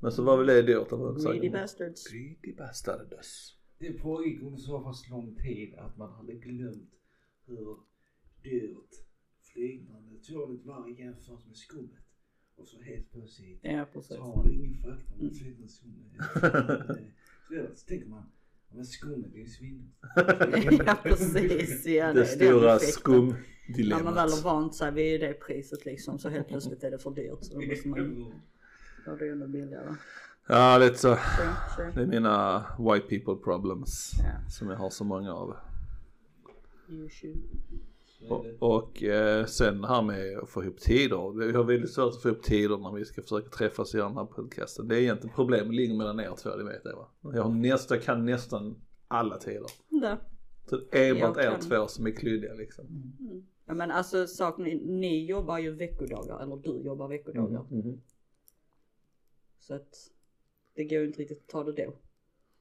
Men 0.00 0.12
så 0.12 0.22
var 0.22 0.36
väl 0.36 0.46
det 0.46 0.62
dyrt. 0.62 0.90
Det 0.90 0.96
var 0.96 1.32
Greedy 1.32 1.50
bastards. 1.50 2.10
Greedy 2.12 2.56
bastards. 2.56 3.54
Det 3.78 3.92
pågick 3.92 4.42
under 4.42 4.58
så 4.58 4.80
pass 4.80 5.08
lång 5.10 5.36
tid 5.36 5.74
att 5.78 5.96
man 5.96 6.12
hade 6.12 6.32
glömt 6.32 6.90
hur 7.46 7.76
dyrt 8.42 9.07
flygande 9.58 10.14
tålet 10.22 10.64
var 10.64 10.88
jämfört 10.88 11.46
med 11.46 11.56
skummet. 11.56 12.04
Och 12.56 12.68
så 12.68 12.80
helt 12.80 13.12
plötsligt 13.12 13.58
Ja 13.62 13.86
precis. 13.92 14.08
så 14.16 14.22
har 14.22 14.36
man 14.36 14.52
ingen 14.52 14.74
fakta 14.74 15.14
om 15.20 15.30
flytande 15.30 15.68
skummet. 15.68 16.22
Så 17.78 17.86
tänker 17.86 18.06
man, 18.06 18.30
men 18.68 18.84
skummet 18.84 19.34
är 19.34 19.38
ju 19.38 19.46
svindyrt. 19.46 19.94
ja 20.86 20.96
precis. 21.02 21.86
Ja, 21.86 22.06
det 22.06 22.12
det 22.12 22.20
är 22.20 22.24
stora 22.24 22.76
effekten. 22.76 23.12
När 23.12 23.22
man 23.22 23.34
skumdilemmat. 23.66 24.16
väl 24.16 24.30
har 24.30 24.42
vant 24.42 24.74
sig 24.74 24.92
vid 24.92 25.20
det 25.20 25.34
priset 25.34 25.84
liksom 25.84 26.18
så 26.18 26.28
helt 26.28 26.48
plötsligt 26.48 26.84
är 26.84 26.90
det 26.90 26.98
för 26.98 27.10
dyrt. 27.10 27.38
Så 27.40 27.60
då 27.60 27.66
måste 27.66 27.88
man 27.88 28.32
göra 29.06 29.16
det 29.16 29.28
ännu 29.28 29.48
billigare. 29.48 29.94
Ja, 30.48 30.78
lite 30.78 30.94
så. 30.94 31.16
Sure, 31.16 31.54
sure. 31.76 31.92
Det 31.94 32.02
är 32.02 32.06
mina 32.06 32.58
white 32.78 33.06
people 33.08 33.44
problems. 33.44 34.12
Ja. 34.18 34.50
Som 34.50 34.70
jag 34.70 34.76
har 34.76 34.90
så 34.90 35.04
många 35.04 35.32
av. 35.32 35.56
You 36.88 37.08
should. 37.08 37.42
Och, 38.28 38.46
och 38.58 39.02
eh, 39.02 39.44
sen 39.44 39.80
det 39.80 39.88
här 39.88 40.02
med 40.02 40.38
att 40.38 40.50
få 40.50 40.64
ihop 40.64 40.80
tider. 40.80 41.46
Vi 41.46 41.52
har 41.52 41.64
väldigt 41.64 41.90
svårt 41.90 42.14
att 42.14 42.22
få 42.22 42.28
ihop 42.28 42.42
tider 42.42 42.78
när 42.78 42.92
vi 42.92 43.04
ska 43.04 43.22
försöka 43.22 43.48
träffas 43.48 43.94
göra 43.94 44.08
den 44.08 44.16
här 44.16 44.24
podcasten. 44.24 44.88
Det 44.88 44.96
är 44.96 45.00
egentligen 45.00 45.34
problemet 45.34 45.74
ligger 45.74 45.94
mellan 45.94 46.20
er 46.20 46.34
två, 46.42 46.56
det 46.56 46.64
vet 46.64 46.80
jag 46.84 46.96
va. 46.96 47.08
Jag 47.34 47.42
har 47.42 47.54
nästa, 47.54 47.96
kan 47.98 48.24
nästan 48.24 48.80
alla 49.08 49.38
tider. 49.38 49.70
Där. 49.88 50.18
Så 50.66 50.76
det 50.76 51.08
är 51.08 51.14
enbart 51.14 51.36
er 51.36 51.58
två 51.68 51.86
som 51.86 52.06
är 52.06 52.10
klyddiga 52.10 52.54
liksom. 52.54 52.86
Ja 53.66 53.74
men 53.74 53.90
alltså 53.90 54.26
saken 54.26 54.64
ni 55.00 55.24
jobbar 55.24 55.58
ju 55.58 55.70
veckodagar, 55.70 56.42
eller 56.42 56.56
du 56.56 56.82
jobbar 56.82 57.08
veckodagar. 57.08 57.66
Mhm. 57.70 58.00
Så 59.58 59.74
att 59.74 59.94
det 60.74 60.84
går 60.84 60.98
ju 60.98 61.06
inte 61.06 61.18
riktigt 61.18 61.38
att 61.38 61.48
ta 61.48 61.64
det 61.64 61.84
då. 61.84 61.94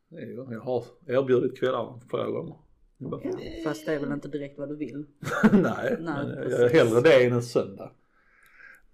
Det 0.09 0.31
Jag 0.31 0.59
har 0.59 0.85
erbjudit 1.05 1.59
kvällarna 1.59 1.99
flera 2.09 2.31
gånger. 2.31 2.55
Bara, 2.97 3.21
Ja, 3.23 3.31
fast 3.63 3.85
det 3.85 3.93
är 3.93 3.99
väl 3.99 4.11
inte 4.11 4.27
direkt 4.27 4.57
vad 4.57 4.69
du 4.69 4.75
vill. 4.75 5.05
Nej, 5.51 5.97
men 5.99 6.29
jag 6.29 6.49
gör 6.51 6.69
hellre 6.69 7.01
det 7.01 7.25
än 7.25 7.33
en 7.33 7.43
söndag. 7.43 7.91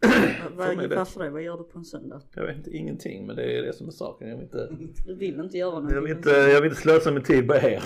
Vad, 0.56 0.78
det. 0.78 0.96
varför 0.96 1.24
det? 1.24 1.30
Vad 1.30 1.42
gör 1.44 1.58
du 1.58 1.64
på 1.64 1.78
en 1.80 1.86
söndag? 1.86 2.22
Jag 2.36 2.46
vet 2.46 2.58
inte 2.58 2.70
ingenting 2.72 3.28
men 3.28 3.36
det 3.36 3.58
är 3.58 3.62
det 3.62 3.74
som 3.74 3.88
är 3.88 3.92
saken. 3.92 4.30
Jag 4.30 4.36
vill 4.36 4.44
inte, 4.44 4.70
Du 5.06 5.16
vill 5.16 5.40
inte 5.40 5.58
göra 5.58 5.72
någonting. 5.72 5.96
jag 5.96 6.02
vill 6.02 6.12
inte, 6.12 6.30
jag 6.30 6.62
vill 6.62 6.70
inte 6.72 6.82
slösa 6.82 7.12
min 7.12 7.24
tid 7.24 7.48
på 7.48 7.56
er. 7.56 7.84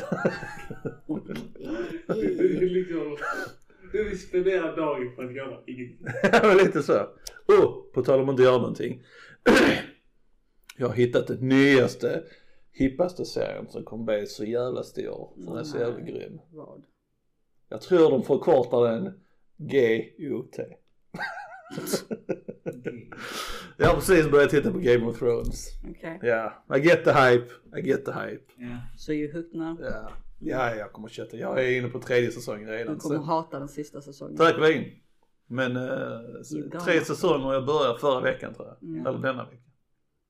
Du 3.92 4.04
vill 4.04 4.20
spendera 4.20 4.76
dagen 4.76 5.16
på 5.16 5.22
att 5.22 5.36
göra 5.36 5.58
ingenting. 5.68 6.08
Ja, 6.32 6.54
lite 6.54 6.84
så. 6.84 6.94
Oh, 7.48 7.92
på 7.94 8.04
tal 8.04 8.20
om 8.20 8.30
att 8.30 8.34
inte 8.34 8.44
göra 8.44 8.58
någonting. 8.58 9.04
Jag 10.78 10.88
har 10.88 10.96
hittat 10.96 11.28
den 11.28 11.50
nyaste, 11.50 12.24
hippaste 12.80 13.26
serien 13.26 13.68
som 13.70 13.84
kommer 13.84 14.04
bli 14.04 14.28
så 14.28 14.46
jävla 14.46 14.84
stor. 14.84 15.32
För 15.36 15.42
den 15.52 15.58
är 15.58 15.64
så 15.64 15.78
jävla 15.78 16.00
grym. 16.00 16.40
Vad? 16.52 16.84
Jag 17.70 17.82
tror 17.82 18.12
de 18.12 18.24
förkortar 18.24 18.92
den 18.92 19.20
G-O-T. 19.58 20.64
Jag 23.78 23.88
har 23.88 23.96
precis 23.96 24.32
börjat 24.32 24.50
titta 24.50 24.72
på 24.72 24.80
Game 24.80 25.06
of 25.06 25.20
Thrones. 25.20 25.68
Okej. 25.90 26.20
Ja, 26.22 26.54
I 26.76 26.80
get 26.80 27.04
the 27.04 27.12
hype, 27.12 27.48
I 27.78 27.82
get 27.88 28.06
the 28.06 28.12
hype. 28.12 28.44
Ja. 28.58 28.78
Så 28.98 29.14
you 29.14 29.34
hooked 29.34 29.60
now? 29.60 29.78
Ja, 29.82 30.12
ja 30.40 30.76
jag 30.76 30.92
kommer 30.92 31.08
köta. 31.10 31.38
Jag 31.38 31.64
är 31.66 31.78
inne 31.78 31.88
på 31.88 32.00
tredje 32.00 32.32
säsongen 32.32 32.68
Du 32.68 32.74
redan. 32.74 32.98
kommer 32.98 33.16
Så. 33.16 33.22
hata 33.24 33.60
den 33.60 33.68
sista 33.68 34.02
säsongen. 34.02 34.38
Säkerligen. 34.38 34.84
Men 35.48 35.74
got 36.72 36.84
tre 36.86 37.02
säsonger 37.02 37.54
jag 37.54 37.66
började 37.66 38.00
förra 38.00 38.22
veckan 38.22 38.54
tror 38.54 38.68
jag. 38.68 38.90
Mm. 38.90 39.08
Eller 39.08 39.20
denna 39.20 39.46
vecka. 39.46 39.62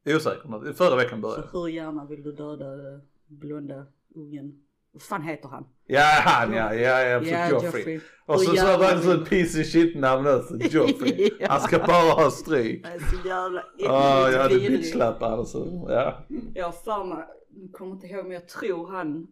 Osäker. 0.05 0.73
Förra 0.73 0.95
veckan 0.95 1.21
Så 1.21 1.27
började 1.27 1.47
jag. 1.53 1.59
hur 1.59 1.67
gärna 1.67 2.05
vill 2.05 2.23
du 2.23 2.31
döda 2.31 2.73
eh, 2.73 2.99
blonda 3.27 3.85
ungen? 4.15 4.63
Vad 4.91 5.01
fan 5.01 5.21
heter 5.21 5.49
han? 5.49 5.65
Ja 5.85 6.03
han 6.25 6.53
ja, 6.53 6.73
ja, 6.73 7.01
ja 7.01 7.15
absolut 7.15 7.33
Ja, 7.33 7.49
Joffrey. 7.49 7.65
Joffrey. 7.79 7.99
Och 8.25 8.41
så 8.41 8.49
så 8.49 8.55
gärna 8.55 8.95
det 8.95 9.01
så 9.01 9.11
ett 9.11 9.29
piece 9.29 9.61
of 9.61 9.67
shit 9.67 9.99
namn 9.99 10.27
också. 10.27 10.55
Joffrey. 10.59 11.29
Ja. 11.39 11.47
Han 11.49 11.59
ska 11.61 11.77
bara 11.77 12.23
ha 12.23 12.31
stryk. 12.31 12.83
Det 12.83 12.89
är 12.89 12.99
så 12.99 13.27
jävla 13.27 13.63
Ja, 13.77 14.31
jag 14.31 14.41
hade 14.43 14.59
bitchlappar 14.59 15.31
alltså. 15.31 15.85
Ja. 15.89 16.25
Jag 16.53 16.65
har 16.65 16.71
för 16.71 17.03
mig, 17.03 17.25
kommer 17.71 17.91
inte 17.91 18.07
ihåg 18.07 18.23
men 18.23 18.31
jag 18.33 18.47
tror 18.47 18.87
han, 18.87 19.27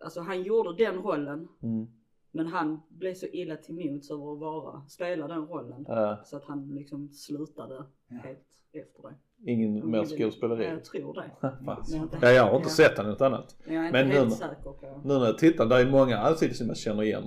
alltså 0.00 0.20
han 0.20 0.42
gjorde 0.42 0.84
den 0.84 0.96
rollen. 0.96 1.48
Mm. 1.62 1.86
Men 2.32 2.46
han 2.46 2.80
blev 2.88 3.14
så 3.14 3.26
illa 3.26 3.56
till 3.56 3.74
mods 3.74 4.10
över 4.10 4.32
att 4.32 4.38
vara, 4.40 4.82
spela 4.88 5.28
den 5.28 5.46
rollen. 5.46 5.84
Ja, 5.88 6.20
Så 6.24 6.36
att 6.36 6.44
han 6.44 6.68
liksom 6.68 7.08
slutade 7.08 7.84
helt 8.08 8.46
efter 8.72 9.02
det. 9.02 9.14
Ingen 9.46 9.90
mer 9.90 10.04
skådespeleri. 10.04 10.64
Jag 10.64 10.84
tror 10.84 11.14
det. 11.14 11.30
Ja, 12.22 12.30
jag 12.30 12.44
har 12.46 12.56
inte 12.56 12.68
sett 12.70 12.98
han 12.98 13.06
något 13.06 13.20
annat. 13.20 13.56
Jag 13.66 13.74
är 13.74 13.86
inte 13.86 13.92
Men 14.02 14.10
helt 14.10 14.28
nu- 14.28 14.34
säker 14.34 14.54
på. 14.62 15.00
Nu 15.04 15.18
när 15.18 15.26
jag 15.26 15.38
tittar, 15.38 15.66
där 15.66 15.80
är 15.86 15.90
många 15.90 16.18
ansikten 16.18 16.56
som 16.56 16.66
jag 16.68 16.76
känner 16.76 17.02
igen. 17.02 17.24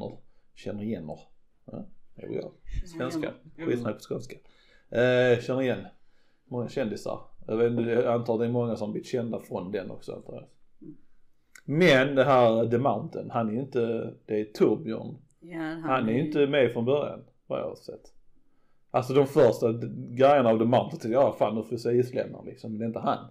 Känner 0.55 0.83
igen. 0.83 1.03
Ja, 1.65 1.85
är 2.15 2.29
jag. 2.29 2.51
Svenska. 2.97 3.31
Skitsnack 3.57 3.93
på 3.95 3.99
skånska. 4.13 4.35
Eh, 4.89 5.39
känner 5.39 5.61
igen. 5.61 5.85
Många 6.45 6.69
kändisar. 6.69 7.19
Jag, 7.47 7.57
vet, 7.57 7.87
jag 7.87 8.05
antar 8.05 8.37
det 8.39 8.45
är 8.45 8.49
många 8.49 8.75
som 8.75 8.91
blivit 8.91 9.07
kända 9.07 9.39
från 9.39 9.71
den 9.71 9.91
också. 9.91 10.13
antar 10.13 10.33
jag. 10.33 10.45
Men 11.65 12.15
det 12.15 12.23
här 12.23 12.67
The 12.69 12.77
Mountain, 12.77 13.29
han 13.31 13.49
är 13.57 13.61
inte, 13.61 14.13
det 14.25 14.39
är 14.41 14.45
Torbjörn. 14.45 15.17
Ja, 15.39 15.57
han, 15.59 15.81
Han 15.83 16.09
är 16.09 16.13
ju 16.13 16.25
inte 16.27 16.47
med 16.47 16.73
från 16.73 16.85
början, 16.85 17.19
vad 17.47 17.59
jag 17.59 17.67
har 17.69 17.75
sett. 17.75 18.12
Alltså 18.95 19.13
de 19.13 19.27
första 19.27 19.73
grejerna 20.09 20.49
av 20.49 20.57
The 20.59 20.65
Mountain 20.65 20.89
tänkte 20.89 21.07
jag, 21.07 21.23
ja 21.23 21.33
fan 21.33 21.55
nu 21.55 21.63
får 21.63 21.69
vi 21.69 21.77
se 21.77 21.91
isländare 21.91 22.45
liksom, 22.45 22.71
men 22.71 22.79
det 22.79 22.85
är 22.85 22.87
inte 22.87 22.99
han. 22.99 23.27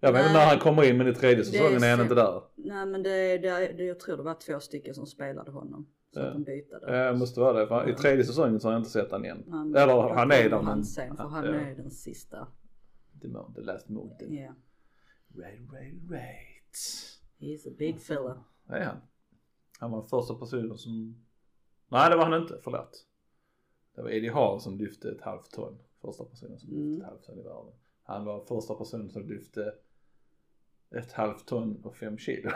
Jag 0.00 0.12
vet 0.12 0.20
inte 0.22 0.32
när 0.38 0.46
han 0.46 0.58
kommer 0.58 0.84
in 0.90 0.96
men 0.98 1.08
i 1.08 1.14
tredje 1.14 1.36
Det 1.36 1.44
säsongen 1.44 1.82
är 1.82 1.90
han 1.90 2.00
inte 2.00 2.14
där. 2.14 2.42
Nej 2.56 2.86
men 2.86 3.02
det, 3.02 3.38
det, 3.38 3.72
det, 3.76 3.84
jag 3.84 4.00
tror 4.00 4.16
det 4.16 4.22
var 4.22 4.34
två 4.34 4.60
stycken 4.60 4.94
som 4.94 5.06
spelade 5.06 5.50
honom. 5.50 5.86
Så 6.14 6.20
Ja. 6.20 6.26
att 6.26 6.32
de 6.32 6.44
bytte 6.44 6.76
Eh, 6.88 7.16
måste 7.16 7.40
vara 7.40 7.60
det, 7.60 7.66
för 7.66 7.88
i 7.90 7.94
tredje 7.94 8.24
säsongen 8.24 8.60
så 8.60 8.68
har 8.68 8.72
jag 8.72 8.80
inte 8.80 8.90
sett 8.90 9.10
han 9.12 9.24
igen. 9.24 9.44
Han, 9.50 9.74
Eller 9.76 10.14
han 10.14 10.30
är 10.30 10.50
där 10.50 10.62
men... 10.62 10.84
Sen 10.84 11.16
för 11.16 11.24
han 11.24 11.44
ja. 11.44 11.50
är 11.54 11.74
den 11.76 11.90
sista. 11.90 12.46
The, 13.22 13.28
Mo- 13.28 13.54
the 13.54 13.60
Last 13.60 13.88
Mountain. 13.88 14.34
Ja. 14.34 14.54
Right, 15.42 15.60
right, 15.72 15.94
right. 16.10 16.76
He's 17.40 17.68
a 17.68 17.74
big 17.78 18.00
fella. 18.00 18.44
Det 18.68 18.74
är 18.76 18.84
han. 18.84 18.96
Han 19.80 19.90
var 19.90 20.02
första 20.02 20.34
personen 20.34 20.78
som... 20.78 21.24
Nej 21.88 22.10
det 22.10 22.16
var 22.16 22.24
han 22.24 22.42
inte, 22.42 22.54
förlåt. 22.64 23.04
Det 23.98 24.02
var 24.04 24.10
Eddie 24.10 24.28
Hall 24.30 24.60
som 24.60 24.78
lyfte 24.78 25.10
ett 25.10 25.20
halvt 25.20 25.50
ton. 25.50 25.78
Första 26.00 26.24
personen 26.24 26.58
som 26.58 26.68
lyfte 26.68 26.82
Mm. 26.86 27.00
ett 27.00 27.06
halvt 27.06 27.22
ton 27.24 27.38
i 27.38 27.42
världen. 27.42 27.72
Han 28.02 28.24
var 28.24 28.40
första 28.44 28.74
personen 28.74 29.10
som 29.10 29.26
lyfte 29.28 29.74
ett 30.96 31.12
halvt 31.12 31.46
ton 31.46 31.84
och 31.84 31.96
fem 31.96 32.18
kilo. 32.18 32.50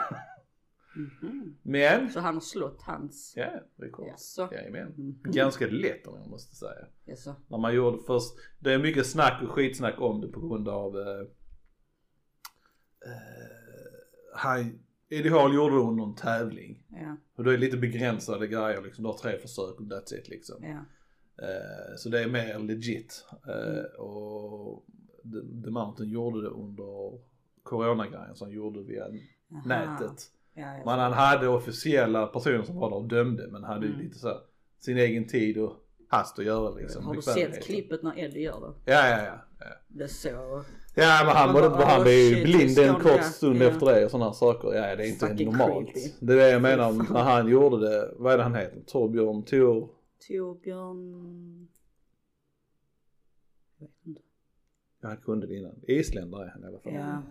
Mhm. 0.95 1.55
Men, 1.61 2.09
Så 2.09 2.19
han 2.19 2.33
har 2.33 2.41
slått 2.41 2.81
hans. 2.81 3.33
ja, 3.37 3.51
rekord. 3.75 4.07
Jaså? 4.07 4.49
Jajamän. 4.51 4.87
Mhm. 4.97 5.19
Ganska 5.23 5.67
lätt 5.67 6.07
om 6.07 6.19
jag 6.19 6.29
måste 6.29 6.55
säga. 6.55 6.85
Jaså? 7.05 7.35
När 7.47 7.57
man 7.57 7.75
gjorde 7.75 7.97
först, 8.07 8.33
det 8.59 8.73
är 8.73 8.79
mycket 8.79 9.07
snack 9.07 9.43
och 9.43 9.49
skitsnack 9.51 10.01
om 10.01 10.21
det 10.21 10.27
på 10.27 10.39
grund 10.47 10.69
av 10.69 10.97
eh, 10.99 11.19
eh, 13.05 14.35
han, 14.35 14.79
Eddie 15.09 15.29
Hall 15.29 15.55
gjorde 15.55 15.75
det 15.75 15.81
under 15.81 16.03
en 16.03 16.15
tävling. 16.15 16.83
Ja, 16.89 17.15
Och 17.35 17.43
då 17.43 17.49
är 17.49 17.53
det 17.53 17.59
lite 17.59 17.77
begränsade 17.77 18.47
grejer 18.47 18.81
liksom, 18.81 19.03
du 19.03 19.09
har 19.09 19.17
tre 19.17 19.37
försök 19.39 19.79
och 19.79 19.85
that's 19.85 20.13
it 20.13 20.29
liksom. 20.29 20.63
ja. 20.63 20.85
Eh, 21.41 21.95
så 21.97 22.09
det 22.09 22.23
är 22.23 22.27
mer 22.27 22.59
legit. 22.59 23.25
Eh, 23.47 24.01
och 24.01 24.83
The, 25.63 25.69
Mountain 25.69 26.09
gjorde 26.09 26.41
det 26.41 26.47
under 26.49 27.19
coronagrejen 27.63 28.35
som 28.35 28.47
han 28.47 28.55
gjorde 28.55 28.79
via 28.83 29.03
Aha. 29.03 29.61
nätet. 29.65 30.23
Ja. 30.53 30.65
Men 30.85 30.99
han 30.99 31.13
hade 31.13 31.47
officiella 31.47 32.27
personer 32.27 32.63
som 32.63 32.75
var 32.75 32.89
där 32.89 32.97
och 32.97 33.07
dömde 33.07 33.47
men 33.51 33.63
hade 33.63 33.85
ju 33.85 33.93
Mm. 33.93 34.05
lite 34.05 34.19
så 34.19 34.27
här, 34.27 34.37
sin 34.79 34.97
egen 34.97 35.27
tid 35.27 35.57
och 35.57 35.73
hast 36.07 36.39
att 36.39 36.45
göra 36.45 36.69
liksom. 36.75 37.05
Har 37.05 37.15
du 37.15 37.21
sett 37.21 37.63
klippet 37.63 38.03
när 38.03 38.19
Eddie 38.19 38.39
gör 38.39 38.59
det? 38.85 38.91
Ja, 38.91 39.07
ja, 39.09 39.17
ja. 39.25 39.33
ja. 39.59 39.65
Det 39.87 40.07
så 40.07 40.63
Ja 40.95 41.21
men 41.25 41.35
han, 41.35 41.53
bara, 41.53 41.85
han 41.85 42.03
blev 42.03 42.15
ju 42.15 42.43
blind 42.43 42.79
en 42.79 42.95
kort 42.95 43.23
stund 43.23 43.61
Ja. 43.61 43.65
efter 43.65 43.85
det 43.85 44.05
och 44.05 44.11
sådana 44.11 44.33
saker. 44.33 44.73
Ja 44.73 44.95
det 44.95 45.05
är 45.05 45.09
inte 45.09 45.27
Fucking 45.27 45.51
normalt. 45.51 45.87
creepy. 45.93 46.09
Det 46.19 46.33
är 46.33 46.37
det 46.37 46.49
jag 46.49 46.61
menar 46.61 46.91
när 47.13 47.21
han 47.23 47.47
gjorde 47.47 47.89
det. 47.89 48.11
Vad 48.17 48.33
är 48.33 48.37
det 48.37 48.43
han 48.43 48.55
heter? 48.55 48.79
Torbjörn 48.87 49.43
Tor... 49.43 49.89
Torbjörn... 50.27 51.67
Jag 53.77 53.87
vet 53.87 53.95
inte. 54.05 54.21
Ja 55.01 55.07
han 55.07 55.17
kunde 55.17 55.47
det 55.47 55.55
innan. 55.55 55.75
Isländare 55.87 56.45
är 56.45 56.49
han 56.49 56.63
i 56.63 56.65
alla 56.67 56.79
fall. 56.79 56.93
Ja, 56.93 57.21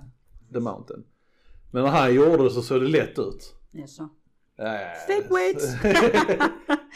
The 0.53 0.61
Mountain. 0.61 1.05
Men 1.71 1.83
när 1.83 1.91
han 1.91 2.15
gjorde 2.15 2.45
det 2.45 2.51
så 2.51 2.63
såg 2.63 2.81
det 2.81 2.89
lätt 2.89 3.19
ut. 3.19 3.55
jaså? 3.71 4.09
Ja, 4.57 4.79
Fake 5.07 5.35
weights. 5.35 5.75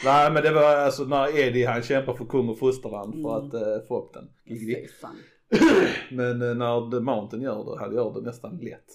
Nej 0.05 0.31
men 0.31 0.43
det 0.43 0.51
var 0.53 0.75
alltså 0.75 1.03
när 1.03 1.39
Eddie 1.39 1.65
han 1.65 1.81
kämpar 1.81 2.13
för 2.13 2.25
kung 2.25 2.49
och 2.49 2.59
fosterland 2.59 3.13
för 3.13 3.19
Mm. 3.19 3.47
att 3.47 3.53
uh, 3.53 3.87
få 3.87 4.01
upp 4.03 4.13
den. 4.13 4.29
Men 6.11 6.41
eh, 6.41 6.55
när 6.55 6.91
The 6.91 6.99
Mountain 6.99 7.41
gör 7.43 7.63
det, 7.65 7.79
han 7.79 7.95
gör 7.95 8.13
det 8.13 8.21
nästan 8.21 8.57
lätt. 8.57 8.85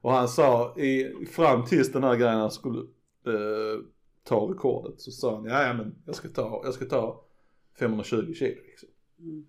Och 0.00 0.12
han 0.12 0.28
sa 0.28 0.76
i, 0.78 1.14
fram 1.26 1.64
tills 1.64 1.92
den 1.92 2.04
här 2.04 2.16
grejen 2.16 2.38
han 2.38 2.50
skulle 2.50 2.78
eh, 3.26 3.80
ta 4.26 4.50
rekordet 4.50 5.00
så 5.00 5.10
sa 5.10 5.36
han 5.36 5.44
ja, 5.44 5.74
men 5.74 5.94
jag 6.06 6.14
ska 6.14 6.28
ta, 6.28 6.60
jag 6.64 6.74
ska 6.74 6.84
ta 6.84 7.24
520 7.78 8.32
kilo 8.34 8.60
liksom. 8.66 8.88
Mm. 9.18 9.46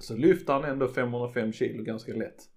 Så 0.00 0.16
lyfter 0.16 0.52
han 0.52 0.64
ändå 0.64 0.88
505 0.88 1.52
kilo 1.52 1.82
ganska 1.84 2.12
lätt. 2.14 2.48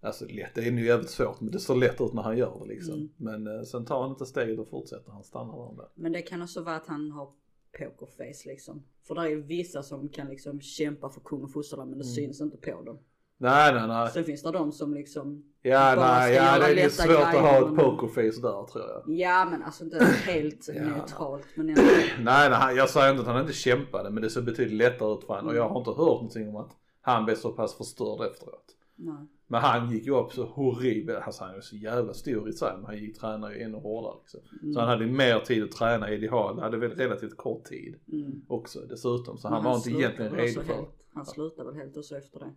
Alltså 0.00 0.26
lätt, 0.26 0.54
det 0.54 0.60
är 0.60 0.72
ju 0.72 0.86
jävligt 0.86 1.10
svårt 1.10 1.40
men 1.40 1.50
det 1.50 1.60
ser 1.60 1.74
lätt 1.74 2.00
ut 2.00 2.12
när 2.12 2.22
han 2.22 2.36
gör 2.36 2.58
det 2.60 2.74
liksom. 2.74 2.94
Mm. 2.94 3.10
Men 3.16 3.46
eh, 3.56 3.62
sen 3.62 3.84
tar 3.84 4.02
han 4.02 4.10
inte 4.10 4.26
steget 4.26 4.58
och 4.58 4.68
fortsätter, 4.68 5.12
han 5.12 5.24
stannar 5.24 5.76
där. 5.76 5.88
Men 5.94 6.12
det 6.12 6.22
kan 6.22 6.42
också 6.42 6.62
vara 6.62 6.76
att 6.76 6.86
han 6.86 7.10
har 7.10 7.32
pokerface 7.78 8.48
liksom. 8.48 8.82
För 9.02 9.14
det 9.14 9.20
är 9.20 9.28
ju 9.28 9.42
vissa 9.42 9.82
som 9.82 10.08
kan 10.08 10.28
liksom 10.28 10.60
kämpa 10.60 11.10
för 11.10 11.20
kung 11.20 11.42
och 11.42 11.52
fosterland 11.52 11.90
men 11.90 11.98
det 11.98 12.04
Mm. 12.04 12.14
syns 12.14 12.40
inte 12.40 12.56
på 12.56 12.82
dem. 12.82 12.98
Nej 13.38 13.74
nej 13.74 13.88
nej. 13.88 14.10
Sen 14.10 14.24
finns 14.24 14.42
det 14.42 14.52
de 14.52 14.72
som 14.72 14.94
liksom, 14.94 15.44
Ja 15.62 15.94
nej, 15.96 16.34
ja 16.34 16.58
det 16.58 16.64
är 16.66 16.74
lätta 16.74 16.90
svårt 16.90 17.16
att 17.16 17.34
ha 17.40 17.58
ett 17.68 17.76
pokerface 17.76 18.40
där 18.42 18.66
tror 18.66 18.84
jag. 18.88 19.02
ja 19.18 19.44
men 19.50 19.62
alltså 19.62 19.84
inte 19.84 20.04
helt 20.24 20.68
Ja. 20.74 20.82
neutralt 20.82 21.46
men 21.54 21.68
ändå. 21.68 21.82
Nej, 22.20 22.50
nej, 22.50 22.76
jag 22.76 22.90
säger 22.90 23.10
inte 23.10 23.20
att 23.22 23.28
han 23.28 23.40
inte 23.40 23.52
kämpade 23.52 24.10
men 24.10 24.22
det 24.22 24.30
ser 24.30 24.42
betydligt 24.42 24.78
lättare 24.78 25.14
ut 25.14 25.24
för 25.24 25.34
honom 25.34 25.48
och 25.48 25.56
jag 25.56 25.68
har 25.68 25.78
inte 25.78 25.90
hört 25.90 25.98
någonting 25.98 26.48
om 26.48 26.56
att 26.56 26.70
han 27.00 27.24
blev 27.24 27.34
så 27.34 27.52
pass 27.52 27.76
förstörd 27.76 28.20
efteråt. 28.32 28.64
Nej. 28.96 29.14
Men 29.46 29.60
han 29.60 29.90
gick 29.90 30.06
ju 30.06 30.14
upp 30.18 30.32
så 30.32 30.44
horribelt, 30.44 31.22
alltså 31.26 31.44
han 31.44 31.54
är 31.54 31.60
så 31.60 31.76
jävla 31.76 32.14
stor 32.14 32.48
i 32.48 32.52
sig 32.52 32.72
men 32.76 32.84
han 32.84 32.96
gick 32.98 33.20
tränade 33.20 33.54
ju 33.54 33.62
ännu 33.62 33.76
hårdare 33.78 34.14
liksom. 34.22 34.40
Mm. 34.62 34.74
Så 34.74 34.80
han 34.80 34.88
hade 34.88 35.04
ju 35.04 35.10
mer 35.12 35.38
tid 35.38 35.62
att 35.64 35.70
träna, 35.72 36.10
Eddie 36.10 36.28
Hall 36.28 36.58
hade 36.60 36.76
väl 36.76 36.90
relativt 36.90 37.36
kort 37.36 37.64
tid 37.64 37.94
Mm. 38.12 38.42
också 38.48 38.80
dessutom 38.80 39.38
så 39.38 39.48
Men 39.48 39.52
han 39.54 39.64
var 39.64 39.76
inte 39.76 39.90
egentligen 39.90 40.32
redo 40.32 40.60
för 40.62 40.74
helt- 40.74 40.88
Han 41.14 41.26
slutade 41.26 41.70
väl 41.72 41.80
helt 41.80 41.96
också 41.96 42.16
efter 42.16 42.38
det. 42.38 42.50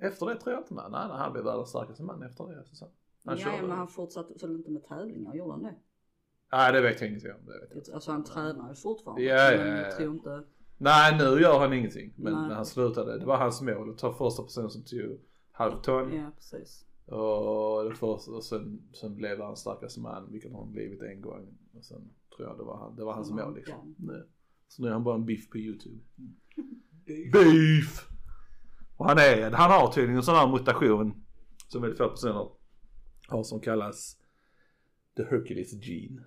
Efter 0.00 0.26
det 0.26 0.40
tror 0.40 0.54
jag 0.54 0.62
inte, 0.62 0.74
nej, 0.74 0.90
nej, 0.90 1.18
han 1.18 1.32
blev 1.32 1.44
världens 1.44 1.68
starkaste 1.68 2.02
man 2.02 2.22
efter 2.22 2.44
det. 2.44 2.64
Så. 2.72 2.84
Han 3.24 3.38
ja, 3.38 3.44
körde. 3.44 3.62
men 3.62 3.76
han 3.76 3.88
fortsatte 3.88 4.46
väl 4.46 4.56
inte 4.56 4.70
med 4.70 4.84
tävlingar, 4.84 5.34
gjorde 5.34 5.52
han 5.52 5.62
det? 5.62 5.74
Nej 6.52 6.72
det 6.72 6.80
vet 6.80 7.00
jag 7.00 7.08
ingenting 7.08 7.32
om, 7.32 7.46
det 7.46 7.74
vet 7.74 7.86
jag. 7.86 7.94
Alltså 7.94 8.12
han 8.12 8.24
tränar 8.24 8.68
ju 8.68 8.74
fortfarande. 8.74 9.22
Ja, 9.22 9.52
ja, 9.52 9.64
men 9.64 9.76
ja, 9.76 9.96
tror 9.96 10.14
inte, 10.14 10.44
Nej 10.78 11.18
nu 11.18 11.40
gör 11.40 11.58
han 11.58 11.72
ingenting 11.72 12.14
men 12.16 12.32
Nej. 12.32 12.48
när 12.48 12.54
han 12.54 12.66
slutade, 12.66 13.18
det 13.18 13.26
var 13.26 13.36
hans 13.36 13.62
mål 13.62 13.90
att 13.90 13.98
ta 13.98 14.12
första 14.12 14.42
personen 14.42 14.70
som 14.70 14.84
tog 14.84 15.20
halvt 15.52 15.84
ton. 15.84 16.14
Ja, 16.14 16.30
precis. 16.36 16.86
Och, 17.06 17.84
det 17.84 17.94
första, 17.94 18.30
och 18.30 18.44
sen, 18.44 18.82
sen 18.92 19.16
blev 19.16 19.40
han 19.40 19.56
starkaste 19.56 20.00
man, 20.00 20.32
vilket 20.32 20.52
han 20.52 20.72
blivit 20.72 21.02
en 21.02 21.20
gång. 21.20 21.58
Och 21.74 21.84
sen 21.84 22.10
tror 22.36 22.48
jag 22.48 22.58
det 22.58 22.64
var 22.64 22.78
han, 22.78 22.96
det 22.96 23.04
var 23.04 23.12
hans 23.12 23.30
mål 23.30 23.54
liksom. 23.54 23.94
ja. 23.98 24.12
Nej. 24.12 24.22
Så 24.68 24.82
nu 24.82 24.88
är 24.88 24.92
han 24.92 25.04
bara 25.04 25.14
en 25.14 25.24
biff 25.24 25.50
på 25.50 25.58
YouTube. 25.58 26.00
Beef! 27.32 28.08
Och 28.98 29.06
han 29.08 29.18
är, 29.18 29.50
han 29.50 29.70
har 29.70 29.92
tydligen 29.92 30.16
en 30.16 30.22
sån 30.22 30.34
här 30.34 30.48
mutation 30.48 31.24
som 31.68 31.82
väldigt 31.82 31.98
få 31.98 32.08
personer 32.08 32.48
har 33.28 33.42
som 33.44 33.60
kallas 33.60 34.16
the 35.16 35.22
Hercules 35.24 35.72
gene. 35.72 36.22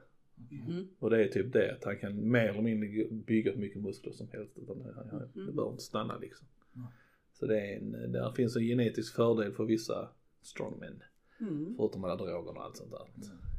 Mm. 0.52 0.88
Och 1.00 1.10
det 1.10 1.24
är 1.24 1.28
typ 1.28 1.54
det 1.54 1.72
att 1.74 1.84
han 1.84 1.98
kan 1.98 2.32
mer 2.32 2.48
eller 2.50 2.62
mindre 2.62 3.08
bygga 3.12 3.52
hur 3.52 3.60
mycket 3.60 3.82
muskler 3.82 4.14
som 4.14 4.28
helst 4.32 4.58
utan 4.58 4.82
han, 4.96 5.10
han, 5.12 5.20
det 5.34 5.40
Mm. 5.42 5.56
behöver 5.56 5.72
inte 5.72 5.84
stanna 5.84 6.18
liksom. 6.18 6.48
Ja. 6.74 6.92
Så 7.34 7.46
det 7.46 7.60
är 7.60 7.78
en, 7.78 8.12
där 8.12 8.32
finns 8.32 8.56
en 8.56 8.64
genetisk 8.64 9.16
fördel 9.16 9.54
för 9.54 9.64
vissa 9.66 10.10
strongmen. 10.42 11.04
Mm. 11.40 11.74
Förutom 11.78 12.04
alla 12.04 12.16
droger 12.16 12.48
och 12.58 12.64
allt 12.64 12.78
sånt 12.78 12.92
där. 12.92 13.08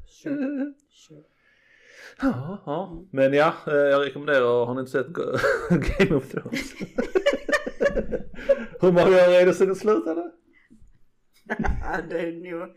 Sure. 0.07 0.73
Sure. 0.91 1.23
Ja, 2.21 2.63
ja. 2.67 3.03
Men 3.11 3.33
ja, 3.33 3.55
eh, 3.67 3.73
jag 3.75 4.07
rekommenderar, 4.07 4.67
har 4.67 4.75
ni 4.75 4.81
inte 4.81 4.93
sett 4.93 5.07
Game 5.99 6.15
of 6.17 6.31
Thrones? 6.31 6.73
Hur 8.81 8.93
många 8.93 9.07
år 9.07 9.33
är 9.35 9.47
det 9.47 9.55
sedan 9.55 9.69
det 9.69 9.75
slutade? 9.75 10.33
Det 12.09 12.21
är 12.21 12.33
nog, 12.33 12.77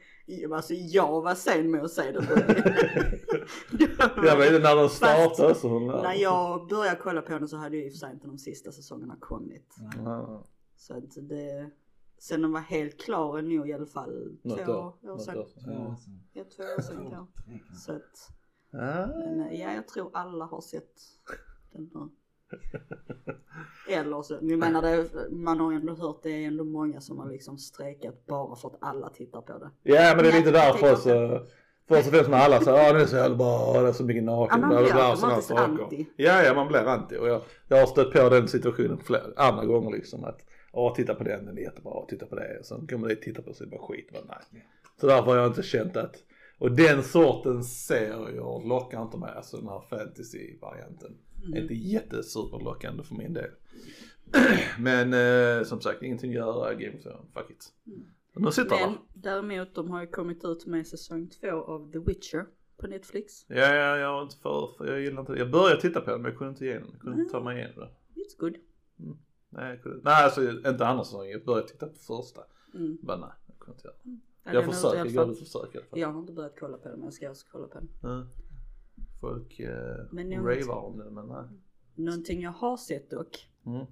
alltså 0.54 0.73
jag 0.73 1.21
var 1.21 1.36
sen 1.36 1.71
med 1.71 1.84
att 1.84 1.91
säga 1.91 2.12
det. 2.12 2.25
Jag 4.25 4.38
vet 4.38 4.47
inte 4.47 4.60
när 4.60 4.75
den 4.75 4.89
Fast 4.89 4.95
startade 4.95 5.56
så. 5.56 5.80
När 5.80 6.13
jag 6.13 6.67
började 6.67 6.99
kolla 7.01 7.21
på 7.21 7.39
den 7.39 7.47
så 7.47 7.58
hade 7.58 7.78
ju 7.78 7.86
i 7.86 7.89
och 7.89 7.93
för 7.93 7.97
sig 7.97 8.13
inte 8.13 8.28
de 8.28 8.38
sista 8.38 8.71
säsongerna 8.71 9.17
kommit. 9.19 9.75
Ja, 9.97 10.45
Så 10.75 10.97
att 10.97 11.04
det, 11.30 11.69
sen 12.19 12.41
den 12.41 12.51
var 12.51 12.60
helt 12.60 13.01
klar 13.01 13.38
är 13.38 13.41
nog 13.41 13.69
i 13.69 13.73
alla 13.73 13.86
fall 13.86 14.38
två 14.43 14.71
år. 14.71 15.12
år 15.12 15.17
sedan. 15.17 15.45
Ja, 16.34 16.43
två 16.56 16.63
år 16.63 16.82
sedan 16.82 17.10
kanske. 17.12 17.41
Så 17.86 17.91
att, 17.91 18.32
Ja. 18.71 19.08
men 19.08 19.41
eh, 19.41 19.62
ja, 19.62 19.73
jag 19.73 19.88
tror 19.88 20.10
alla 20.13 20.45
har 20.45 20.62
sett 20.62 20.93
den 21.71 21.89
nu. 21.93 22.10
Eller 23.89 24.21
så, 24.21 24.38
jag 24.41 24.60
menar 24.60 24.81
det, 24.81 25.08
man 25.31 25.60
har 25.60 25.73
ändå 25.73 25.93
hört 25.93 26.23
det 26.23 26.29
är 26.29 26.47
ändå 26.47 26.63
många 26.63 27.01
som 27.01 27.19
har 27.19 27.29
liksom 27.29 27.58
strejkat 27.58 28.25
bara 28.25 28.55
för 28.55 28.67
att 28.67 28.77
alla 28.81 29.10
tittar 29.10 29.41
på 29.41 29.58
det. 29.58 29.69
Ja 29.84 30.13
men 30.15 30.23
det 30.23 30.29
är 30.29 30.34
lite 30.34 30.51
det 30.51 30.58
därför 30.58 30.95
tänker 30.95 31.39
så. 31.39 31.45
Först 31.88 32.08
och 32.08 32.13
främst 32.13 32.29
när 32.29 32.38
alla 32.38 32.62
säger 32.62 32.77
ja 32.77 32.93
det 32.93 33.01
är 33.01 33.05
så 33.05 33.15
jävla 33.15 33.36
bra, 33.36 33.81
det 33.81 33.88
är 33.88 33.91
så 33.91 34.03
mycket 34.03 34.23
naken. 34.23 34.62
Ja, 34.62 34.67
man 34.67 34.84
blir 34.84 34.93
bla, 34.93 35.10
automatiskt 35.10 35.47
saker. 35.47 35.84
anti. 35.84 36.05
Ja 36.15 36.43
ja 36.43 36.53
man 36.53 36.67
blir 36.67 36.79
anti 36.79 37.17
och 37.17 37.27
jag, 37.27 37.41
jag 37.67 37.77
har 37.77 37.86
stött 37.86 38.12
på 38.13 38.29
den 38.29 38.47
situationen 38.47 38.99
flera 39.03 39.23
andra 39.36 39.65
gånger 39.65 39.91
liksom 39.91 40.23
att 40.23 40.39
ja 40.73 40.93
titta 40.95 41.15
på 41.15 41.23
den, 41.23 41.45
den 41.45 41.58
är 41.58 41.62
jättebra, 41.62 42.05
titta 42.08 42.25
på 42.25 42.36
det. 42.36 42.63
Sen 42.63 42.88
kommer 42.88 43.08
dit 43.08 43.17
och 43.17 43.23
tittar 43.23 43.43
på 43.43 43.53
så 43.53 43.63
det 43.63 43.69
bara 43.69 43.88
skit. 43.88 44.10
Men 44.12 44.21
nej. 44.27 44.67
Så 45.01 45.08
därför 45.08 45.25
har 45.31 45.36
jag 45.36 45.47
inte 45.47 45.63
känt 45.63 45.97
att 45.97 46.15
och 46.60 46.71
den 46.71 47.03
sortens 47.03 47.86
serier 47.86 48.67
lockar 48.67 49.01
inte 49.01 49.17
mig, 49.17 49.34
alltså 49.36 49.58
den 49.58 49.67
här 49.67 49.81
fantasy-varianten. 49.89 51.17
Mm. 51.45 51.62
Inte 51.62 51.73
jättesuperlockande 51.73 53.03
för 53.03 53.15
min 53.15 53.34
del. 53.34 53.49
Men 54.79 55.13
eh, 55.13 55.63
som 55.63 55.81
sagt, 55.81 56.03
ingenting 56.03 56.29
att 56.31 56.36
göra, 56.36 56.73
Game 56.73 56.97
of 56.97 57.03
Thrones, 57.03 57.34
fuck 57.34 57.49
it. 57.49 57.73
Nu 58.36 58.51
sitter 58.51 58.69
Men 58.69 58.91
där. 58.91 58.99
däremot 59.13 59.75
de 59.75 59.89
har 59.91 60.01
ju 60.01 60.08
kommit 60.08 60.45
ut 60.45 60.65
med 60.65 60.88
säsong 60.88 61.27
två 61.29 61.47
av 61.51 61.91
The 61.91 61.99
Witcher 61.99 62.45
på 62.77 62.88
Netflix. 62.88 63.45
Ja, 63.47 63.55
ja, 63.75 63.97
jag 63.97 64.13
var 64.13 64.23
inte 64.23 64.36
för, 64.38 64.69
för 64.77 64.88
jag 64.88 65.01
gillar 65.01 65.19
inte 65.19 65.34
Jag 65.34 65.51
började 65.51 65.81
titta 65.81 66.01
på 66.01 66.12
den 66.12 66.21
men 66.21 66.31
jag 66.31 66.38
kunde 66.38 66.51
inte 66.51 66.65
igenom 66.65 66.89
Jag 66.91 67.01
kunde 67.01 67.19
inte 67.21 67.31
ta 67.31 67.43
mig 67.43 67.58
igenom 67.58 67.75
det. 67.79 68.21
It's 68.21 68.38
good. 68.39 68.55
Nej, 69.49 69.69
jag 69.69 69.84
kunde, 69.84 69.99
nej 70.03 70.23
alltså 70.23 70.51
inte 70.51 70.88
andra 70.88 71.03
säsongen. 71.03 71.31
Jag 71.31 71.45
började 71.45 71.67
titta 71.67 71.88
på 71.88 71.93
första. 71.95 72.41
Mm. 72.73 72.97
Men 73.01 73.19
nej, 73.19 73.29
jag 73.47 73.60
kunde 73.60 73.77
inte 73.77 73.88
göra 73.88 73.95
det. 74.03 74.10
Ja, 74.43 74.53
Jag 74.53 74.63
den 74.63 74.71
försöker, 74.73 74.97
jag 74.97 75.05
fall. 75.08 75.13
gav 75.15 75.31
ett 75.31 75.39
försök 75.39 75.75
i 75.75 75.77
alla 75.77 75.88
fall. 75.88 75.99
Jag 75.99 76.08
har 76.12 76.19
inte 76.19 76.34
börjat 76.34 76.55
kolla 76.60 76.77
på 76.77 76.89
den 76.89 76.97
men 76.99 77.05
jag 77.05 77.13
ska 77.13 77.29
också 77.29 77.47
kolla 77.51 77.67
på 77.67 77.79
den. 77.79 77.89
Ja. 78.01 78.27
Folk 79.30 79.60
eh, 79.60 80.06
Men 80.12 80.32
jag- 80.32 80.62
ravar 80.68 80.76
om 80.86 80.98
det 80.98 81.12
men 81.12 81.28
nej. 81.28 81.44
Någonting 81.96 82.42
jag 82.42 82.52
har 82.52 82.78
sett 82.78 83.10
dock 83.10 83.50
Mm. 83.66 83.86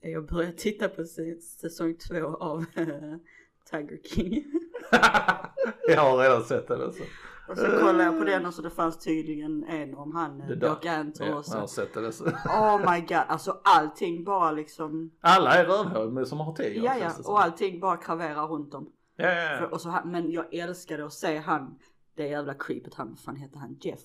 är 0.00 0.18
att 0.18 0.28
börja 0.28 0.52
titta 0.52 0.88
på 0.88 1.02
sä- 1.02 1.40
säsong 1.40 1.94
två 2.08 2.26
av 2.26 2.64
Tiger 3.70 3.98
King. 4.04 4.44
jag 5.88 6.00
har 6.00 6.18
redan 6.18 6.42
sett 6.44 6.68
den 6.68 6.82
alltså. 6.82 7.02
och 7.48 7.58
så 7.58 7.64
kollade 7.66 8.04
jag 8.04 8.18
på 8.18 8.24
den 8.24 8.46
och 8.46 8.54
så 8.54 8.62
det 8.62 8.70
fanns 8.70 8.98
tydligen 8.98 9.64
en 9.64 9.94
om 9.94 10.12
han 10.14 10.40
eh. 10.40 10.48
Doc 10.48 10.86
Antle 10.86 11.26
Ja, 11.26 11.36
och 11.38 11.44
jag 11.48 11.54
har 11.60 11.66
så. 11.66 11.66
sett 11.66 11.94
den 11.94 12.04
alltså. 12.06 12.24
Oh 12.46 12.92
my 12.92 13.00
god, 13.00 13.16
alltså 13.28 13.60
allting 13.64 14.24
bara 14.24 14.52
liksom. 14.52 15.10
Alla 15.20 15.54
är 15.54 16.10
men 16.10 16.26
som 16.26 16.38
har 16.40 16.52
tiger. 16.54 16.82
Ja 16.82 16.96
ja, 16.98 17.12
det 17.18 17.28
och 17.28 17.42
allting 17.42 17.80
bara 17.80 17.96
kraverar 17.96 18.46
runt 18.46 18.72
dem. 18.72 18.92
Ja, 19.16 19.26
ja, 19.32 19.56
För, 19.58 19.64
ja. 19.64 19.68
och 19.70 19.80
så, 19.80 19.98
men 20.04 20.30
jag 20.32 20.54
älskade 20.54 21.04
att 21.04 21.12
se 21.12 21.38
han, 21.38 21.78
det 22.14 22.28
jävla 22.28 22.54
creepet 22.54 22.94
han, 22.94 23.08
vad 23.08 23.18
fan 23.18 23.36
heter 23.36 23.58
han, 23.58 23.76
Jeff? 23.80 24.00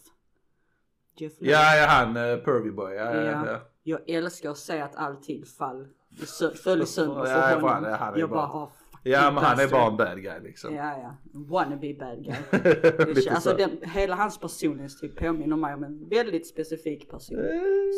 Jeff 1.18 1.34
Lee. 1.42 1.52
Ja, 1.52 1.76
ja 1.78 1.86
han 1.88 2.08
uh, 2.18 2.44
Pervy 2.44 2.72
Boy. 2.72 2.94
Ja, 2.96 3.14
ja, 3.16 3.22
Ja. 3.24 3.46
ja. 3.52 3.60
Jag 3.84 4.10
älskar 4.10 4.50
att 4.50 4.58
se 4.58 4.82
att 4.82 4.96
allting 4.96 5.46
fall, 5.46 5.88
föll 6.64 6.88
sönder 6.88 7.26
för 7.26 7.62
honom. 7.62 7.84
det- 7.84 7.90
han 7.96 8.14
är 8.14 8.20
jag 8.20 8.30
bara- 8.30 8.48
bara, 8.48 8.64
oh, 8.64 8.68
fuck 8.70 9.00
Ja 9.08 9.32
men 9.32 9.44
han 9.44 9.60
är 9.60 9.68
bara 9.68 9.88
en 9.88 9.98
bad 9.98 10.22
guy 10.22 10.40
liksom. 10.44 10.76
Ja 10.76 10.98
ja, 10.98 11.16
wannabe 11.34 11.94
bad 11.94 12.24
guy. 12.24 12.36
Alltså 13.32 13.50
så. 13.50 13.58
den, 13.58 13.72
hela 13.84 14.16
hans 14.16 14.38
personlighetstyp 14.40 15.16
påminner 15.20 15.56
mig 15.56 15.74
om 15.74 15.84
en 15.84 16.10
väldigt 16.10 16.48
specifik 16.48 17.10
person. 17.12 17.38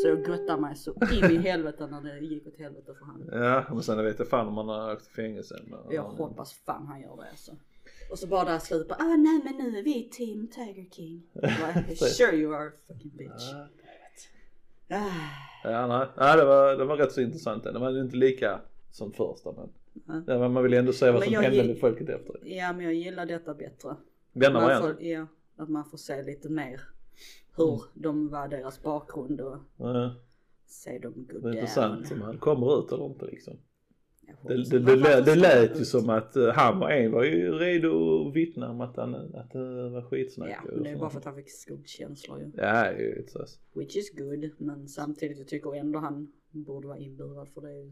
Så 0.03 0.07
jag 0.07 0.27
göttar 0.27 0.57
mig 0.57 0.75
så 0.75 0.93
in 1.11 1.31
i 1.31 1.37
helvete 1.37 1.87
när 1.87 2.01
det 2.01 2.19
gick 2.19 2.47
åt 2.47 2.57
helvete 2.57 2.93
för 2.99 3.05
honom. 3.05 3.29
Ja 3.31 3.63
men 3.69 3.81
sen 3.83 4.03
vet 4.03 4.19
jag 4.19 4.27
fan 4.29 4.47
om 4.47 4.57
han 4.57 4.67
har 4.69 4.93
åkt 4.93 5.07
i 5.07 5.09
fängelse. 5.09 5.55
Men, 5.67 5.79
Jag 5.89 6.03
hoppas 6.03 6.53
fan 6.53 6.87
han 6.87 7.01
gör 7.01 7.15
det 7.17 7.29
alltså. 7.29 7.51
Och 8.09 8.19
så 8.19 8.27
bara 8.27 8.45
där 8.45 8.59
slutet 8.59 8.87
bara, 8.87 8.95
ah 8.99 9.15
nej 9.17 9.41
men 9.43 9.55
nu 9.57 9.77
är 9.79 9.83
vi 9.83 10.09
team 10.11 10.47
Tiger 10.47 10.89
King. 10.91 11.23
Bara, 11.33 11.83
sure 11.95 12.35
you 12.37 12.55
are 12.55 12.71
fucking 12.87 13.11
bitch. 13.17 13.53
Ah, 14.89 14.97
Ja, 15.63 15.87
nej. 15.87 16.07
ja 16.17 16.35
det, 16.35 16.45
var, 16.45 16.75
det 16.77 16.85
var 16.85 16.97
rätt 16.97 17.11
så 17.11 17.21
intressant. 17.21 17.63
Det 17.63 17.79
var 17.79 18.01
inte 18.01 18.15
lika 18.15 18.59
som 18.91 19.11
första 19.13 19.51
men. 19.51 19.69
Ja. 20.27 20.39
Men 20.39 20.51
man 20.53 20.63
vill 20.63 20.73
ändå 20.73 20.93
se 20.93 21.11
vad 21.11 21.23
som 21.23 21.33
hände 21.33 21.63
med 21.63 21.79
folket 21.79 22.09
efter 22.09 22.33
det. 22.33 22.49
ja 22.49 22.73
men 22.73 22.85
jag 22.85 22.93
gillar 22.93 23.25
detta 23.25 23.53
bättre. 23.53 23.95
Denna 24.33 24.59
Man 24.61 24.81
får, 24.81 25.01
ja, 25.03 25.27
att 25.55 25.69
man 25.69 25.85
får 25.89 25.97
se 25.97 26.23
lite 26.23 26.49
mer 26.49 26.81
hur 27.55 27.67
Mm. 27.73 27.79
de 27.93 28.29
var, 28.29 28.47
deras 28.47 28.83
bakgrund 28.83 29.41
och 29.41 29.57
Ja, 29.77 30.15
se 30.65 30.99
dem 30.99 31.13
gå 31.31 31.33
det 31.33 31.37
är 31.37 31.41
down. 31.41 31.53
intressant 31.53 32.11
om 32.11 32.21
han 32.21 32.37
kommer 32.37 32.79
ut 32.79 32.91
eller 32.91 33.05
inte 33.05 33.25
liksom. 33.25 33.57
Det, 34.47 34.63
det, 34.69 34.79
det, 34.79 35.21
det 35.21 35.35
lät 35.35 35.79
ju 35.79 35.85
som 35.85 36.09
att 36.09 36.35
eh, 36.35 36.47
han 36.47 36.79
var 36.79 36.89
en 36.89 37.11
var 37.11 37.23
ju 37.23 37.51
redo 37.51 38.27
att 38.27 38.35
vittna 38.35 38.69
om 38.69 38.81
att, 38.81 38.95
han, 38.97 39.15
att 39.15 39.51
det 39.51 39.89
var 39.89 40.01
skitsnack. 40.01 40.49
Ja, 40.49 40.71
men 40.71 40.83
det 40.83 40.89
är 40.89 40.97
bara 40.97 41.09
för 41.09 41.17
att 41.19 41.25
han 41.25 41.35
fick 41.35 41.51
skuldkänslor 41.51 42.39
ju. 42.39 42.51
Ja, 42.55 42.93
så. 43.27 43.45
Which 43.79 43.95
is 43.95 44.11
good, 44.15 44.51
men 44.57 44.87
samtidigt 44.87 45.37
jag 45.37 45.47
tycker 45.47 45.75
ändå 45.75 45.99
han 45.99 46.31
borde 46.51 46.87
vara 46.87 46.97
inburad 46.97 47.49
för 47.49 47.61
det 47.61 47.71
är. 47.71 47.91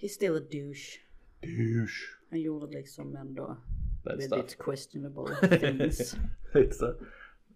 He's 0.00 0.08
still 0.08 0.36
a 0.36 0.40
douche. 0.40 1.00
Douche. 1.40 2.18
Han 2.30 2.40
gjorde 2.40 2.66
liksom 2.66 3.16
ändå 3.16 3.56
Bad 4.04 4.22
stuff. 4.22 4.32
väldigt 4.32 4.58
questionable 4.58 5.48
things. 5.58 6.16
Lite 6.54 6.74
så. 6.74 6.94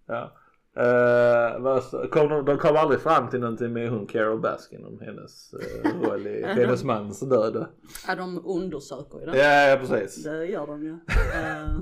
Ja. 0.07 0.37
Uh, 0.77 2.09
kom 2.11 2.45
de, 2.45 2.59
kom 2.59 2.77
aldrig 2.77 3.01
fram 3.01 3.29
till 3.31 3.41
någonting 3.41 3.73
med 3.73 3.91
hon 3.91 4.07
Carol 4.07 4.41
Baskin 4.41 4.85
om 4.85 5.01
hennes 5.01 5.55
uh, 5.55 6.03
roll 6.09 6.27
i 6.27 6.43
hennes 6.47 6.85
mans 6.85 7.21
död. 7.21 7.67
ja, 8.07 8.15
de 8.15 8.47
undersöker 8.47 9.19
ju 9.21 9.27
det. 9.27 9.39
Ja, 9.39 9.69
ja 9.69 9.77
precis. 9.77 10.25
Det 10.25 10.47
gör 10.47 10.67
de 10.67 10.83
ju. 10.85 10.91
Eh, 11.35 11.77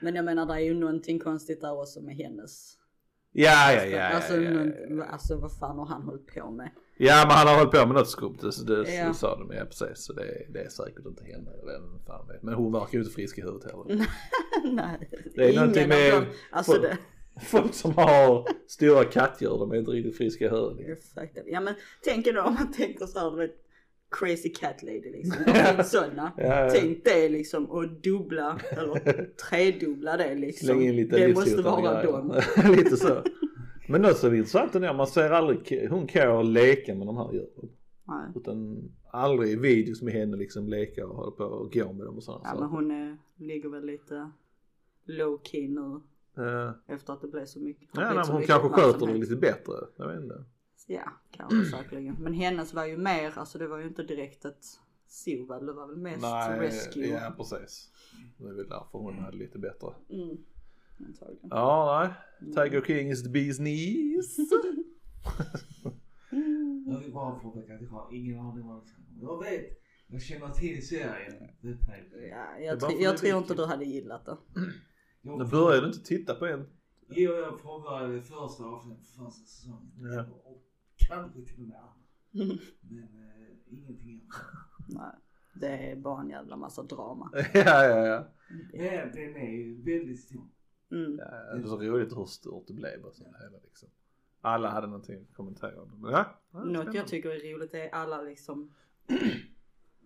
men 0.00 0.14
jag 0.14 0.24
menar 0.24 0.46
det 0.46 0.54
är 0.54 0.58
ju 0.58 0.74
någonting 0.74 1.18
konstigt 1.18 1.60
där 1.60 1.80
också 1.80 2.00
med 2.00 2.16
hennes. 2.16 2.74
Ja, 3.32 3.72
ja, 3.72 3.84
ja. 3.84 3.96
ja, 3.96 4.08
alltså, 4.14 4.36
ja, 4.36 4.50
ja, 4.50 4.64
någon- 4.88 5.02
alltså 5.02 5.36
vad 5.36 5.52
fan 5.58 5.78
har 5.78 5.86
han 5.86 6.02
hållit 6.02 6.26
på 6.34 6.50
med? 6.50 6.70
ja 7.00 7.24
men 7.28 7.36
han 7.36 7.46
har 7.48 7.56
hållit 7.58 7.70
på 7.72 7.86
med 7.86 7.94
något 7.96 8.08
skumt, 8.08 8.38
det, 8.40 8.66
det, 8.84 8.94
Ja. 8.94 9.08
det 9.08 9.14
sa 9.14 9.36
de. 9.38 9.52
Ja 9.56 9.64
precis, 9.64 10.04
så 10.04 10.12
det, 10.12 10.46
det 10.52 10.60
är 10.64 10.68
säkert 10.68 11.06
inte 11.06 11.24
henne. 11.24 11.50
Vem 11.66 11.98
fan 12.06 12.28
vet. 12.28 12.42
Men 12.42 12.54
hon 12.54 12.72
verkar 12.72 12.92
ju 12.92 12.98
inte 12.98 13.12
frisk 13.14 13.38
i 13.38 13.40
huvudet 13.42 13.70
heller. 13.70 14.06
Nej, 14.74 15.10
Det 15.34 15.48
är 15.48 15.54
någonting 15.54 15.82
av 15.82 15.88
med- 15.88 16.12
dem. 16.12 16.24
Alltså 16.52 16.72
det. 16.80 16.98
Folk 17.42 17.74
som 17.74 17.92
har 17.92 18.48
stora 18.66 19.04
kattdjur, 19.04 19.58
de 19.58 19.72
är 19.72 19.76
inte 19.76 19.90
riktigt 19.90 20.16
friska 20.16 20.44
i 20.44 20.48
huvudet. 20.48 20.98
Ja 21.46 21.60
men 21.60 21.74
tänk 22.04 22.24
då 22.24 22.42
om 22.42 22.54
man 22.54 22.72
tänker 22.72 23.06
så 23.06 23.18
här, 23.18 23.30
du 23.30 23.36
vet, 23.36 23.64
crazy 24.10 24.48
cat 24.48 24.82
lady 24.82 25.10
liksom. 25.10 25.44
Finns 25.76 25.90
sådana. 25.90 26.32
Ja, 26.36 26.64
ja. 26.64 26.70
Tänk 26.70 27.04
det 27.04 27.28
liksom 27.28 27.66
och 27.70 27.88
dubbla 27.88 28.60
eller 28.70 29.24
tredubbla 29.50 30.16
det 30.16 30.34
liksom. 30.34 30.66
Släng 30.66 30.82
in 30.82 30.96
lite 30.96 31.16
det 31.16 31.34
måste 31.34 31.62
vara 31.62 32.02
dem. 32.02 32.40
lite 32.76 32.96
så. 32.96 33.22
Men 33.88 34.02
något 34.02 34.16
som 34.16 34.32
är 34.32 34.36
intressant 34.36 34.74
ändå, 34.74 34.92
man 34.92 35.06
ser 35.06 35.30
aldrig 35.30 35.88
hon 35.90 36.06
Carol 36.06 36.52
leka 36.52 36.94
med 36.94 37.06
de 37.06 37.16
här 37.16 37.32
djuren. 37.32 37.70
Nej. 38.04 38.26
Utan 38.36 38.88
aldrig 39.10 39.50
i 39.52 39.56
videos 39.56 40.02
med 40.02 40.14
henne 40.14 40.36
liksom 40.36 40.68
leka 40.68 41.06
och 41.06 41.16
hålla 41.16 41.30
på 41.30 41.44
och 41.44 41.72
gå 41.72 41.92
med 41.92 42.06
dem 42.06 42.16
och 42.16 42.22
sådana 42.22 42.42
Ja 42.44 42.50
men 42.50 42.68
saker. 42.68 42.74
hon 42.76 42.90
är, 42.90 43.18
ligger 43.36 43.68
väl 43.68 43.86
lite 43.86 44.30
low 45.04 45.40
key 45.44 45.68
nu 45.68 46.00
efter 46.86 47.12
att 47.12 47.20
det 47.20 47.28
blev 47.28 47.44
så 47.46 47.60
mycket. 47.60 47.88
ja, 47.92 48.14
nej, 48.14 48.24
så 48.24 48.32
hon 48.32 48.40
mycket 48.40 48.54
kanske 48.54 48.80
sköter 48.80 49.06
det 49.06 49.14
lite 49.14 49.36
bättre. 49.36 49.72
Jag 49.96 50.08
vet 50.08 50.22
inte. 50.22 50.44
Ja, 50.86 51.12
kanske 51.30 51.64
säkerligen. 51.64 52.16
Men 52.20 52.32
hennes 52.32 52.74
var 52.74 52.84
ju 52.84 52.96
mer, 52.96 53.38
alltså 53.38 53.58
det 53.58 53.66
var 53.66 53.78
ju 53.78 53.86
inte 53.86 54.02
direkt 54.02 54.44
ett 54.44 54.64
Silva, 55.06 55.60
det 55.60 55.72
var 55.72 55.86
väl 55.86 55.96
mest 55.96 56.22
Nej, 56.22 56.60
rescue. 56.60 57.06
ja 57.06 57.34
precis. 57.36 57.90
Det 58.38 58.44
är 58.44 58.52
väl 58.52 58.68
därför 58.68 58.98
hon 58.98 59.18
hade 59.18 59.36
lite 59.36 59.58
bättre. 59.58 59.88
Mm. 60.10 60.36
Antagligen. 61.06 61.48
Ja, 61.50 62.14
nej. 62.40 62.54
Tiger 62.54 62.82
King 62.82 63.10
is 63.10 63.22
the 63.22 63.28
bee's 63.28 63.56
knees. 63.56 64.36
Jag 66.86 66.98
vill 67.00 67.12
bara 67.12 67.38
påpeka 67.38 67.74
att 67.74 67.82
jag 67.82 67.88
har 67.88 68.14
ingen 68.14 68.38
aning 68.40 68.66
vad 68.66 68.88
Jag 69.20 69.42
vet, 69.44 69.78
jag 70.06 70.22
känner 70.22 70.48
till 70.48 70.88
serien. 70.88 71.34
Det 71.60 71.68
är 71.68 72.28
Ja, 72.30 72.58
jag, 72.58 73.00
jag 73.00 73.18
tror 73.18 73.38
inte 73.38 73.54
du 73.54 73.64
hade 73.64 73.84
gillat 73.84 74.26
det. 74.26 74.36
Jag 75.22 75.38
Nu 75.38 75.44
börjar 75.44 75.80
du 75.80 75.86
inte 75.86 76.04
titta 76.04 76.34
på 76.34 76.46
en. 76.46 76.66
Jo, 77.08 77.32
jag 77.32 77.62
påbörjade 77.62 78.22
första 78.22 78.64
avsnittet 78.64 79.06
för 79.06 79.24
första 79.24 79.44
säsongen. 79.44 79.92
Ja. 79.96 80.24
Och 80.44 80.64
kanske 80.96 81.42
till 81.42 81.62
och 81.62 81.68
med 81.68 81.76
andra. 81.76 81.94
Men 82.80 82.98
eh, 82.98 83.56
ingenting 83.66 84.28
annat. 84.30 84.54
Nej, 84.88 85.12
det 85.54 85.90
är 85.90 85.96
bara 85.96 86.20
en 86.20 86.30
jävla 86.30 86.56
massa 86.56 86.82
drama. 86.82 87.30
ja, 87.54 87.84
ja, 87.84 88.06
ja. 88.06 88.26
Men 88.72 89.12
den 89.12 89.36
är 89.36 89.50
ju 89.50 89.82
väldigt 89.82 90.20
stor. 90.20 90.48
Mm. 90.90 91.18
ja. 91.18 91.54
Det 91.54 91.62
är 91.62 91.66
så 91.66 91.78
roligt 91.78 92.16
hur 92.16 92.26
stort 92.26 92.66
det 92.66 92.74
blev 92.74 93.04
och 93.04 93.14
så 93.14 93.24
hela 93.24 93.58
liksom. 93.64 93.88
Alla 94.40 94.70
hade 94.70 94.86
någonting 94.86 95.22
att 95.22 95.36
kommentera 95.36 95.82
om 95.82 96.08
ja. 96.12 96.40
ja 96.52 96.64
Något 96.64 96.94
jag 96.94 97.06
tycker 97.06 97.30
är 97.30 97.54
roligt 97.54 97.74
är 97.74 97.94
alla 97.94 98.22
liksom 98.22 98.74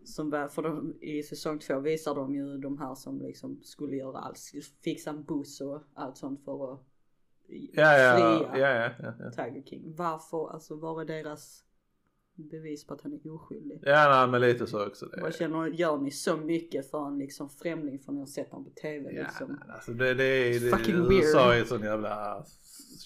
som 0.05 0.31
var, 0.31 0.49
för 0.49 0.63
de, 0.63 0.95
i 1.01 1.23
säsong 1.23 1.59
två 1.59 1.81
visar 1.81 2.15
de 2.15 2.35
ju 2.35 2.59
de 2.59 2.79
här 2.79 2.95
som 2.95 3.21
liksom 3.23 3.61
skulle 3.63 3.97
göra 3.97 4.19
allt, 4.19 4.39
fixa 4.85 5.11
en 5.11 5.25
buss 5.25 5.61
och 5.61 5.83
allt 5.95 6.17
sånt 6.17 6.45
för 6.45 6.73
att 6.73 6.81
Ja, 7.73 7.99
ja, 7.99 8.17
fria 8.17 8.59
ja, 8.59 8.75
ja, 8.75 8.91
ja, 8.99 9.15
ja. 9.21 9.31
Tiger 9.31 9.63
King. 9.63 9.95
Varför, 9.97 10.53
alltså 10.53 10.77
var 10.77 11.01
är 11.01 11.05
deras 11.05 11.65
bevis 12.35 12.87
på 12.87 12.95
att 12.95 13.01
han 13.01 13.13
är 13.13 13.31
oskyldig? 13.35 13.79
Ja, 13.83 14.09
nej, 14.09 14.29
men 14.29 14.41
lite 14.41 14.67
så 14.67 14.87
också. 14.87 15.07
Det. 15.07 15.21
Jag 15.21 15.35
känner, 15.35 15.67
gör 15.67 15.99
ni 15.99 16.11
så 16.11 16.37
mycket 16.37 16.91
för 16.91 17.07
en 17.07 17.19
liksom 17.19 17.51
främling 17.51 18.01
ni 18.09 18.19
har 18.19 18.27
sett 18.27 18.51
honom 18.51 18.65
på 18.65 18.71
TV 18.71 19.13
Ja, 19.13 19.23
liksom? 19.23 19.49
nej, 19.49 19.75
alltså 19.75 19.93
det, 19.93 20.15
det 20.15 20.25
är 20.25 20.61
det, 20.61 20.77
Fucking 20.77 20.95
USA 20.95 21.49
weird. 21.49 21.61
är 21.63 21.65
sån 21.65 21.83
jävla 21.83 22.37
De, 22.39 22.45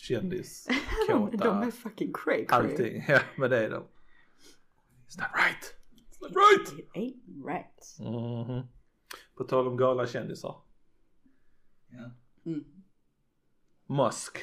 kändiskåta. 0.01 1.37
de 1.45 1.63
är 1.63 1.71
fucking 1.71 2.13
cray 2.13 2.47
cray. 2.47 2.59
Allting, 2.61 3.05
ja 3.09 3.21
men 3.37 3.51
det 3.51 3.59
är 3.65 3.71
de. 3.71 3.77
It's 5.07 5.19
not 5.19 5.29
right. 5.35 5.76
Right. 6.29 6.79
It 6.79 6.89
ain't 6.95 7.47
right. 7.47 7.99
Mhm. 8.01 8.63
På 9.37 9.45
tal 9.45 9.67
om 9.69 9.77
galna 9.77 10.07
kändisar. 10.07 10.55
Ja. 11.89 12.11
Mm. 12.47 12.65
Musk. 13.87 14.39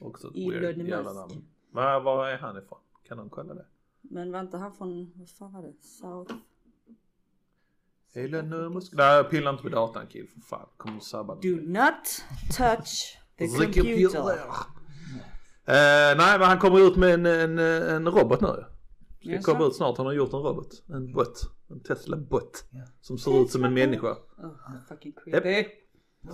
Också 0.00 0.28
ett 0.28 0.36
Elon 0.36 0.50
weird 0.50 0.78
jävla 0.78 1.12
Musk. 1.14 1.14
namn. 1.30 1.44
Var, 1.70 2.00
var 2.00 2.28
är 2.28 2.38
han 2.38 2.58
ifrån? 2.58 2.78
Kan 3.08 3.16
någon 3.16 3.30
kolla 3.30 3.54
det? 3.54 3.66
Men 4.00 4.32
var 4.32 4.40
inte 4.40 4.56
han 4.56 4.72
från, 4.74 5.12
vad 5.16 5.28
fan 5.30 5.52
var 5.52 5.62
det? 5.62 5.72
South? 5.82 6.34
Elon 8.14 8.72
Musk? 8.74 8.92
Nej, 8.92 9.24
pilla 9.24 9.50
inte 9.50 9.62
på 9.62 9.68
datan 9.68 10.06
kill 10.06 10.28
för 10.28 10.40
fan. 10.40 10.68
Kommer 10.76 10.94
du 10.94 11.00
sabba 11.00 11.34
Do 11.34 11.48
not 11.62 12.22
touch 12.56 13.18
the 13.38 13.46
The 13.48 13.64
computer. 13.64 14.38
Eh, 15.64 16.16
nej 16.16 16.38
men 16.38 16.42
han 16.42 16.58
kommer 16.58 16.80
ut 16.88 16.96
med 16.96 17.14
en, 17.14 17.26
en, 17.26 17.58
en 17.58 18.08
robot 18.08 18.40
nu. 18.40 18.64
Ska 19.22 19.30
Jaså? 19.30 19.52
komma 19.52 19.66
ut 19.66 19.74
snart, 19.76 19.96
han 19.96 20.06
har 20.06 20.12
gjort 20.12 20.32
en 20.32 20.38
robot. 20.40 20.82
En 20.88 21.12
bot. 21.12 21.40
En 21.70 21.80
Tesla 21.80 22.16
bot. 22.16 22.64
Ja. 22.70 22.80
Som 23.00 23.18
ser 23.18 23.42
ut 23.42 23.50
som 23.50 23.64
en 23.64 23.74
människa. 23.74 24.10
Oh, 24.38 24.86
fucking 24.88 25.12
creepy. 25.24 25.68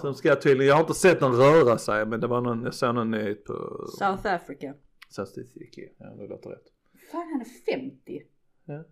Som 0.00 0.14
ska 0.14 0.36
tydligen, 0.36 0.66
jag 0.66 0.74
har 0.74 0.80
inte 0.80 0.94
sett 0.94 1.20
någon 1.20 1.36
röra 1.36 1.78
sig 1.78 2.06
men 2.06 2.20
det 2.20 2.26
var 2.26 2.40
någon, 2.40 2.62
jag 2.62 2.74
såg 2.74 2.94
någon 2.94 3.10
nyhet 3.10 3.44
på 3.44 3.86
South 3.98 4.34
Africa. 4.34 4.74
statistik. 5.08 5.78
Ja 5.98 6.06
det 6.14 6.26
låter 6.28 6.50
rätt. 6.50 6.64
Fan 7.12 7.20
han 7.32 7.40
är 7.40 7.80
50. 7.80 8.22
Ja. 8.64 8.84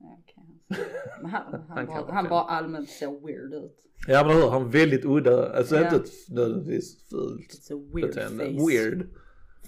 Okej. 0.00 0.62
Men 1.22 1.30
han, 1.30 1.42
han, 1.68 1.76
Han 1.78 1.86
bara, 1.86 1.96
han 2.12 2.14
50. 2.24 2.28
bara 2.30 2.42
allmänt 2.44 2.88
ser 2.90 3.26
weird 3.26 3.54
ut. 3.64 3.76
Ja 4.06 4.24
men 4.26 4.36
hur, 4.36 4.48
han 4.50 4.62
är 4.62 4.66
väldigt 4.68 5.04
udda, 5.04 5.52
alltså 5.56 5.76
Ja. 5.76 5.94
inte 5.94 6.10
nödvändigtvis 6.28 7.08
fult 7.10 7.40
It's 7.52 7.74
a 7.74 7.90
weird 7.94 8.08
beteende. 8.08 8.44
face. 8.44 8.66
Weird. 8.68 9.08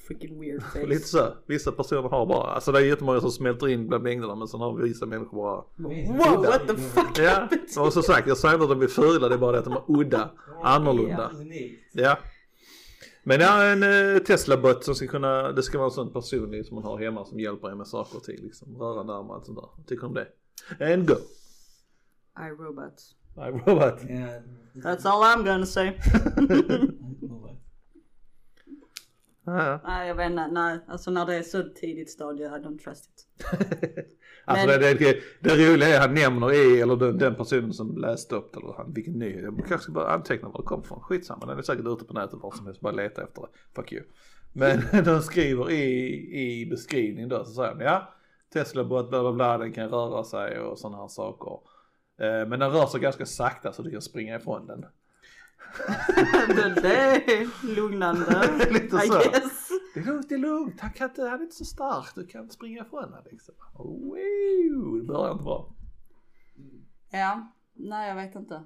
Freaking 0.06 0.40
weird 0.40 0.62
Lite 0.88 1.00
face. 1.00 1.08
så, 1.08 1.32
vissa 1.46 1.72
personer 1.72 2.08
har 2.08 2.26
bara, 2.26 2.50
alltså 2.50 2.72
det 2.72 2.78
är 2.78 2.82
jättemånga 2.82 3.20
som 3.20 3.30
smälter 3.30 3.68
in 3.68 3.88
bland 3.88 4.04
mängderna 4.04 4.34
men 4.34 4.48
sen 4.48 4.60
har 4.60 4.74
vissa 4.82 5.06
människor 5.06 5.36
bara 5.36 5.64
Wow, 5.76 6.44
what 6.44 6.68
the 6.68 6.76
fuck 6.76 7.18
Ja, 7.18 7.30
happened? 7.30 7.78
och 7.78 7.92
som 7.92 8.02
sagt 8.02 8.28
jag 8.28 8.36
säger 8.36 8.54
inte 8.54 8.64
att 8.64 8.70
de 8.78 8.82
är 8.82 8.88
fula 8.88 9.28
det 9.28 9.34
är 9.34 9.38
bara 9.38 9.52
det 9.52 9.58
att 9.58 9.64
de 9.64 9.72
är 9.72 9.82
udda, 10.00 10.30
annorlunda. 10.62 11.30
Ja. 11.92 12.18
Men 13.24 13.40
ja, 13.40 13.64
en 13.64 13.82
eh, 13.82 14.18
Tesla-bot 14.22 14.84
som 14.84 14.94
ska 14.94 15.06
kunna, 15.06 15.52
det 15.52 15.62
ska 15.62 15.78
vara 15.78 15.86
en 15.88 15.90
sån 15.94 16.12
personlig 16.12 16.66
som 16.66 16.74
man 16.74 16.84
har 16.84 16.98
hemma 16.98 17.24
som 17.24 17.40
hjälper 17.40 17.68
en 17.70 17.78
med 17.78 17.86
saker 17.86 18.16
och 18.16 18.24
ting 18.24 18.36
liksom. 18.42 18.76
Röra 18.76 19.02
närmare 19.02 19.22
och 19.28 19.34
allt 19.34 19.46
sånt 19.46 19.58
där. 19.58 19.68
Vad 19.76 19.86
Tycker 19.86 20.00
du 20.02 20.06
om 20.06 20.14
det? 20.14 20.92
And 20.94 21.08
go. 21.08 21.14
I 22.38 22.50
robot. 22.62 22.94
Nej, 23.36 23.50
robot. 23.50 24.00
Ja. 24.08 24.26
That's 24.90 25.06
all 25.08 25.22
I'm 25.22 25.44
gonna 25.44 25.66
say. 25.66 25.86
Ja, 29.46 29.80
nej 29.84 30.08
jag 30.08 30.14
vet 30.14 30.30
inte, 30.30 30.46
nej 30.46 30.78
alltså 30.88 31.10
när 31.10 31.26
det 31.26 31.34
är 31.36 31.42
så 31.42 31.62
tidigt 31.62 32.10
stadie 32.10 32.46
I 32.46 32.48
don't 32.50 32.78
trust 32.78 33.10
it. 33.10 33.26
Alltså 34.48 34.66
Men- 34.66 34.80
det, 34.80 34.94
det, 34.94 35.16
det 35.40 35.50
roliga 35.72 35.88
är 35.88 36.00
han 36.00 36.14
nämner 36.14 36.52
i, 36.52 36.80
eller 36.80 36.96
den, 36.96 37.18
den 37.18 37.34
personen 37.34 37.72
som 37.72 37.96
läste 37.96 38.34
upp 38.34 38.52
det, 38.52 38.60
eller 38.60 38.72
han, 38.72 38.92
vilken 38.92 39.14
nyhet. 39.18 39.42
Jag 39.42 39.56
kanske 39.56 39.78
ska 39.78 39.92
bara 39.92 40.12
anteckna 40.12 40.48
var 40.48 40.60
det 40.60 40.66
kom 40.66 40.80
ifrån. 40.80 41.00
Skitsamma, 41.00 41.46
den 41.46 41.58
är 41.58 41.62
säkert 41.62 41.86
ute 41.86 42.04
på 42.04 42.12
nätet 42.14 42.38
var 42.42 42.50
som 42.50 42.66
helst. 42.66 42.80
Bara 42.80 42.92
leta 42.92 43.22
efter 43.22 43.42
det. 43.42 43.48
Fuck 43.74 43.92
you. 43.92 44.02
Men 44.52 44.80
de 45.04 45.22
skriver 45.22 45.70
i, 45.70 46.60
i 46.62 46.66
beskrivningen 46.70 47.28
då 47.28 47.44
så 47.44 47.52
säger 47.52 47.74
de 47.74 47.84
ja. 47.84 48.14
Tesla 48.52 48.84
bot 48.84 49.10
bla 49.10 49.20
bla 49.22 49.32
bla, 49.32 49.58
den 49.58 49.72
kan 49.72 49.88
röra 49.88 50.24
sig 50.24 50.60
och 50.60 50.78
sådana 50.78 50.98
här 50.98 51.08
saker. 51.08 51.58
Eh, 52.20 52.48
Men 52.48 52.60
den 52.60 52.70
rör 52.70 52.86
sig 52.86 53.00
ganska 53.00 53.26
sakta 53.26 53.72
så 53.72 53.82
du 53.82 53.90
kan 53.90 54.02
springa 54.02 54.36
ifrån 54.36 54.66
den. 54.66 54.84
Det, 56.48 56.80
det 56.82 57.32
är 57.32 57.74
lugnande. 57.76 58.66
Lite 58.70 58.96
I 58.96 59.00
så. 59.00 59.18
guess. 59.18 59.68
Det 59.94 60.00
är 60.00 60.04
lugnt, 60.04 60.28
det 60.28 60.34
är 60.34 60.38
lugnt. 60.38 60.80
Han, 60.80 60.90
kan 60.92 61.08
inte, 61.08 61.22
han 61.22 61.38
är 61.40 61.42
inte 61.42 61.56
så 61.56 61.64
stark. 61.64 62.14
Du 62.14 62.26
kan 62.26 62.50
springa 62.50 62.82
ifrån 62.82 63.04
honom 63.04 63.22
liksom. 63.30 63.54
Wow, 63.74 64.98
det 65.00 65.06
börjar 65.06 65.32
inte 65.32 65.44
bra. 65.44 65.74
Ja, 67.10 67.52
nej 67.74 68.08
jag 68.08 68.16
vet 68.16 68.34
inte. 68.34 68.64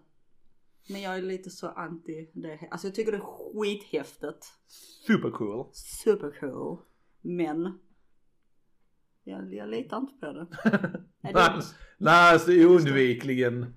Men 0.89 1.01
jag 1.01 1.19
är 1.19 1.23
lite 1.23 1.51
så 1.51 1.69
anti 1.69 2.31
det. 2.35 2.69
Alltså 2.71 2.87
jag 2.87 2.95
tycker 2.95 3.13
det 3.13 3.19
är 3.19 3.53
skithäftigt. 3.53 4.47
Super 5.07 5.31
cool. 5.31 5.67
Supercool. 5.73 6.79
Men. 7.21 7.79
Jag, 9.25 9.55
jag 9.55 9.69
litar 9.69 9.97
inte 9.97 10.13
på 10.21 10.33
det. 10.33 10.47
Är 11.23 11.33
Nej, 11.33 11.33
det 11.33 11.63
nej 11.99 12.33
alltså 12.33 12.51
oundvikligen 12.53 13.75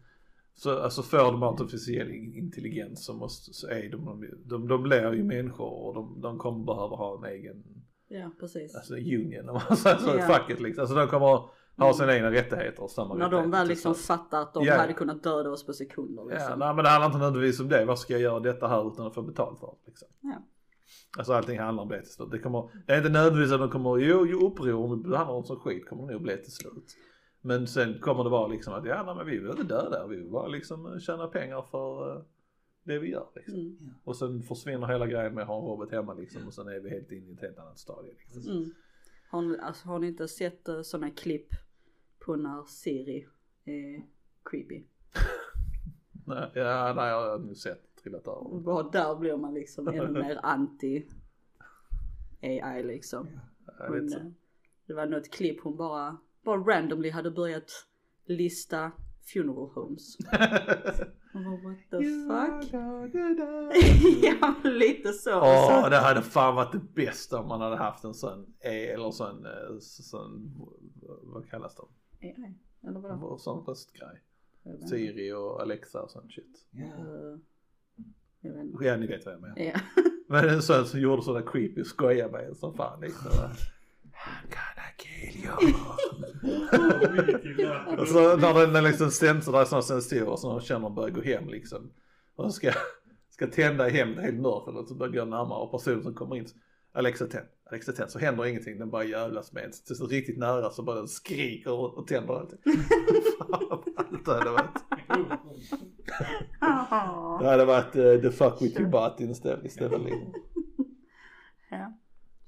så 0.56 0.80
alltså 0.80 1.04
får 1.04 1.18
de 1.18 1.44
artificiell 1.44 2.12
intelligens 2.12 3.06
så, 3.06 3.14
måste, 3.14 3.54
så 3.54 3.68
är 3.68 3.90
de, 3.90 4.06
de, 4.06 4.26
de, 4.46 4.68
de 4.68 4.84
blir 4.84 5.14
ju 5.14 5.24
människor 5.24 5.70
och 5.88 5.94
de, 5.94 6.22
de 6.22 6.38
kommer 6.38 6.66
behöva 6.66 6.96
ha 6.96 7.18
en 7.18 7.32
egen, 7.34 7.64
ja 8.08 8.32
precis. 8.40 8.76
alltså 8.76 8.94
union 8.94 9.50
om 9.50 9.62
man 9.70 9.78
säger 9.78 9.98
så, 9.98 10.10
Ja. 10.18 10.28
facket 10.28 10.62
liksom. 10.62 10.82
Alltså 10.82 10.96
de 10.96 11.08
kommer 11.08 11.50
ha 11.78 11.94
sina 11.94 12.16
egna 12.16 12.32
rättigheter 12.32 12.84
och 12.84 12.92
samma 12.92 13.16
När 13.16 13.30
de 13.30 13.52
väl 13.52 13.62
till 13.62 13.70
liksom 13.70 13.96
fattar 13.96 14.42
att 14.42 14.54
de 14.54 14.64
Ja. 14.64 14.78
hade 14.78 14.94
kunnat 14.94 15.24
döda 15.24 15.50
oss 15.50 15.66
på 15.66 15.74
sekunder 15.74 16.24
Ja, 16.24 16.30
liksom. 16.30 16.60
nej 16.60 16.76
men 16.76 16.84
det 16.84 16.90
handlar 16.90 17.06
inte 17.08 17.18
nödvändigtvis 17.18 17.60
om 17.60 17.70
det. 17.70 17.86
Vad 17.86 18.00
ska 18.00 18.14
jag 18.14 18.22
göra 18.22 18.40
detta 18.40 18.68
här 18.68 18.94
utan 18.94 19.08
att 19.08 19.14
få 19.14 19.22
betalt 19.22 19.60
för 19.60 19.68
det 19.68 19.88
liksom. 19.90 20.08
Ja. 20.22 20.36
Alltså 21.18 21.34
allting 21.34 21.60
handlar 21.60 21.84
om 21.84 21.90
det 21.90 22.02
till 22.02 22.12
slut. 22.12 22.32
Det 22.32 22.40
kommer, 22.40 22.70
det 22.88 22.94
är 22.94 22.98
inte 22.98 23.10
nödvändigtvis 23.10 23.54
att 23.54 23.60
de 23.60 23.70
kommer, 23.70 23.98
jo, 23.98 24.26
jo 24.28 24.48
uppror 24.48 24.74
om 24.74 25.04
vi 25.04 25.10
behandlar 25.10 25.34
dem 25.36 25.44
som 25.44 25.60
skit 25.60 25.90
kommer 25.90 26.08
det 26.08 26.14
nog 26.14 26.22
bli 26.22 26.38
till 26.38 26.52
slut. 26.54 26.96
Men 27.46 27.68
sen 27.68 28.00
kommer 28.00 28.24
det 28.24 28.30
vara 28.30 28.48
liksom 28.48 28.74
att 28.74 28.86
ja 28.86 29.04
nej, 29.04 29.16
men 29.16 29.26
vi 29.26 29.38
vill 29.38 29.50
inte 29.50 29.64
döda, 29.64 30.08
vi 30.08 30.16
vill 30.16 30.30
bara 30.30 30.48
liksom 30.48 31.00
tjäna 31.00 31.28
pengar 31.28 31.62
för 31.72 32.16
uh, 32.16 32.24
det 32.84 33.00
vi 33.00 33.10
gör 33.10 33.28
liksom. 33.36 33.60
Mm. 33.60 33.94
Och 34.04 34.16
sen 34.16 34.44
försvinner 34.44 34.88
hela 34.88 35.08
grejen 35.08 35.34
med 35.34 35.42
att 35.42 35.48
ha 35.48 35.60
en 35.60 35.66
robot 35.66 35.92
hemma 35.92 36.14
liksom 36.14 36.48
och 36.48 36.54
sen 36.54 36.68
är 36.68 36.80
vi 36.80 36.90
helt 36.90 37.12
inne 37.12 37.30
i 37.30 37.34
ett 37.34 37.42
helt 37.42 37.60
annat 37.60 37.80
stadie 37.80 38.14
liksom. 38.20 38.52
Mm. 38.52 38.74
Har, 39.30 39.42
ni, 39.42 39.58
alltså, 39.58 39.88
har 39.88 40.00
ni 40.00 40.08
inte 40.08 40.28
sett 40.28 40.70
uh, 40.70 40.82
sådana 40.82 41.12
klipp 41.12 41.48
på 42.20 42.36
när 42.36 42.64
Siri 42.64 43.28
är 43.66 44.04
creepy? 44.44 44.84
Nej, 46.26 46.52
ja, 46.54 46.94
nej, 46.96 47.10
jag 47.10 47.32
har 47.32 47.40
nu 47.40 47.56
sett 47.56 47.96
trillat 47.96 48.28
över. 48.28 48.60
Bara 48.60 48.84
där 48.84 49.16
blir 49.16 49.38
man 49.38 49.54
liksom 49.54 49.88
ännu 49.88 50.12
mer 50.12 50.40
anti 50.44 51.06
AI 52.42 52.84
liksom. 52.84 53.28
Jag 53.80 53.88
Hon, 53.88 54.14
eh, 54.14 54.26
det 54.86 54.94
var 54.94 55.06
något 55.06 55.32
klipp 55.32 55.62
hon 55.62 55.78
bara, 55.78 56.18
bara 56.44 56.58
randomly 56.58 57.10
hade 57.10 57.32
börjat 57.32 57.72
lista 58.26 58.92
funeral 59.34 59.70
homes. 59.74 60.18
Bara 61.34 61.58
what 61.64 61.78
the 61.90 61.98
fuck? 62.28 62.74
ja 64.24 64.56
lite 64.64 65.14
så. 65.14 65.40
Åh, 65.40 65.84
så 65.84 65.90
det 65.90 65.98
hade 65.98 66.22
fan 66.22 66.56
varit 66.56 66.72
det 66.72 66.94
bästa 66.94 67.40
om 67.40 67.48
man 67.48 67.62
hade 67.62 67.76
haft 67.76 68.04
en 68.04 68.14
sån, 68.14 68.54
eh, 68.60 68.94
eller 68.94 69.12
sån, 69.12 69.46
eh, 69.46 69.78
sån, 69.80 70.52
vad 71.24 71.50
kallas 71.50 71.76
de? 71.76 71.88
AI, 72.22 72.54
eller 72.88 73.00
vadå? 73.00 73.38
Sån 73.38 73.66
röstgrej. 73.66 74.22
Siri 74.90 75.34
och 75.34 75.62
Alexa 75.62 76.02
och 76.02 76.12
sån 76.12 76.30
shit. 76.30 76.68
Ja. 76.72 76.86
Inte. 78.44 78.86
Ja, 78.86 78.98
ni 78.98 79.08
vet 79.08 79.26
vad 79.26 79.34
jag 79.34 79.42
menar. 79.42 79.60
Ja. 79.60 79.80
Men 80.28 80.50
en 80.50 80.62
sån 80.62 80.86
som 80.86 81.00
gjorde 81.00 81.22
sådana 81.22 81.46
creepy 81.46 81.82
och 81.82 81.88
skojade 81.88 82.32
med 82.32 82.46
en 82.48 82.56
som 82.56 82.74
fan 82.74 83.02
liksom. 83.02 83.32
I'm 83.32 84.50
gonna 84.50 84.90
kill 84.98 85.24
Emilio. 85.34 85.52
Och 88.00 88.08
så 88.08 88.38
när 88.38 88.54
den 88.54 88.76
är 88.76 88.82
liksom 88.82 89.12
sensorer, 89.12 89.62
är 89.62 89.66
sådana 89.66 89.82
sensorer 89.82 90.36
som 90.36 90.50
de 90.50 90.62
känner 90.62 90.90
börjar 90.90 91.10
gå 91.10 91.22
hem 91.22 91.48
liksom. 91.48 91.92
Och 92.36 92.46
så 92.46 92.52
ska, 92.52 92.72
ska 93.30 93.48
tända 93.48 93.90
hem, 93.90 94.16
det 94.16 94.22
helt 94.22 94.42
mörkt 94.42 94.68
eller 94.68 94.84
så 94.84 94.96
börjar 94.96 95.14
gå 95.14 95.26
närmare 95.26 95.60
och 95.60 95.72
personen 95.72 96.04
som 96.04 96.14
kommer 96.14 96.36
in, 96.36 96.46
Alexa 96.94 97.26
tänd, 97.26 97.48
Alexa 97.72 97.92
tänd, 97.92 98.10
så 98.10 98.20
händer 98.20 98.46
ingenting, 98.46 98.80
den 98.80 98.90
bara 98.90 99.04
jävlas 99.04 99.54
med 99.54 99.64
en. 99.64 99.74
Så, 99.74 99.96
så 99.96 100.08
riktigt 100.08 100.38
nära 100.38 100.70
så 100.70 100.84
bara 100.84 100.96
den 100.96 101.08
skriker 101.08 101.72
och, 101.72 101.98
och 101.98 102.08
tänder 102.08 102.34
allting. 102.34 102.60
Det 104.26 104.34
hade 104.34 104.50
varit. 104.50 104.84
Det 107.40 107.50
hade 107.50 107.66
varit 107.66 107.96
uh, 107.96 108.22
the 108.22 108.32
fuck 108.32 108.62
with 108.62 108.82
you 108.82 108.90
button 108.90 109.30
istället. 109.30 109.66
istället 109.66 110.02
liksom. 110.02 110.34
Ja. 111.70 111.94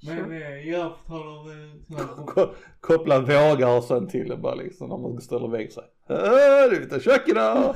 Men 0.04 0.32
eh, 0.32 0.70
jag 0.70 0.92
får 1.08 1.08
tala 1.08 1.30
om 1.30 1.50
eh, 1.98 2.50
Koppla 2.82 3.20
vågar 3.20 3.78
och 3.78 3.84
sen 3.84 4.08
till 4.08 4.30
det 4.30 4.38
bara 4.38 4.56
liksom 4.56 4.90
när 4.90 4.98
man 4.98 5.22
ställer 5.22 5.48
vägg 5.48 5.72
sig. 5.72 5.84
Du 6.08 6.96
och 6.96 7.02
kök 7.02 7.28
idag! 7.28 7.76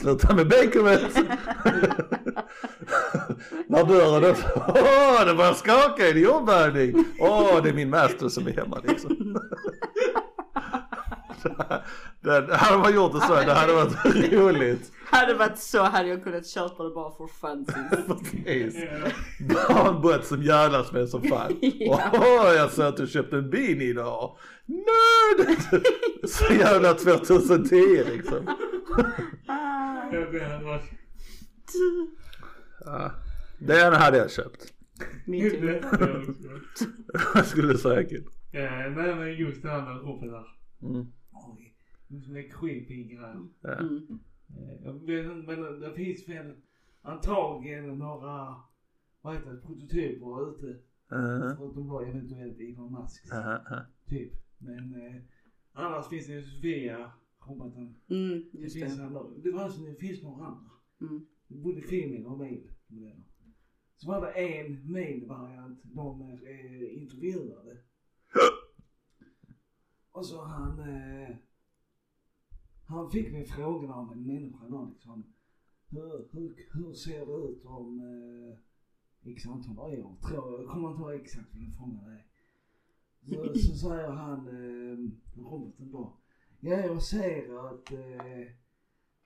Sluta 0.00 0.34
med 0.34 0.48
baconet! 0.48 1.16
när 3.68 3.84
dörren 3.84 4.24
öppnar, 4.24 4.62
åh 4.68 5.26
det 5.26 5.34
börjar 5.34 5.54
skaka, 5.54 6.08
är 6.08 6.14
det 6.14 6.20
jordbävning? 6.20 7.04
Åh 7.20 7.62
det 7.62 7.68
är 7.68 7.72
min 7.72 7.90
master 7.90 8.28
som 8.28 8.46
är 8.46 8.52
hemma 8.52 8.80
liksom. 8.84 9.38
det, 12.20 12.56
hade 12.56 12.78
man 12.78 12.94
gjort 12.94 13.12
det 13.12 13.20
så, 13.20 13.34
det 13.34 13.52
hade 13.52 13.72
varit 13.72 14.32
roligt. 14.32 14.92
Hade 15.16 15.34
varit 15.34 15.58
så 15.58 15.82
hade 15.82 16.08
jag 16.08 16.24
kunnat 16.24 16.46
köpa 16.46 16.84
det 16.84 16.90
bara 16.90 17.10
för 17.10 17.26
funsies. 17.26 18.32
Precis. 18.44 18.84
Ja. 18.84 19.10
Barnbrott 19.68 20.24
som 20.24 20.42
jävlas 20.42 20.92
med 20.92 21.08
som 21.08 21.22
fan. 21.22 21.52
Åh, 22.12 22.52
jag 22.56 22.70
sa 22.70 22.88
att 22.88 22.96
du 22.96 23.06
köpte 23.06 23.36
en 23.36 23.50
bil 23.50 23.82
idag. 23.82 24.36
Nörd! 24.66 25.56
Så 26.28 26.54
jävla 26.54 26.94
2010 26.94 28.04
liksom. 28.12 28.48
Ah. 29.46 29.86
Ja, 30.12 30.30
Ja, 32.86 33.12
den 33.58 33.92
hade 33.92 34.18
jag 34.18 34.30
köpt. 34.30 34.72
Min 35.26 35.50
tur. 35.50 35.82
Vad 37.34 37.46
skulle 37.46 37.72
du 37.72 37.78
säga 37.78 38.04
Kid? 38.04 38.26
Ja, 38.52 38.60
nej 38.70 39.14
men 39.14 39.34
just 39.34 39.62
det 39.62 39.70
här 39.70 39.82
med 39.82 40.02
robotar. 40.02 40.46
Mm. 40.82 41.06
Oj, 41.32 41.74
det 42.08 42.38
är 42.38 42.50
creepy 42.50 43.04
grejer. 43.04 43.36
Ja. 43.62 43.72
Mm. 43.72 44.18
Jag 44.84 44.92
vet 44.92 45.32
inte, 45.32 45.56
men 45.56 45.80
det 45.80 45.94
finns 45.94 46.28
väl 46.28 46.54
antagligen 47.02 47.98
några, 47.98 48.56
vad 49.20 49.34
heter 49.34 49.52
det, 49.52 49.60
prototyper 49.60 50.50
ute. 50.50 50.78
Uh-huh. 51.08 51.56
Förutom 51.56 51.88
då 51.88 52.00
eventuellt 52.00 52.60
Elon 52.60 52.92
Musk 52.92 53.24
Uh-huh. 53.32 53.84
typ. 54.08 54.32
Men 54.58 55.06
eh, 55.06 55.22
annars 55.72 56.08
finns 56.08 56.26
det 56.26 56.32
ju 56.32 56.42
Sofia, 56.42 57.12
roboten. 57.46 57.94
Mm, 58.08 58.44
Det 58.52 58.58
finns 58.70 58.96
det. 58.96 59.04
andra, 59.04 59.22
det 59.42 59.50
var 59.50 59.62
alltså, 59.62 59.80
det 59.80 59.94
finns 59.94 60.22
några 60.22 60.46
andra. 60.46 60.70
Mm. 61.00 61.26
Både 61.48 61.82
female 61.82 62.24
och 62.24 62.38
male 62.38 62.62
modeller. 62.86 63.22
Så 63.96 64.08
var 64.08 64.20
det 64.20 64.32
en 64.32 64.92
male-variant 64.92 65.80
de 65.82 66.20
eh, 66.22 67.02
intervjuade. 67.02 67.76
Och 70.10 70.26
så 70.26 70.44
han, 70.44 70.78
eh, 70.80 71.36
han 72.86 73.10
fick 73.10 73.32
mig 73.32 73.44
frågan 73.44 73.90
av 73.90 74.12
en 74.12 74.26
människa 74.26 74.68
då 74.68 74.90
liksom. 74.92 75.24
Hur, 75.88 76.28
hur, 76.32 76.54
hur 76.72 76.92
ser 76.92 77.26
det 77.26 77.48
ut 77.48 77.64
om 77.64 78.00
eh, 78.00 79.32
x 79.32 79.46
antal 79.46 79.78
år? 79.78 80.16
Tror, 80.28 80.60
jag 80.60 80.70
kommer 80.70 80.90
inte 80.90 81.02
ihåg 81.02 81.14
exakt 81.14 81.54
vilken 81.54 81.72
fråga 81.72 82.00
det 82.06 82.12
är. 82.12 82.26
Så, 83.22 83.54
så 83.58 83.76
säger 83.76 84.10
han, 84.10 84.48
eh, 84.48 84.98
roboten 85.42 85.92
då. 85.92 86.16
Ja, 86.60 86.76
jag 86.76 87.02
ser 87.02 87.66
att 87.68 87.92
eh, 87.92 88.52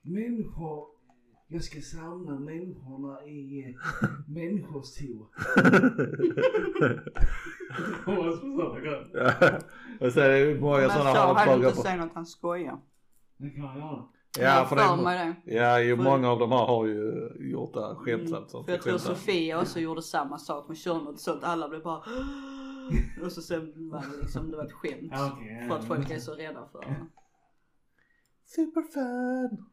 människor, 0.01 0.87
jag 1.47 1.63
ska 1.63 1.81
samla 1.81 2.39
människorna 2.39 3.25
i 3.25 3.63
eh, 3.69 3.75
människors. 4.27 4.97
Ja. 8.05 9.59
Och 9.99 10.11
så 10.13 10.19
är 10.19 10.45
det 10.45 10.61
många 10.61 10.89
sådana 10.89 11.13
så 11.13 11.19
har 11.19 11.35
du 11.35 11.43
plaggat 11.43 11.71
inte 11.71 11.81
sagt 11.81 12.03
att 12.03 12.13
han 12.13 12.25
skojar. 12.25 12.79
Det 13.41 13.49
kan 13.49 13.63
jag 13.63 13.77
göra. 13.77 14.03
Ja, 14.39 14.65
för 14.69 14.75
det 14.75 14.81
det. 15.45 15.55
ja, 15.55 15.79
ju 15.81 15.95
För- 15.97 16.03
många 16.03 16.29
av 16.29 16.39
de 16.39 16.51
här 16.51 16.65
har 16.65 16.85
ju 16.85 17.29
gjort 17.51 17.73
det 17.73 17.81
här 17.87 17.95
skämtsamt. 17.95 18.33
Mm. 18.37 18.49
som 18.49 18.65
För 18.65 18.71
jag 18.71 18.81
tror. 18.81 18.97
Sofia 18.97 19.61
också 19.61 19.79
gjorde 19.79 20.01
samma 20.01 20.37
sak. 20.37 20.67
Hon 20.67 20.75
körde 20.75 21.03
något 21.03 21.19
sånt. 21.19 21.43
Alla 21.43 21.69
blev 21.69 21.83
bara 21.83 22.03
Och 23.23 23.31
så 23.31 23.41
sen 23.41 23.89
var 23.89 24.01
det 24.01 24.21
liksom, 24.21 24.51
det 24.51 24.57
var 24.57 24.65
ett 24.65 24.71
skämt. 24.73 25.09
Ja, 25.11 25.39
ja, 25.41 25.67
För 25.67 25.75
att 25.75 25.81
ja. 25.83 25.87
folk 25.95 26.11
är 26.11 26.19
så 26.19 26.33
rädda 26.35 26.67
för 26.71 26.81
henne. 26.81 27.05
Superfan! 28.45 29.65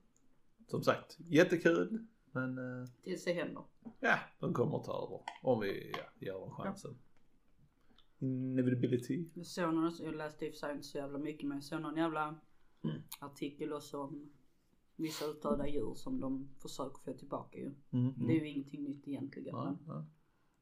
Som 0.67 0.83
sagt, 0.83 1.17
jättekul. 1.21 2.07
Men 2.33 2.59
eh, 2.59 2.89
Tills 3.05 3.25
det 3.25 3.33
händer. 3.33 3.63
ja, 4.01 4.15
de 4.41 4.55
kommer 4.55 4.77
att 4.79 4.85
ta 4.85 4.93
över. 5.07 5.21
Om 5.43 5.61
vi 5.61 5.91
ja, 5.93 6.27
ger 6.27 6.33
dem 6.33 6.51
chansen. 6.51 6.99
Inevitability. 8.19 9.25
Jag 9.35 9.47
såg 9.47 9.75
någon, 9.75 9.93
jag 10.03 10.15
läste 10.15 10.47
i 10.47 10.49
och 10.49 10.53
för 10.53 10.59
sig 10.59 10.73
inte 10.73 10.87
så 10.87 10.99
jävla 10.99 11.19
mycket 11.19 11.49
men 11.49 11.57
jag 11.57 11.65
såg 11.65 11.81
någon 11.81 11.97
jävla 11.97 12.23
Mm. 12.23 12.41
Artikel 13.21 13.73
också 13.73 14.03
om 14.03 14.31
vissa 14.97 15.25
utdöda 15.25 15.69
djur 15.69 15.95
som 15.95 16.21
de 16.21 16.49
försöker 16.63 16.99
få 17.05 17.19
tillbaka 17.19 17.59
ju. 17.59 17.75
Mm. 17.91 18.15
Det 18.27 18.33
är 18.33 18.41
ju 18.41 18.49
ingenting 18.49 18.85
nytt 18.85 19.09
egentligen 19.09 19.55
Ja, 19.57 19.77
ja. 19.87 20.07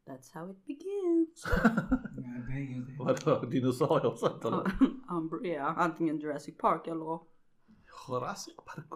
that's 0.07 0.35
how 0.35 0.51
it 0.51 0.67
begins. 0.67 1.45
Vadå, 3.25 3.47
dinosaurier 3.47 4.13
och 4.13 4.19
sånt 4.19 4.45
eller? 4.45 4.73
Ja, 5.55 5.65
antingen 5.67 6.19
Jurassic 6.19 6.57
Park 6.59 6.87
eller 6.87 7.21
Jurassic 8.09 8.57
Park. 8.57 8.87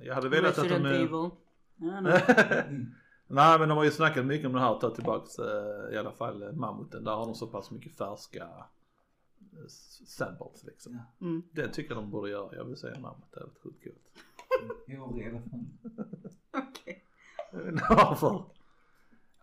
Jag 0.00 0.14
hade 0.14 0.28
velat 0.28 0.58
att 0.58 0.68
de... 0.68 0.86
Evil. 0.86 1.30
Ja, 1.76 2.00
nej. 2.00 2.22
Nej 3.32 3.58
men 3.58 3.68
de 3.68 3.78
har 3.78 3.84
ju 3.84 3.90
snackat 3.90 4.26
mycket 4.26 4.46
om 4.46 4.52
det 4.52 4.60
här 4.60 4.74
att 4.74 4.80
ta 4.80 4.90
tillbaks 4.90 5.38
eh, 5.38 5.94
i 5.94 5.98
alla 5.98 6.12
fall 6.12 6.42
eh, 6.42 6.52
mammuten. 6.52 7.04
Där 7.04 7.12
har 7.12 7.26
de 7.26 7.34
så 7.34 7.46
pass 7.46 7.70
mycket 7.70 7.96
färska 7.96 8.48
s- 9.66 10.08
samples 10.10 10.64
liksom. 10.64 10.92
Ja. 10.94 11.26
Mm. 11.26 11.42
Det 11.52 11.68
tycker 11.68 11.94
jag 11.94 12.02
de 12.04 12.10
borde 12.10 12.30
göra. 12.30 12.56
Jag 12.56 12.64
vill 12.64 12.76
en 12.94 13.02
mammut, 13.02 13.24
det 13.32 13.40
är 13.40 13.48
sjukt 13.62 13.84
coolt. 13.84 14.24
Jag 14.86 15.00
har 15.00 15.12
redan 15.18 15.42
fan. 15.50 15.78
Okej. 16.68 17.04
Varför. 17.90 18.44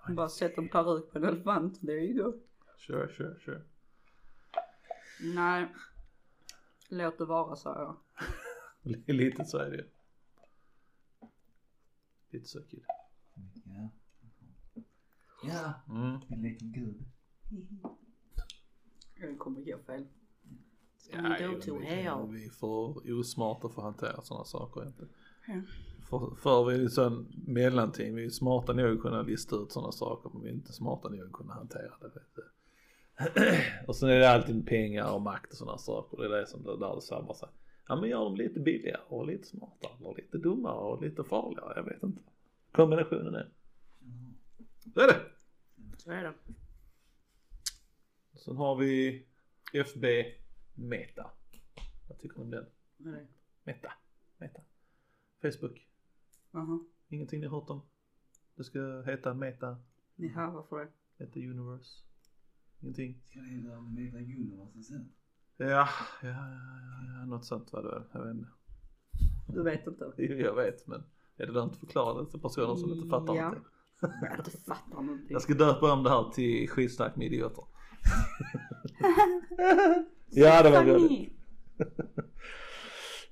Bara 0.09 0.29
sätt 0.29 0.57
en 0.57 0.69
peruk 0.69 1.11
på 1.11 1.17
en 1.17 1.23
elefant. 1.23 1.81
There 1.81 2.05
you 2.05 2.23
go. 2.23 2.37
Sure, 2.77 3.13
sure, 3.13 3.39
sure. 3.39 3.61
Nej. 5.35 5.67
Låt 6.89 7.17
det 7.17 7.25
vara 7.25 7.55
sa 7.55 7.75
jag. 7.75 7.97
Lite 8.81 9.13
så 9.45 9.57
är 9.57 9.69
det 9.71 9.75
ju. 9.77 9.89
Lite 12.29 12.47
så 12.47 12.61
kul. 12.63 12.85
Ja. 13.65 13.89
Ja, 15.43 15.73
Mm. 15.95 16.19
vi 16.29 16.35
leker 16.35 16.65
gud. 16.65 17.05
Det 19.21 19.35
kommer 19.37 19.61
gå 19.61 19.77
fel. 19.77 20.05
Ska 20.97 21.15
Ja, 21.15 21.21
man 21.21 21.31
go 21.53 21.61
to 21.61 21.77
vi, 21.77 21.85
hell? 21.85 22.27
vi 22.29 22.45
är 22.45 22.49
för 22.49 23.19
osmarta 23.19 23.69
för 23.69 23.81
att 23.81 23.85
hantera 23.85 24.21
sådana 24.21 24.45
saker 24.45 24.81
egentligen. 24.81 25.13
Ja. 25.47 25.61
För, 26.09 26.35
för 26.35 26.65
vi 26.65 26.75
är 26.75 26.79
ju 26.79 26.89
sån 26.89 27.27
mellanting, 27.47 28.15
vi 28.15 28.25
är 28.25 28.29
smarta 28.29 28.73
nog 28.73 28.95
att 28.97 29.01
kunna 29.01 29.21
lista 29.21 29.55
ut 29.55 29.71
sådana 29.71 29.91
saker 29.91 30.29
men 30.33 30.41
vi 30.41 30.49
är 30.49 30.53
inte 30.53 30.73
smarta 30.73 31.09
nog 31.09 31.21
att 31.21 31.31
kunna 31.31 31.53
hantera 31.53 31.93
det. 32.01 32.07
Vet 32.07 32.35
du. 32.35 32.43
och 33.87 33.95
sen 33.95 34.09
är 34.09 34.19
det 34.19 34.29
alltid 34.29 34.67
pengar 34.67 35.13
och 35.13 35.21
makt 35.21 35.51
och 35.51 35.57
sådana 35.57 35.77
saker. 35.77 36.17
Det 36.17 36.25
är 36.25 36.29
det 36.29 36.47
som 36.47 36.63
det 36.63 36.77
där 36.77 36.95
det 36.95 37.01
sabbar 37.01 37.33
sig. 37.33 37.49
Ja 37.87 37.95
men 37.95 38.09
gör 38.09 38.23
dem 38.23 38.35
lite 38.35 38.59
billigare 38.59 39.01
och 39.07 39.27
lite 39.27 39.47
smartare 39.47 39.91
och 39.99 40.17
lite 40.17 40.37
dummare 40.37 40.77
och 40.79 41.01
lite 41.01 41.23
farligare. 41.23 41.73
Jag 41.75 41.83
vet 41.83 42.03
inte. 42.03 42.21
Kombinationen 42.71 43.35
är. 43.35 43.49
Så 44.93 44.99
är 44.99 45.07
det. 45.07 45.19
Så 45.97 46.11
är 46.11 46.23
det. 46.23 46.33
Sen 48.47 48.57
har 48.57 48.75
vi 48.75 49.25
FB 49.73 50.05
Meta. 50.75 51.31
Vad 52.07 52.19
tycker 52.19 52.37
ni 52.37 52.43
om 52.43 52.51
den? 52.51 52.65
Det? 52.97 53.27
Meta. 53.63 53.91
Meta. 54.37 54.61
Facebook. 55.41 55.87
Jaha. 56.51 56.79
Ingenting 57.09 57.41
ni 57.41 57.47
hört 57.47 57.69
om? 57.69 57.81
Det 58.55 58.63
ska 58.63 59.01
heta 59.01 59.33
Meta. 59.33 59.77
Jaha, 60.15 60.51
varför 60.51 60.77
det? 60.79 60.87
Meta 61.17 61.39
Universe. 61.39 62.03
Ingenting. 62.79 63.21
Ska 63.25 63.39
det 63.39 63.45
heta 63.45 63.79
Meta 63.81 64.17
Universe 64.17 64.83
sen? 64.83 65.09
Ja, 65.57 65.65
ja, 65.67 65.89
ja, 66.21 66.27
ja, 66.29 67.19
ja, 67.19 67.25
något 67.25 67.45
sånt 67.45 67.73
var 67.73 67.83
det 67.83 67.89
väl. 67.89 68.03
Jag 68.13 68.23
vet 68.25 68.35
inte. 68.35 68.49
Du 69.53 69.63
vet 69.63 69.87
inte? 69.87 70.13
Jo, 70.17 70.35
Jag 70.37 70.55
vet 70.55 70.87
men 70.87 71.03
är 71.37 71.45
det 71.47 71.53
där 71.53 71.63
inte 71.63 71.79
förklarat 71.79 72.31
för 72.31 72.37
personer 72.37 72.75
som 72.75 72.91
inte 72.93 73.09
fattar 73.09 73.35
Ja. 73.35 73.41
någonting? 73.43 73.63
Jag 74.01 74.39
inte 74.39 74.51
fattar 74.51 74.89
någonting. 75.03 75.27
Jag 75.29 75.41
ska 75.41 75.53
döpa 75.53 75.93
om 75.93 76.03
det 76.03 76.09
här 76.09 76.29
till 76.31 76.69
skitsnack 76.69 77.15
med 77.15 77.27
idioter. 77.27 77.63
Ja 80.29 80.63
det 80.63 80.69
var 80.69 80.83
roligt. 80.83 81.33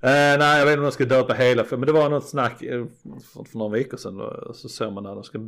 Eh, 0.00 0.38
nej 0.38 0.58
jag 0.58 0.64
vet 0.64 0.72
inte 0.72 0.78
om 0.78 0.84
jag 0.84 0.92
ska 0.92 1.04
döpa 1.04 1.34
hela 1.34 1.64
för 1.64 1.76
men 1.76 1.86
det 1.86 1.92
var 1.92 2.10
något 2.10 2.28
snack 2.28 2.62
eh, 2.62 2.84
för, 3.32 3.44
för 3.44 3.58
några 3.58 3.72
veckor 3.72 3.96
sedan 3.96 4.20
och 4.20 4.56
så 4.56 4.68
såg 4.68 4.92
man 4.92 5.02
när 5.02 5.14
de 5.14 5.24
ska, 5.24 5.38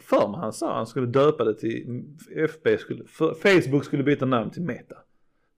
för 0.00 0.28
mig 0.28 0.40
han 0.40 0.52
sa 0.52 0.76
han 0.76 0.86
skulle 0.86 1.06
döpa 1.06 1.44
det 1.44 1.54
till 1.54 2.04
FB 2.36 2.78
skulle, 2.78 3.04
för, 3.04 3.34
Facebook 3.34 3.84
skulle 3.84 4.02
byta 4.02 4.26
namn 4.26 4.50
till 4.50 4.62
Meta. 4.62 4.96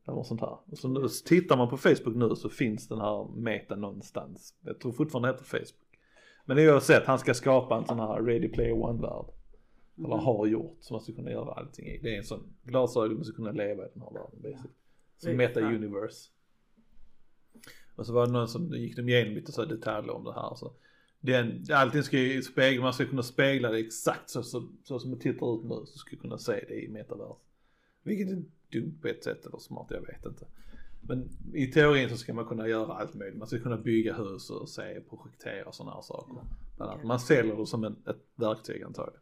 Eller 0.07 0.17
något 0.17 0.27
sånt 0.27 0.41
här. 0.41 0.59
Och 0.71 0.79
så 0.79 0.89
nu, 0.89 1.09
så 1.09 1.25
tittar 1.27 1.57
man 1.57 1.69
på 1.69 1.77
Facebook 1.77 2.17
nu 2.17 2.35
så 2.37 2.49
finns 2.49 2.89
den 2.89 3.01
här 3.01 3.37
meta 3.37 3.77
någonstans. 3.77 4.55
Jag 4.65 4.81
tror 4.81 4.93
fortfarande 4.93 5.29
det 5.29 5.33
heter 5.33 5.45
Facebook. 5.45 5.99
Men 6.45 6.57
det 6.57 6.63
är 6.63 6.73
oavsett, 6.73 7.07
han 7.07 7.19
ska 7.19 7.35
skapa 7.35 7.77
en 7.77 7.87
sån 7.87 7.99
här 7.99 8.23
Ready 8.23 8.49
Player 8.49 8.73
One-värld. 8.73 9.27
Eller 10.05 10.17
har 10.17 10.47
gjort, 10.47 10.77
som 10.81 10.95
man 10.95 11.01
ska 11.01 11.13
kunna 11.13 11.31
göra 11.31 11.53
allting 11.53 11.87
i. 11.87 12.01
Det 12.03 12.15
är 12.15 12.19
en 12.19 12.25
sån 12.25 12.55
glasögon 12.65 13.15
man 13.15 13.25
ska 13.25 13.37
kunna 13.37 13.53
leva 13.53 13.87
i 13.87 13.89
den 13.95 14.03
här 14.03 14.13
världen. 14.13 14.43
Det 14.43 14.59
Som 15.17 15.37
Meta. 15.37 15.61
Universe. 15.61 16.31
Och 17.97 18.07
så 18.07 18.13
var 18.13 18.27
det 18.27 18.33
någon 18.33 18.49
som 18.49 18.69
gick 18.69 18.97
de 18.97 19.09
igenom 19.09 19.35
lite 19.35 19.53
så 19.53 19.65
detaljer 19.65 20.11
om 20.11 20.25
det 20.25 20.33
här. 20.33 20.55
Så 20.55 20.73
den, 21.21 21.65
allting 21.73 22.03
ska 22.03 22.19
ju 22.19 22.43
spegla, 22.43 22.83
man 22.83 22.93
ska 22.93 23.07
kunna 23.07 23.23
spegla 23.23 23.71
det 23.71 23.79
exakt 23.79 24.31
så, 24.31 24.43
så, 24.43 24.69
så 24.85 24.99
som 24.99 25.11
det 25.11 25.21
tittar 25.21 25.57
ut 25.57 25.65
nu. 25.65 25.87
Så 25.87 25.99
ska 25.99 26.17
kunna 26.17 26.39
se 26.39 26.65
det 26.69 26.85
i 26.85 26.89
metavers. 26.89 27.37
Vilket 28.03 28.29
är 28.29 28.45
dumt 28.73 28.99
på 29.03 29.09
ett 29.09 29.25
sätt 29.25 29.47
eller 29.47 29.59
smart, 29.59 29.87
jag 29.91 30.01
vet 30.01 30.27
inte. 30.27 30.47
Men 31.01 31.29
i 31.55 31.67
teorin 31.67 32.09
så 32.09 32.17
ska 32.17 32.35
man 32.35 32.45
kunna 32.47 32.69
göra 32.69 32.93
allt 32.93 33.15
möjligt. 33.15 33.39
Man 33.39 33.49
ska 33.49 33.59
kunna 33.59 33.77
bygga 33.77 34.15
hus 34.15 34.51
och 34.51 34.69
se, 34.69 35.01
projektera 35.01 35.69
och 35.69 35.75
sådana 35.75 35.95
här 35.95 36.03
saker. 36.03 36.37
Man 37.05 37.21
säljer 37.21 37.57
det 37.57 37.67
som 37.67 37.85
en, 37.85 37.97
ett 38.07 38.27
verktyg 38.35 38.83
antagligen. 38.83 39.21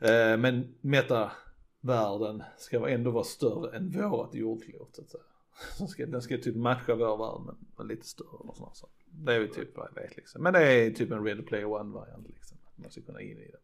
Eh, 0.00 0.36
men 0.36 0.74
metavärlden 0.80 2.42
ska 2.58 2.88
ändå 2.88 3.10
vara 3.10 3.24
större 3.24 3.76
än 3.76 3.90
vårat 3.90 4.34
jordklot 4.34 4.96
så 4.96 5.02
att 5.02 5.10
säga. 5.10 5.22
Så 5.78 5.86
ska, 5.86 6.06
den 6.06 6.22
ska 6.22 6.38
typ 6.38 6.56
matcha 6.56 6.94
vår 6.94 7.16
värld 7.16 7.46
men, 7.46 7.56
men 7.76 7.86
lite 7.86 8.06
större 8.06 8.28
och 8.28 8.56
sådana 8.56 8.74
saker. 8.74 9.04
Det 9.10 9.34
är 9.34 9.40
ju 9.40 9.48
typ 9.48 9.76
vad 9.76 9.88
jag 9.94 10.02
vet 10.02 10.16
liksom. 10.16 10.42
Men 10.42 10.52
det 10.52 10.72
är 10.72 10.90
typ 10.90 11.10
en 11.10 11.24
Ready 11.24 11.42
Player 11.42 11.64
One 11.64 11.94
variant 11.94 12.28
liksom. 12.28 12.58
Man 12.76 12.90
ska 12.90 13.00
kunna 13.00 13.20
in 13.20 13.38
i 13.38 13.50
det. 13.50 13.58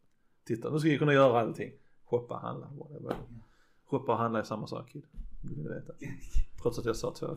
Titta, 0.44 0.70
nu 0.70 0.78
ska 0.78 0.88
jag 0.88 0.98
kunna 0.98 1.12
göra 1.12 1.40
allting. 1.40 1.72
Shoppa, 2.04 2.36
handla, 2.36 2.70
whatever. 2.78 3.16
Shoppa 3.84 4.12
och 4.12 4.18
handla 4.18 4.38
är 4.38 4.42
samma 4.42 4.66
sak. 4.66 4.96
Du 5.42 5.54
vill 5.54 5.68
veta. 5.68 5.92
Trots 6.62 6.78
att 6.78 6.84
jag 6.84 6.96
sa 6.96 7.14
två. 7.14 7.36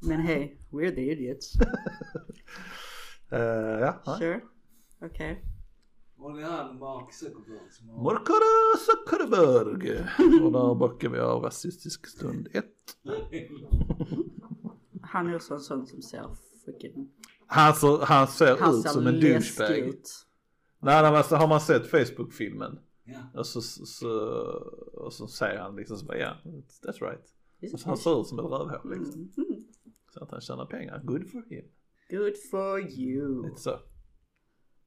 Men 0.00 0.20
hej, 0.20 0.56
we're 0.70 0.94
the 0.94 1.12
idiots. 1.12 1.52
Uh, 3.32 3.38
ja. 3.38 4.16
Sure. 4.18 4.40
Okej. 5.00 5.42
Och 5.42 5.59
det 6.28 6.42
är 6.42 6.46
han 6.50 6.78
Mark 6.78 7.12
Zuckerberg 7.14 7.70
som 7.70 7.88
har... 7.88 8.02
Morkara 8.02 8.78
Zuckerberg. 8.78 9.98
Och 10.44 10.52
där 10.52 10.74
bockar 10.74 11.08
vi 11.08 11.18
av 11.18 11.42
rasistisk 11.42 12.06
stund 12.06 12.48
ett. 12.52 12.96
Han 15.02 15.26
är 15.26 15.36
också 15.36 15.54
en 15.54 15.60
sån 15.60 15.86
som 15.86 16.02
ser 16.02 16.24
freaking... 16.64 17.10
Han, 17.46 17.74
så, 17.74 18.04
han 18.04 18.26
ser 18.28 18.56
Han 18.58 18.74
ut 18.76 18.82
ser 18.82 18.88
som 18.90 19.06
en 19.06 19.20
douchebag. 19.20 19.78
ut. 19.78 20.26
Nej, 20.82 21.02
nej, 21.02 21.16
alltså, 21.16 21.36
har 21.36 21.48
man 21.48 21.60
sett 21.60 21.86
Facebook-filmen 21.90 22.78
Ja. 23.04 23.18
och 23.40 23.46
så, 23.46 23.60
så, 23.62 24.10
och 24.92 25.12
så 25.12 25.26
säger 25.26 25.60
han 25.60 25.76
liksom 25.76 25.96
så 25.98 26.06
bara 26.06 26.18
ja, 26.18 26.36
that's 26.82 27.00
right. 27.00 27.34
This 27.60 27.72
Och 27.74 27.80
så 27.80 27.88
han 27.88 27.96
ser 27.96 28.20
ut 28.20 28.26
som 28.26 28.38
ett 28.38 28.44
rövhål 28.44 28.98
liksom. 28.98 29.32
Mm. 29.36 29.64
Så 30.14 30.24
att 30.24 30.30
han 30.30 30.40
tjänar 30.40 30.66
pengar, 30.66 31.00
good 31.04 31.30
for 31.30 31.42
him. 31.48 31.64
Good 32.10 32.34
for 32.50 32.80
you. 32.98 33.42
Lite 33.48 33.60
så. 33.60 33.78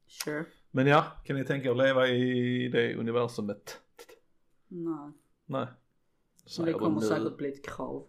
Sure. 0.06 0.44
Men 0.76 0.86
ja, 0.86 1.04
kan 1.24 1.36
ni 1.36 1.44
tänka 1.44 1.68
er 1.68 1.70
att 1.70 1.76
leva 1.76 2.08
i 2.08 2.68
det 2.68 2.94
universumet? 2.96 3.80
Nej. 4.68 5.12
Nej. 5.46 5.66
Men 6.58 6.66
det 6.66 6.72
kommer 6.72 7.00
säkert 7.00 7.36
bli 7.36 7.48
ett 7.48 7.64
krav. 7.64 8.06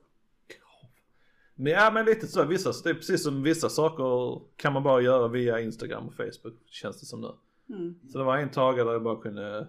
Men 1.56 1.72
ja 1.72 1.92
men 1.94 2.06
lite 2.06 2.28
så, 2.28 2.46
vissa, 2.46 2.74
det 2.84 2.90
är 2.90 2.94
precis 2.94 3.24
som 3.24 3.44
vissa 3.44 3.70
saker 3.70 4.42
kan 4.56 4.74
man 4.74 4.84
bara 4.84 5.02
göra 5.02 5.28
via 5.28 5.60
Instagram 5.62 6.08
och 6.08 6.14
Facebook 6.14 6.54
känns 6.66 7.00
det 7.00 7.06
som 7.06 7.22
nu. 7.22 7.32
Mm. 7.76 8.00
Så 8.10 8.18
det 8.18 8.24
var 8.24 8.38
en 8.38 8.52
tagare 8.52 8.84
där 8.84 8.92
jag 8.92 9.04
bara 9.04 9.22
kunde 9.22 9.68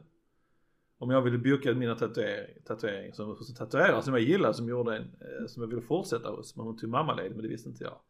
om 0.99 1.11
jag 1.11 1.23
ville 1.23 1.39
boka 1.39 1.75
mina 1.75 1.95
tatuering, 1.95 2.63
tatuering 2.65 3.13
som 3.13 3.37
tatuerare 3.59 4.03
som 4.03 4.15
jag 4.15 4.23
gillade 4.23 4.55
som 4.55 4.69
gjorde 4.69 4.97
en, 4.97 5.03
eh, 5.03 5.47
som 5.47 5.63
jag 5.63 5.69
ville 5.69 5.83
fortsätta 5.83 6.31
hos 6.31 6.57
men 6.57 6.67
hon 6.67 6.77
tog 6.77 6.91
mammaledig 6.91 7.31
men 7.31 7.43
det 7.43 7.49
visste 7.49 7.69
inte 7.69 7.85
jag. 7.85 8.01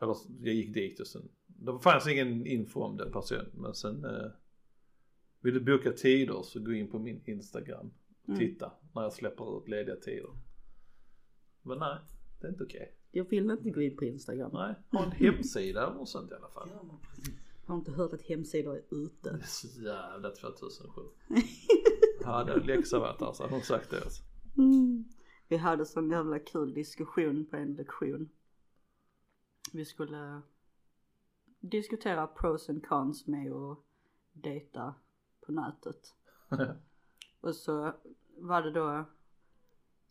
Eller 0.00 0.16
jag 0.40 0.54
gick 0.54 0.74
dit 0.74 1.00
och 1.00 1.06
sen, 1.06 1.28
det 1.64 1.78
fanns 1.80 2.08
ingen 2.08 2.46
info 2.46 2.80
om 2.82 2.96
den 2.96 3.12
personen 3.12 3.50
men 3.54 3.74
sen 3.74 4.04
eh, 4.04 4.30
vill 5.40 5.54
du 5.54 5.60
boka 5.60 5.92
tider 5.92 6.42
så 6.42 6.60
gå 6.60 6.72
in 6.72 6.90
på 6.90 6.98
min 6.98 7.22
Instagram 7.24 7.90
och 8.22 8.28
Mm. 8.28 8.38
titta 8.38 8.72
när 8.94 9.02
jag 9.02 9.12
släpper 9.12 9.58
ut 9.58 9.68
lediga 9.68 9.96
tider. 9.96 10.30
Men 11.62 11.78
nej, 11.78 11.98
det 12.40 12.46
är 12.46 12.50
inte 12.50 12.64
okej. 12.64 12.94
Jag 13.10 13.24
vill 13.30 13.50
inte 13.50 13.70
gå 13.70 13.82
in 13.82 13.96
på 13.96 14.04
Instagram. 14.04 14.50
Nej, 14.52 14.74
ha 14.90 15.04
en 15.04 15.10
hemsida 15.12 15.94
något 15.94 16.08
sånt 16.08 16.30
i 16.30 16.34
alla 16.34 16.48
fall. 16.48 16.68
Ja. 16.72 16.98
Jag 17.66 17.72
har 17.72 17.76
inte 17.78 17.92
hört 17.92 18.12
att 18.12 18.22
hemsidor 18.22 18.74
är 18.76 18.82
ute. 19.04 19.30
Det 19.30 19.42
är 19.42 19.46
så 19.46 19.82
jävla 19.82 20.30
2007. 20.30 21.00
Hade 22.24 22.56
läxa 22.64 22.98
varit 22.98 23.18
där 23.18 23.32
så 23.32 23.42
hade 23.42 23.54
hon 23.54 23.62
sagt 23.62 23.90
det 23.90 24.00
alltså. 24.04 24.22
Mm. 24.58 25.04
Vi 25.48 25.56
hade 25.56 25.86
sån 25.86 26.10
jävla 26.10 26.38
kul 26.38 26.74
diskussion 26.74 27.46
på 27.46 27.56
en 27.56 27.74
lektion. 27.74 28.28
Vi 29.72 29.84
skulle 29.84 30.40
diskutera 31.70 32.26
pros 32.26 32.68
and 32.68 32.86
cons 32.86 33.26
med 33.26 33.52
att 33.52 33.78
dejta 34.32 34.94
på 35.40 35.52
nätet. 35.52 36.14
Och 37.40 37.54
så 37.54 37.92
var 38.38 38.62
det 38.62 38.70
då 38.70 39.04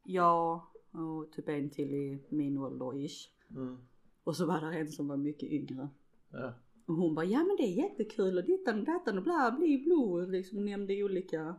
jag 0.04 0.62
och 0.91 1.32
typ 1.32 1.49
en 1.49 1.70
till 1.70 1.93
i 1.93 2.24
min 2.30 2.58
ålder 2.58 3.06
ish. 3.06 3.30
Mm. 3.49 3.78
Och 4.24 4.36
så 4.36 4.45
var 4.45 4.62
det 4.62 4.78
en 4.78 4.91
som 4.91 5.08
var 5.08 5.18
mycket 5.18 5.49
yngre. 5.49 5.89
Ja. 6.32 6.54
Och 6.86 6.95
hon 6.95 7.16
bara, 7.16 7.26
ja 7.26 7.43
men 7.43 7.56
det 7.56 7.64
är 7.64 7.84
jättekul 7.84 8.38
och 8.38 8.43
dittan 8.43 8.80
och 8.80 8.86
dattan 8.86 9.18
och 9.18 9.24
bla 9.24 9.56
bli 9.60 9.78
blå 9.78 10.14
och 10.14 10.30
liksom 10.30 10.66
nämnde 10.66 11.04
olika 11.04 11.56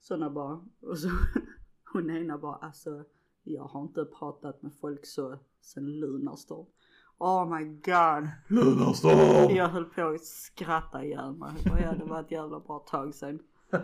sådana 0.00 0.30
bara. 0.30 0.64
Och 0.80 0.98
så 0.98 1.08
hon 1.92 2.10
ena 2.10 2.38
bara, 2.38 2.56
alltså 2.56 3.04
jag 3.42 3.62
har 3.62 3.82
inte 3.82 4.04
pratat 4.04 4.62
med 4.62 4.74
folk 4.74 5.06
så 5.06 5.38
sen 5.60 6.00
Lunarstorm. 6.00 6.66
Oh 7.18 7.58
my 7.58 7.64
god. 7.64 8.28
Lunarstorm! 8.48 9.56
Jag 9.56 9.68
höll 9.68 9.84
på 9.84 10.08
att 10.08 10.24
skratta 10.24 11.04
ihjäl 11.04 11.32
mig. 11.32 11.52
Ja 11.64 11.92
det 11.98 12.04
var 12.04 12.20
ett 12.20 12.30
jävla 12.30 12.60
bra 12.60 12.78
tag 12.78 13.14
sen. 13.14 13.42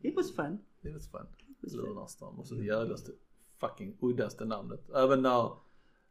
It 0.00 0.16
was 0.16 0.36
fun. 0.36 0.58
Det 0.80 0.88
är 0.88 0.98
fan 0.98 1.26
Lunarstorm 1.60 2.38
och 2.38 2.46
så 2.46 2.54
jävlaste 2.54 3.12
fucking 3.60 3.96
uddaste 4.00 4.44
namnet. 4.44 4.90
Även 4.90 5.22
när, 5.22 5.52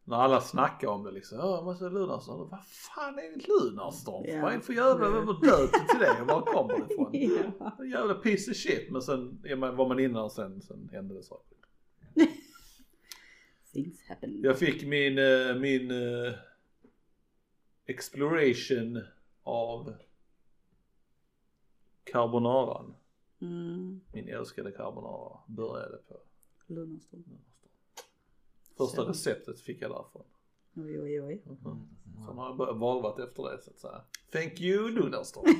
när 0.04 0.18
alla 0.18 0.42
snackar 0.42 0.88
om 0.88 1.04
det 1.04 1.12
liksom. 1.12 1.38
Ja, 1.38 1.46
man 1.46 1.66
måste 1.66 1.90
Lunarstorm. 1.90 2.50
Vad 2.50 2.66
fan 2.66 3.20
är 3.20 3.38
det 3.38 3.48
Lunarstorm? 3.48 4.24
Ja. 4.28 4.42
Vad 4.42 4.52
är 4.54 4.58
det 4.58 4.64
för 4.64 4.74
jävla, 4.74 5.10
vem 5.10 5.28
har 5.28 5.46
döpt 5.46 5.90
till 5.90 6.00
det? 6.00 6.24
Var 6.28 6.42
kommer 6.42 6.74
det 6.88 6.94
ifrån? 6.94 7.72
En 7.80 7.90
jävla 7.90 8.14
piece 8.14 8.52
of 8.52 8.58
shit. 8.58 8.92
Men 8.92 9.02
sen 9.02 9.42
var 9.78 9.88
man 9.88 10.00
innan 10.00 10.30
sen, 10.30 10.62
sen 10.62 10.90
hände 10.92 11.16
det 11.16 11.24
saker. 11.24 11.58
Things 13.76 14.02
happen. 14.08 14.42
Jag 14.44 14.60
fick 14.60 14.84
min, 14.88 15.18
eh, 15.18 15.56
min 15.56 15.92
eh, 15.92 16.34
exploration 17.86 19.04
av 19.44 19.94
carbonaran. 22.04 22.96
Mm, 23.42 24.02
Min 24.14 24.30
älskade 24.30 24.72
carbonara 24.72 25.40
började 25.48 25.98
på 25.98 26.18
Lunarstorm. 26.68 27.24
Första 28.78 28.96
Så. 29.04 29.10
receptet 29.10 29.60
fick 29.60 29.82
jag 29.82 29.92
därifrån. 29.92 30.26
Oj 30.76 31.02
oj 31.02 31.22
oj. 31.22 31.42
Mhm. 31.46 31.88
Sen 32.28 32.38
har 32.38 32.46
jag 32.46 32.58
börjat 32.58 32.78
valvat 32.78 33.20
efter 33.20 33.44
det 33.44 33.62
så 33.62 33.72
att 33.72 33.80
säga. 33.80 34.02
Thank 34.32 34.62
you 34.62 34.90
Lunarstorm. 34.90 35.46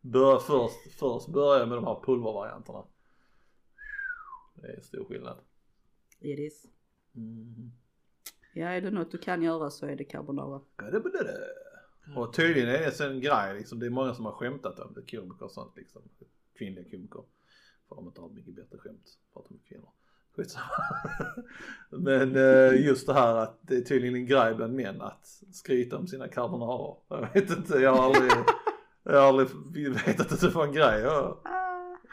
Bör, 0.00 0.38
först, 0.38 0.98
först 0.98 1.28
började 1.28 1.60
jag 1.60 1.68
med 1.68 1.78
de 1.78 1.84
här 1.84 2.00
pulvervarianterna. 2.04 2.84
Det 4.54 4.66
är 4.66 4.80
stor 4.80 5.04
skillnad. 5.04 5.38
It 6.20 6.38
is. 6.38 6.66
Mm. 7.14 7.72
Ja 8.54 8.66
är 8.66 8.80
det 8.80 8.90
något 8.90 9.10
du 9.10 9.18
kan 9.18 9.42
göra 9.42 9.70
så 9.70 9.86
är 9.86 9.96
det 9.96 10.04
carbonara. 10.04 10.60
Och 12.16 12.32
tydligen 12.32 12.68
är 12.68 12.78
det 12.78 13.00
en 13.00 13.20
grej 13.20 13.54
liksom. 13.58 13.78
Det 13.78 13.86
är 13.86 13.90
många 13.90 14.14
som 14.14 14.24
har 14.24 14.32
skämtat 14.32 14.78
om 14.78 14.94
det. 14.94 15.16
Komiker 15.16 15.44
och 15.44 15.50
sånt 15.50 15.76
liksom. 15.76 16.02
Kvinnliga 16.58 16.84
komiker. 16.90 17.22
För 17.88 17.96
de 17.96 18.06
inte 18.06 18.20
har 18.20 18.28
mycket 18.28 18.54
bättre 18.54 18.78
skämt. 18.78 19.18
De 19.34 19.54
är 19.54 19.68
kvinnor. 19.68 19.90
Skitsamma. 20.36 20.66
Men 21.90 22.36
eh, 22.36 22.86
just 22.86 23.06
det 23.06 23.14
här 23.14 23.36
att 23.36 23.58
det 23.62 23.76
är 23.76 23.80
tydligen 23.80 24.14
en 24.14 24.26
grej 24.26 24.54
bland 24.54 24.74
män 24.74 25.00
att 25.00 25.26
skryta 25.52 25.96
om 25.96 26.06
sina 26.06 26.28
carbonara. 26.28 26.96
Jag 27.08 27.28
vet 27.34 27.50
inte, 27.50 27.78
jag 27.78 27.94
har 27.94 28.04
aldrig, 28.04 28.32
jag 29.02 29.20
har 29.20 29.28
aldrig 29.28 29.48
vetat 29.92 30.32
att 30.32 30.40
det 30.40 30.48
var 30.48 30.66
en 30.66 30.72
grej. 30.72 31.00
Jag, 31.00 31.38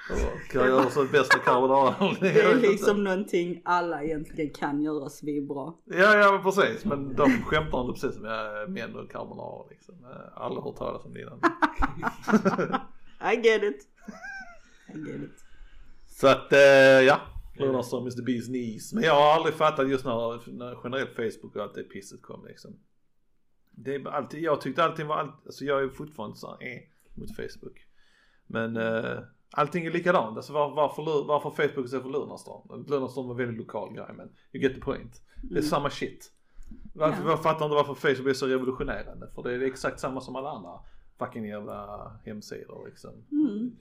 jag 0.09 0.43
kan 0.49 0.67
göra 0.67 0.89
så 0.89 1.05
bästa 1.05 1.39
carbonara. 1.39 2.15
Det 2.21 2.41
är 2.41 2.55
liksom 2.55 3.03
någonting 3.03 3.61
alla 3.65 4.03
egentligen 4.03 4.53
kan 4.53 4.81
göra 4.81 5.09
svinbra. 5.09 5.73
Ja, 5.85 6.17
ja 6.17 6.31
men 6.31 6.43
precis. 6.43 6.85
Men 6.85 7.15
de 7.15 7.43
skämtar 7.43 7.81
inte 7.81 8.01
precis 8.01 8.21
med 8.21 8.69
män 8.69 8.95
och 8.95 9.11
carbonara 9.11 9.67
liksom. 9.69 9.95
Jag 10.35 10.41
har 10.41 10.61
hört 10.61 10.75
talas 10.75 11.05
om 11.05 11.13
det 11.13 11.21
innan. 11.21 11.39
I 13.33 13.35
get 13.35 13.63
it. 13.63 13.87
I 14.95 14.97
get 14.97 15.21
it. 15.21 15.43
Så 16.07 16.27
att, 16.27 16.53
eh, 16.53 16.59
ja. 16.59 17.21
Lunarstorm 17.55 18.07
is 18.07 18.15
the 18.15 18.21
bees 18.21 18.47
knees. 18.47 18.93
Men 18.93 19.03
jag 19.03 19.13
har 19.13 19.33
aldrig 19.33 19.55
fattat 19.55 19.89
just 19.89 20.05
när, 20.05 20.51
när 20.51 20.77
generellt 20.83 21.15
Facebook 21.15 21.55
och 21.55 21.61
allt 21.61 21.73
det 21.73 21.83
pisset 21.83 22.21
kom 22.21 22.45
liksom. 22.45 22.79
Det 23.71 23.95
är 23.95 24.07
alltid, 24.07 24.43
jag 24.43 24.61
tyckte 24.61 24.83
allting 24.83 25.07
var, 25.07 25.17
allt, 25.17 25.45
alltså 25.45 25.65
jag 25.65 25.83
är 25.83 25.89
fortfarande 25.89 26.35
så 26.37 26.47
här, 26.47 26.67
eh, 26.67 26.81
mot 27.13 27.35
Facebook. 27.35 27.87
Men 28.47 28.77
eh, 28.77 29.19
allting 29.53 29.85
är 29.85 29.91
likadant. 29.91 30.37
Alltså 30.37 30.53
var, 30.53 30.75
varför, 30.75 31.27
varför 31.27 31.49
Facebook 31.49 31.85
istället 31.85 32.03
för 32.03 32.11
Lunarstorm? 32.11 32.85
Lunarstorm 32.87 33.25
var 33.27 33.33
en 33.33 33.37
väldigt 33.37 33.57
lokal 33.57 33.93
grej 33.93 34.13
men 34.17 34.29
you 34.53 34.63
get 34.63 34.75
the 34.75 34.81
point. 34.81 35.21
Det 35.41 35.57
är 35.57 35.61
samma 35.61 35.89
shit. 35.89 36.31
Varför, 36.93 37.15
Mm. 37.17 37.25
Ja. 37.27 37.31
Jag 37.31 37.43
fattar 37.43 37.65
inte 37.65 37.75
varför 37.75 37.93
Facebook 37.93 38.29
är 38.29 38.33
så 38.33 38.47
revolutionerande. 38.47 39.29
För 39.35 39.43
det 39.43 39.53
är 39.53 39.61
exakt 39.61 39.99
samma 39.99 40.21
som 40.21 40.35
alla 40.35 40.49
andra 40.49 40.79
fucking 41.19 41.45
jävla 41.45 42.09
hemsidor 42.25 42.85
liksom. 42.87 43.11
Mm. 43.31 43.71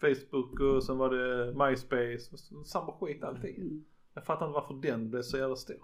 Facebook 0.00 0.60
och 0.60 0.82
sen 0.84 0.98
var 0.98 1.10
det 1.10 1.54
MySpace. 1.54 2.36
Samma 2.64 2.92
skit 2.92 3.24
alltid. 3.24 3.58
Mm. 3.58 3.84
Jag 4.14 4.24
fattar 4.24 4.46
inte 4.46 4.54
varför 4.54 4.74
den 4.74 5.10
blev 5.10 5.22
så 5.22 5.38
jävla 5.38 5.56
stor. 5.56 5.80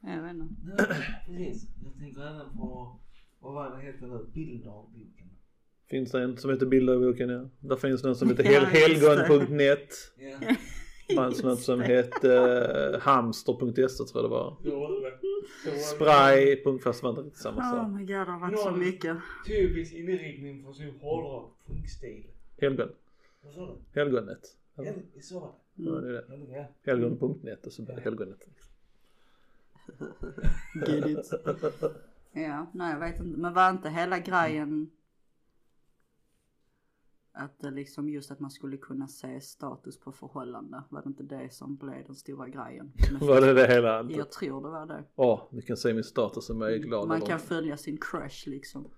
Jag 0.00 0.22
vet 0.22 0.30
inte. 0.32 0.54
Nej, 0.62 0.86
precis. 1.26 1.68
Jag 1.84 1.96
tänker 1.98 2.20
även 2.20 2.56
på, 2.56 2.96
vad 3.40 3.54
var 3.54 3.76
det 3.76 3.82
heter 3.82 4.06
nu, 4.06 4.26
bilddagboken. 4.34 5.30
Finns 5.92 6.10
det 6.10 6.22
en 6.22 6.36
som 6.36 6.50
heter 6.50 6.66
Bilderboken 6.66 7.28
ja. 7.28 7.48
Där 7.60 7.76
finns 7.76 8.04
någon 8.04 8.16
som 8.16 8.28
heter 8.28 8.44
hel- 8.52 8.64
helgon.net. 8.64 9.94
Det 11.08 11.14
fanns 11.14 11.42
något 11.42 11.60
som 11.60 11.80
hette 11.80 12.28
uh, 12.94 13.00
hamster.se 13.00 14.04
tror 14.04 14.10
jag 14.14 14.24
det 14.24 14.28
var. 14.28 14.56
Spray. 15.78 16.62
Fast 16.82 17.00
det 17.00 17.04
var 17.04 17.10
inte 17.10 17.22
riktigt 17.22 17.42
samma 17.42 17.60
Oh 17.62 17.70
sak. 17.70 17.88
my 17.92 17.98
god, 18.00 18.08
det 18.08 18.14
har 18.32 18.40
varit 18.40 18.58
så 18.60 18.70
mycket. 18.70 19.16
Typisk 19.46 19.92
inriktning 19.94 20.64
för 20.64 20.72
sin 20.72 20.90
hårdrock 21.00 21.56
punkstil. 21.66 22.26
Helgon. 22.60 22.88
Vad 23.44 23.52
sa 23.54 23.66
du? 23.66 24.00
Helgonet. 24.00 24.40
Så 25.20 25.52
var 25.76 26.00
det. 26.00 26.66
Helgon.net 26.86 27.66
och 27.66 27.72
så 27.72 27.82
blev 27.82 27.96
det 27.96 28.02
helgonet. 28.02 28.38
Get 30.88 31.06
it. 31.06 31.32
Ja, 32.32 32.66
nej 32.74 32.92
jag 32.92 33.00
vet 33.00 33.20
inte. 33.20 33.38
Men 33.40 33.54
var 33.54 33.70
inte 33.70 33.88
hela 33.90 34.18
grejen 34.18 34.90
att 37.34 37.60
det 37.60 37.70
liksom 37.70 38.08
just 38.08 38.30
att 38.30 38.40
man 38.40 38.50
skulle 38.50 38.76
kunna 38.76 39.08
se 39.08 39.40
status 39.40 40.00
på 40.00 40.12
förhållande. 40.12 40.82
Var 40.88 41.02
det 41.02 41.08
inte 41.08 41.22
det 41.22 41.52
som 41.54 41.76
blev 41.76 42.06
den 42.06 42.14
stora 42.14 42.48
grejen? 42.48 42.92
Var 43.20 43.40
det 43.40 43.54
det 43.54 43.66
hela? 43.66 44.02
Jag 44.10 44.30
tror 44.30 44.62
det 44.62 44.68
var 44.68 44.86
det. 44.86 45.04
Åh, 45.14 45.48
du 45.50 45.62
kan 45.62 45.76
se 45.76 45.94
min 45.94 46.04
status 46.04 46.50
om 46.50 46.60
jag 46.60 46.72
är 46.72 46.78
glad 46.78 47.08
Man 47.08 47.16
eller 47.16 47.26
kan 47.26 47.36
inte. 47.36 47.46
följa 47.46 47.76
sin 47.76 47.98
crush 48.00 48.48
liksom. 48.48 48.90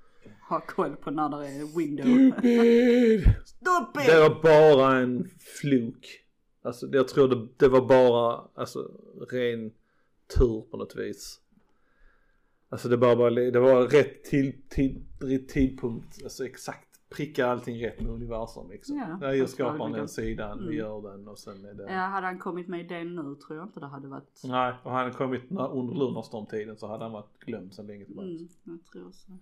Ha 0.49 0.61
koll 0.61 0.97
på 0.97 1.11
när 1.11 1.29
det 1.29 1.47
är 1.49 1.79
window. 1.79 2.05
Stupid! 2.05 3.21
Stupid! 3.45 4.07
Det 4.07 4.21
var 4.29 4.43
bara 4.43 4.97
en 4.97 5.31
fluk. 5.61 6.21
Alltså 6.63 6.87
jag 6.93 7.09
tror 7.09 7.29
det, 7.29 7.49
det 7.57 7.69
var 7.69 7.87
bara, 7.87 8.49
alltså 8.55 8.91
ren 9.31 9.73
tur 10.39 10.61
på 10.71 10.77
något 10.77 10.97
vis. 10.97 11.41
Alltså 12.69 12.89
det 12.89 12.97
bara 12.97 13.31
det 13.31 13.61
var 13.61 13.87
rätt 13.87 14.25
till, 14.25 14.63
till, 14.69 15.05
rätt 15.21 15.49
tidpunkt, 15.49 16.23
alltså 16.25 16.47
exakt 16.47 16.94
pricka 17.17 17.47
allting 17.47 17.85
rätt 17.87 18.01
med 18.01 18.11
universum 18.13 18.71
liksom. 18.71 18.97
Ja, 18.97 19.19
Ja, 19.21 19.35
jag 19.35 19.49
skapar 19.49 19.71
antagligen. 19.73 19.99
den 19.99 20.09
sidan, 20.09 20.59
vi 20.59 20.65
Mm. 20.65 20.77
gör 20.77 21.11
den 21.11 21.29
och 21.29 21.39
sen 21.39 21.65
är 21.65 21.75
det. 21.75 21.83
Ja, 21.93 21.99
hade 21.99 22.27
han 22.27 22.39
kommit 22.39 22.69
med 22.69 22.81
idén 22.81 23.15
nu 23.15 23.35
tror 23.35 23.59
jag 23.59 23.67
inte 23.67 23.81
det 23.81 23.87
hade 23.87 24.09
varit. 24.09 24.41
Nej, 24.45 24.75
och 24.83 24.91
han 24.91 25.13
kommit 25.13 25.51
när, 25.51 25.73
under 25.73 25.95
Lunarstorm-tiden 25.95 26.77
så 26.77 26.87
hade 26.87 27.05
han 27.05 27.13
varit 27.13 27.39
glömd 27.39 27.75
sedan 27.75 27.87
länge 27.87 28.05
tillbaka. 28.05 28.29
Mm, 28.29 28.49
jag 28.65 28.85
tror 28.93 29.11
så. 29.13 29.39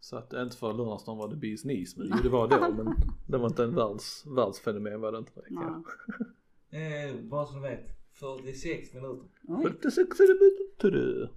Så 0.00 0.16
att 0.16 0.32
inte 0.32 0.56
för 0.56 0.72
Lunarstorm 0.72 1.18
var 1.18 1.28
det 1.28 1.36
bees 1.36 1.62
knees, 1.62 1.96
men 1.96 2.10
det 2.22 2.28
var 2.28 2.48
då 2.48 2.60
men 2.84 2.94
det 3.26 3.38
var 3.38 3.46
inte 3.46 3.64
en 3.64 3.74
världs, 3.74 4.26
världsfenomen 4.26 5.00
var 5.00 5.12
det 5.12 5.18
inte. 5.18 5.32
Det, 5.34 5.42
Nej. 5.50 5.64
Eh, 7.10 7.14
bara 7.22 7.46
så 7.46 7.54
du 7.54 7.60
vet. 7.60 7.86
46 8.12 8.94
minuter. 8.94 9.26
Oj. 9.48 9.62
46 9.62 10.18
minuter 10.20 10.90
du. 10.90 11.28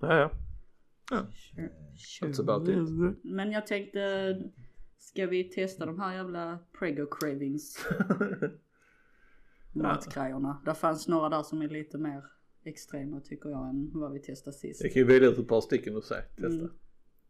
Ja, 0.00 0.14
ja. 0.18 0.30
That's 2.22 2.40
about 2.40 2.68
it. 2.68 3.18
Men 3.24 3.52
jag 3.52 3.66
tänkte, 3.66 4.00
ska 5.04 5.26
vi 5.26 5.44
testa 5.44 5.86
de 5.86 6.00
här 6.00 6.14
jävla 6.14 6.58
prego 6.78 7.06
cravings 7.06 7.78
matgrejerna? 9.72 10.62
Det 10.64 10.74
fanns 10.74 11.08
några 11.08 11.28
där 11.28 11.42
som 11.42 11.62
är 11.62 11.68
lite 11.68 11.98
mer 11.98 12.24
extrema 12.64 13.20
tycker 13.20 13.50
jag 13.50 13.68
än 13.68 13.90
vad 13.94 14.12
vi 14.12 14.20
testade 14.20 14.56
sist. 14.56 14.82
Jag 14.82 14.92
kan 14.92 15.02
ju 15.02 15.08
välja 15.08 15.28
ut 15.28 15.38
ett 15.38 15.48
par 15.48 15.60
stycken 15.60 15.96
och 15.96 16.04
se, 16.04 16.14
testa. 16.14 16.46
Mm. 16.46 16.70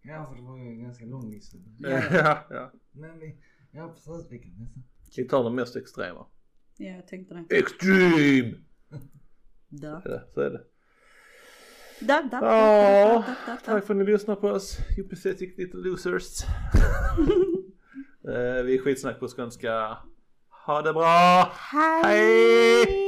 Ja, 0.03 0.27
för 0.29 0.37
det 0.37 0.43
var 0.43 0.59
ju 0.59 0.65
en 0.65 0.83
ganska 0.83 1.05
lång 1.05 1.31
lista. 1.31 1.59
Ja, 1.79 1.89
ja. 1.91 2.47
ja. 2.51 2.73
Men 2.93 3.19
vi, 3.19 3.37
ja 3.71 3.89
precis 3.95 4.33
vilken 4.33 4.51
nästa. 4.59 4.81
Vi 5.17 5.29
tar 5.29 5.45
de 5.45 5.55
mest 5.55 5.77
extrema. 5.77 6.27
Ja, 6.77 6.91
jag 6.91 7.09
tänkte 7.09 7.35
det. 7.35 7.57
Extreme! 7.59 8.55
Da. 9.69 10.01
Så 10.03 10.09
är 10.09 10.13
det. 10.13 10.25
Så 10.35 10.41
är 10.41 10.51
det. 10.51 10.65
Da, 12.01 12.23
da, 12.23 12.41
da, 12.41 12.47
Ja, 12.47 13.09
da, 13.09 13.15
da, 13.15 13.27
da, 13.47 13.53
da. 13.53 13.57
tack 13.65 13.85
för 13.87 13.95
att 13.95 13.99
ni 13.99 14.05
lyssnar 14.05 14.37
på 14.37 14.49
oss. 14.49 14.79
You 14.99 15.09
pathetic 15.09 15.59
little 15.59 15.81
losers. 15.81 16.43
Eh, 18.29 18.63
vi 18.65 18.75
är 18.75 18.83
skitsnack 18.83 19.21
på 19.21 19.29
skånska. 19.29 19.99
Ha 20.67 20.83
det 20.83 20.93
bra! 20.93 21.53
Hej! 21.73 22.03
Hej! 22.05 23.04